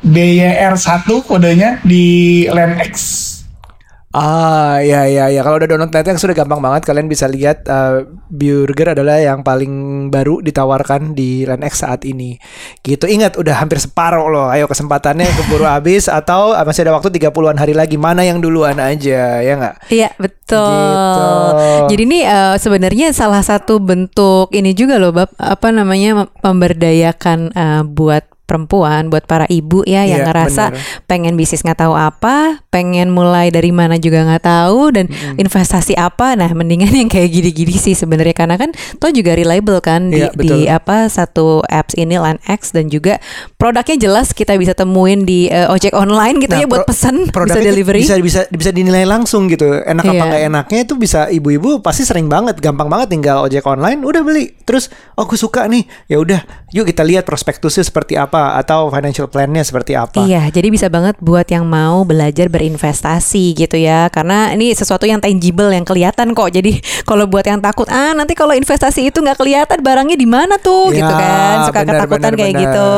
BYR 0.03 0.75
1 0.75 1.07
kodenya 1.31 1.79
di 1.87 2.43
LandX 2.51 2.95
Ah 4.11 4.83
ya 4.83 5.07
ya 5.07 5.31
ya 5.31 5.47
kalau 5.47 5.63
udah 5.63 5.71
download 5.71 5.95
Netflix 5.95 6.19
sudah 6.19 6.35
gampang 6.35 6.59
banget 6.59 6.83
kalian 6.83 7.07
bisa 7.07 7.31
lihat 7.31 7.63
uh, 7.71 8.03
Burger 8.27 8.99
adalah 8.99 9.23
yang 9.23 9.47
paling 9.47 9.71
baru 10.11 10.43
ditawarkan 10.43 11.15
di 11.15 11.47
Line 11.47 11.63
X 11.71 11.87
saat 11.87 12.03
ini. 12.03 12.35
Gitu 12.83 13.07
ingat 13.07 13.39
udah 13.39 13.63
hampir 13.63 13.79
separuh 13.79 14.27
loh. 14.27 14.51
Ayo 14.51 14.67
kesempatannya 14.67 15.31
keburu 15.31 15.63
habis 15.79 16.11
atau 16.11 16.59
uh, 16.59 16.65
masih 16.67 16.91
ada 16.91 16.99
waktu 16.99 17.23
30-an 17.23 17.55
hari 17.55 17.71
lagi. 17.71 17.95
Mana 18.03 18.27
yang 18.27 18.43
duluan 18.43 18.83
aja 18.83 19.39
ya 19.47 19.55
nggak? 19.55 19.77
Iya 19.95 20.11
betul. 20.19 20.59
Gitu. 20.59 21.27
Jadi 21.95 22.03
ini 22.03 22.21
uh, 22.27 22.59
sebenarnya 22.59 23.15
salah 23.15 23.47
satu 23.47 23.79
bentuk 23.79 24.51
ini 24.51 24.75
juga 24.75 24.99
loh, 24.99 25.15
bab 25.15 25.31
apa 25.39 25.71
namanya 25.71 26.27
mem- 26.27 26.35
memberdayakan 26.43 27.55
uh, 27.55 27.83
buat 27.87 28.27
perempuan, 28.51 29.07
buat 29.07 29.23
para 29.25 29.47
ibu 29.47 29.87
ya 29.87 30.03
yang 30.03 30.21
Iya, 30.21 30.27
ngerasa 30.27 30.65
bener. 30.69 31.07
pengen 31.07 31.35
bisnis 31.35 31.63
nggak 31.63 31.79
tahu 31.79 31.95
apa, 31.95 32.37
pengen 32.67 33.09
mulai 33.09 33.49
dari 33.49 33.71
mana 33.71 33.95
juga 33.95 34.27
nggak 34.27 34.43
tahu 34.43 34.91
dan 34.91 35.07
investasi 35.37 35.95
apa. 35.95 36.35
Nah, 36.35 36.51
mendingan 36.51 36.91
yang 36.91 37.07
kayak 37.07 37.31
gini-gini 37.31 37.77
sih 37.77 37.95
sebenarnya 37.95 38.35
karena 38.35 38.57
kan 38.57 38.71
toh 38.97 39.09
juga 39.09 39.33
reliable 39.33 39.79
kan 39.79 40.09
di, 40.09 40.19
Iya, 40.19 40.35
di 40.35 40.51
apa 40.67 41.07
satu 41.07 41.63
apps 41.63 41.95
ini 41.95 42.17
Line 42.17 42.43
X 42.43 42.73
dan 42.73 42.89
juga 42.89 43.23
produknya 43.55 44.01
jelas 44.01 44.33
kita 44.33 44.57
bisa 44.57 44.73
temuin 44.73 45.23
di 45.23 45.47
uh, 45.47 45.71
ojek 45.71 45.93
online 45.93 46.41
gitu 46.41 46.51
Nah, 46.51 46.61
ya 46.61 46.67
buat 46.67 46.83
pro- 46.83 46.91
pesan 46.91 47.29
bisa 47.29 47.55
tuh 47.55 47.63
delivery. 47.63 48.01
bisa 48.01 48.17
bisa 48.17 48.41
bisa 48.49 48.71
dinilai 48.71 49.05
langsung 49.05 49.47
gitu 49.47 49.79
enak 49.79 50.03
apa 50.03 50.13
Iya. 50.13 50.25
nggak 50.27 50.43
enaknya 50.49 50.79
itu 50.83 50.95
bisa 50.97 51.21
ibu-ibu 51.29 51.79
pasti 51.79 52.03
sering 52.03 52.27
banget 52.27 52.59
gampang 52.59 52.89
banget 52.89 53.13
tinggal 53.13 53.45
ojek 53.45 53.63
online 53.63 54.01
udah 54.01 54.21
beli 54.21 54.57
terus 54.65 54.89
oh 55.15 55.23
aku 55.23 55.37
suka 55.37 55.65
nih 55.65 55.85
ya 56.07 56.17
udah 56.17 56.41
yuk 56.71 56.83
kita 56.85 57.03
lihat 57.03 57.23
prospektusnya 57.23 57.83
seperti 57.83 58.17
apa 58.17 58.40
atau 58.57 58.89
financial 58.89 59.29
plan-nya 59.29 59.63
seperti 59.63 59.93
apa 59.95 60.23
Iya, 60.25 60.49
jadi 60.53 60.69
bisa 60.71 60.87
banget 60.87 61.17
buat 61.19 61.47
yang 61.49 61.67
mau 61.67 62.03
belajar 62.07 62.47
berinvestasi 62.49 63.57
gitu 63.57 63.77
ya. 63.77 64.07
Karena 64.09 64.53
ini 64.55 64.71
sesuatu 64.73 65.05
yang 65.09 65.19
tangible 65.19 65.73
yang 65.73 65.83
kelihatan 65.83 66.33
kok. 66.33 66.51
Jadi 66.55 66.79
kalau 67.09 67.27
buat 67.27 67.43
yang 67.43 67.59
takut, 67.59 67.91
ah 67.91 68.15
nanti 68.15 68.39
kalau 68.39 68.55
investasi 68.55 69.11
itu 69.11 69.19
nggak 69.19 69.37
kelihatan 69.37 69.79
barangnya 69.83 70.17
di 70.17 70.29
mana 70.29 70.57
tuh 70.61 70.95
Ya, 70.95 71.03
gitu 71.03 71.15
kan. 71.15 71.57
Suka 71.67 71.81
benar, 71.83 71.89
ketakutan 71.99 72.31
benar, 72.31 72.39
kayak 72.39 72.55
benar. 72.55 72.63
gitu. 72.63 72.89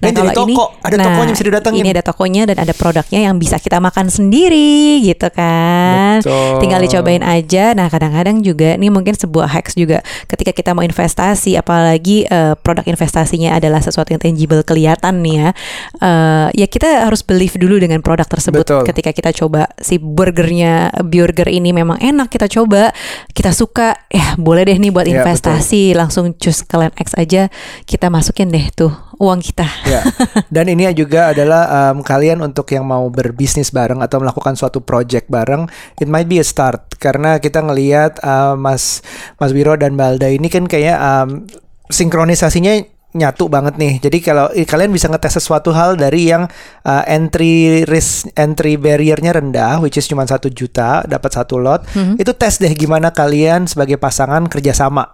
Ini 0.00 0.10
jadi 0.10 0.30
toko, 0.32 0.64
ada 0.80 0.96
tokonya 0.96 1.32
bisa 1.36 1.44
didatengin. 1.44 1.80
Ini 1.84 1.90
ada 1.92 2.02
tokonya 2.02 2.42
dan 2.48 2.56
ada 2.64 2.74
produknya 2.74 3.20
yang 3.28 3.36
bisa 3.36 3.56
kita 3.60 3.78
makan 3.78 4.06
sendiri 4.08 5.02
gitu 5.04 5.28
kan. 5.30 6.24
Betul. 6.24 6.64
Tinggal 6.64 6.80
dicobain 6.88 7.24
aja. 7.24 7.76
Nah, 7.76 7.86
kadang-kadang 7.92 8.40
juga 8.40 8.74
nih 8.80 8.90
mungkin 8.90 9.12
sebuah 9.12 9.50
hacks 9.52 9.76
juga 9.76 10.00
ketika 10.24 10.56
kita 10.56 10.72
mau 10.72 10.82
investasi 10.86 11.60
apalagi 11.60 12.24
eh, 12.24 12.54
produk 12.64 12.84
investasinya 12.88 13.52
adalah 13.58 13.84
sesuatu 13.84 14.14
yang 14.16 14.22
tangible 14.22 14.64
kelihatan 14.64 14.87
nih 14.96 15.34
ya. 15.36 15.50
Eh, 15.98 16.48
ya 16.64 16.66
kita 16.70 17.04
harus 17.04 17.20
believe 17.26 17.58
dulu 17.58 17.76
dengan 17.82 18.00
produk 18.00 18.24
tersebut 18.24 18.64
Betul. 18.64 18.82
ketika 18.86 19.10
kita 19.12 19.30
coba 19.34 19.68
si 19.82 20.00
burgernya 20.00 20.94
burger 21.04 21.50
ini 21.50 21.74
memang 21.74 22.00
enak 22.00 22.32
kita 22.32 22.48
coba 22.48 22.94
kita 23.34 23.52
suka 23.52 24.08
ya 24.08 24.38
boleh 24.38 24.64
deh 24.64 24.78
nih 24.78 24.94
buat 24.94 25.08
Ya, 25.08 25.24
investasi 25.24 25.96
langsung 25.96 26.36
cus 26.36 26.68
ke 26.68 26.76
Line 26.76 26.92
X 27.00 27.16
aja 27.16 27.48
kita 27.88 28.12
masukin 28.12 28.52
deh 28.52 28.68
tuh 28.76 28.92
uang 29.16 29.40
kita 29.40 29.64
Ya. 29.88 30.04
Dan 30.54 30.68
ini 30.68 30.84
juga 30.92 31.32
adalah 31.32 31.92
um, 31.92 32.04
kalian 32.04 32.44
untuk 32.44 32.68
yang 32.72 32.84
mau 32.84 33.08
berbisnis 33.08 33.72
bareng 33.72 34.04
atau 34.04 34.20
melakukan 34.20 34.54
suatu 34.54 34.84
project 34.84 35.28
bareng, 35.32 35.68
it 36.00 36.08
might 36.08 36.28
be 36.28 36.40
a 36.40 36.46
start 36.46 36.96
karena 36.98 37.38
kita 37.38 37.64
ngelihat 37.64 38.20
uh, 38.24 38.54
Mas 38.58 39.00
Mas 39.40 39.52
Wiro 39.54 39.76
dan 39.78 39.94
Balda 39.94 40.28
ini 40.28 40.48
kan 40.50 40.66
kayak 40.68 40.98
um, 40.98 41.48
sinkronisasinya 41.88 42.97
nyatu 43.16 43.48
banget 43.48 43.80
nih. 43.80 44.04
Jadi 44.04 44.18
kalau 44.20 44.52
eh, 44.52 44.68
kalian 44.68 44.92
bisa 44.92 45.08
ngetes 45.08 45.40
sesuatu 45.40 45.72
hal 45.72 45.96
dari 45.96 46.28
yang 46.28 46.44
uh, 46.84 47.02
entry 47.08 47.88
risk 47.88 48.28
entry 48.36 48.76
barriernya 48.76 49.32
rendah, 49.32 49.80
which 49.80 49.96
is 49.96 50.04
cuma 50.04 50.28
satu 50.28 50.52
juta 50.52 51.08
dapat 51.08 51.30
satu 51.32 51.56
lot, 51.56 51.88
itu 52.20 52.32
tes 52.36 52.60
deh 52.60 52.72
gimana 52.76 53.08
kalian 53.08 53.64
sebagai 53.64 53.96
pasangan 53.96 54.44
kerjasama. 54.44 55.08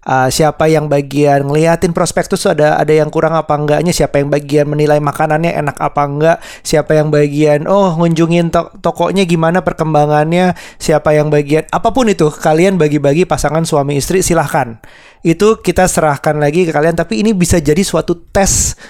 Uh, 0.00 0.32
siapa 0.32 0.64
yang 0.64 0.88
bagian 0.88 1.44
ngeliatin 1.44 1.92
prospektus 1.92 2.48
ada 2.48 2.80
ada 2.80 2.88
yang 2.88 3.12
kurang 3.12 3.36
apa 3.36 3.52
enggaknya? 3.52 3.92
Siapa 3.92 4.16
yang 4.16 4.32
bagian 4.32 4.64
menilai 4.64 4.96
makanannya 4.96 5.52
enak 5.52 5.76
apa 5.76 6.02
enggak? 6.08 6.36
Siapa 6.64 6.96
yang 6.96 7.12
bagian 7.12 7.68
oh 7.68 7.92
ngunjungin 8.00 8.48
to- 8.48 8.72
tokonya 8.80 9.28
gimana 9.28 9.60
perkembangannya? 9.60 10.56
Siapa 10.80 11.12
yang 11.12 11.28
bagian 11.28 11.68
apa 11.68 11.92
pun 11.92 12.08
itu 12.08 12.32
kalian 12.32 12.80
bagi-bagi 12.80 13.28
pasangan 13.28 13.68
suami 13.68 14.00
istri 14.00 14.24
silahkan. 14.24 14.80
Itu 15.20 15.60
kita 15.60 15.84
serahkan 15.84 16.40
lagi 16.40 16.64
ke 16.64 16.72
kalian 16.72 16.96
tapi 16.96 17.20
ini 17.20 17.36
bisa 17.36 17.60
jadi 17.60 17.84
suatu 17.84 18.16
tes 18.32 18.80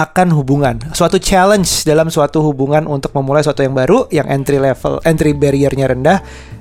akan 0.00 0.32
hubungan 0.32 0.80
suatu 0.96 1.20
challenge 1.20 1.84
dalam 1.84 2.08
suatu 2.08 2.40
hubungan 2.40 2.88
untuk 2.88 3.12
memulai 3.12 3.44
suatu 3.44 3.60
yang 3.60 3.76
baru 3.76 4.08
yang 4.08 4.24
entry 4.32 4.56
level 4.56 4.96
entry 5.04 5.36
barriernya 5.36 5.92
rendah 5.92 6.18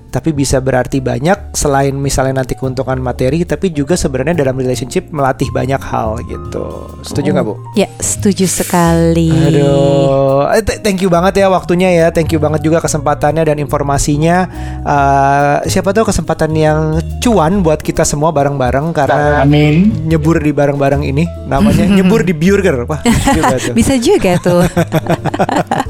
tapi 0.09 0.33
bisa 0.33 0.57
berarti 0.57 0.97
banyak 0.99 1.53
selain 1.53 1.93
misalnya 1.93 2.41
nanti 2.41 2.57
keuntungan 2.57 2.97
materi 2.97 3.45
tapi 3.45 3.69
juga 3.69 3.93
sebenarnya 3.93 4.41
dalam 4.41 4.57
relationship 4.57 5.13
melatih 5.13 5.49
banyak 5.53 5.77
hal 5.79 6.17
gitu. 6.25 6.89
Setuju 7.05 7.29
nggak 7.33 7.45
bu? 7.45 7.55
ya 7.77 7.85
setuju 8.01 8.49
sekali. 8.49 9.29
Aduh, 9.29 10.49
eh, 10.51 10.61
th- 10.65 10.81
thank 10.81 10.99
you 10.99 11.07
banget 11.07 11.45
ya 11.45 11.47
waktunya 11.47 11.89
ya, 11.93 12.07
thank 12.09 12.33
you 12.33 12.41
banget 12.41 12.65
juga 12.65 12.81
kesempatannya 12.81 13.45
dan 13.45 13.57
informasinya. 13.61 14.37
Eh, 14.81 15.55
siapa 15.69 15.93
tahu 15.93 16.09
kesempatan 16.09 16.51
yang 16.57 16.79
cuan 17.21 17.61
buat 17.61 17.79
kita 17.79 18.03
semua 18.03 18.33
bareng-bareng 18.33 18.91
karena 18.91 19.45
Amin. 19.45 19.93
nyebur 20.09 20.41
di 20.41 20.49
bareng-bareng 20.49 21.05
ini, 21.05 21.29
namanya 21.45 21.85
nyebur 21.97 22.25
di 22.25 22.33
burger, 22.33 22.89
wah 22.89 22.99
bisa 23.77 23.95
juga 24.01 24.35
tuh 24.41 24.65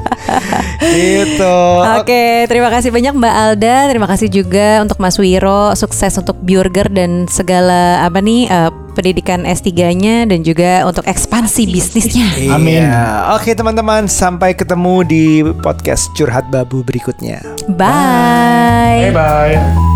gitu. 0.80 1.58
Oke, 2.00 2.48
terima 2.48 2.72
kasih 2.72 2.90
banyak 2.90 3.12
Mbak 3.16 3.34
Alda. 3.36 3.76
Terima 3.92 4.08
kasih 4.08 4.28
juga 4.32 4.80
untuk 4.80 4.96
Mas 4.98 5.20
Wiro. 5.20 5.76
Sukses 5.76 6.16
untuk 6.16 6.40
Burger 6.40 6.88
dan 6.88 7.28
segala 7.28 8.04
apa 8.04 8.18
nih 8.24 8.48
eh, 8.48 8.70
pendidikan 8.96 9.46
S3-nya 9.46 10.28
dan 10.28 10.40
juga 10.42 10.84
untuk 10.84 11.06
ekspansi 11.06 11.68
bisnisnya. 11.70 12.28
Amin. 12.52 12.84
Iya. 12.84 13.36
Oke 13.38 13.54
teman-teman, 13.54 14.10
sampai 14.10 14.56
ketemu 14.56 14.94
di 15.06 15.24
podcast 15.62 16.10
curhat 16.16 16.48
babu 16.48 16.82
berikutnya. 16.82 17.40
Bye. 17.70 19.10
Bye 19.10 19.14
bye. 19.14 19.89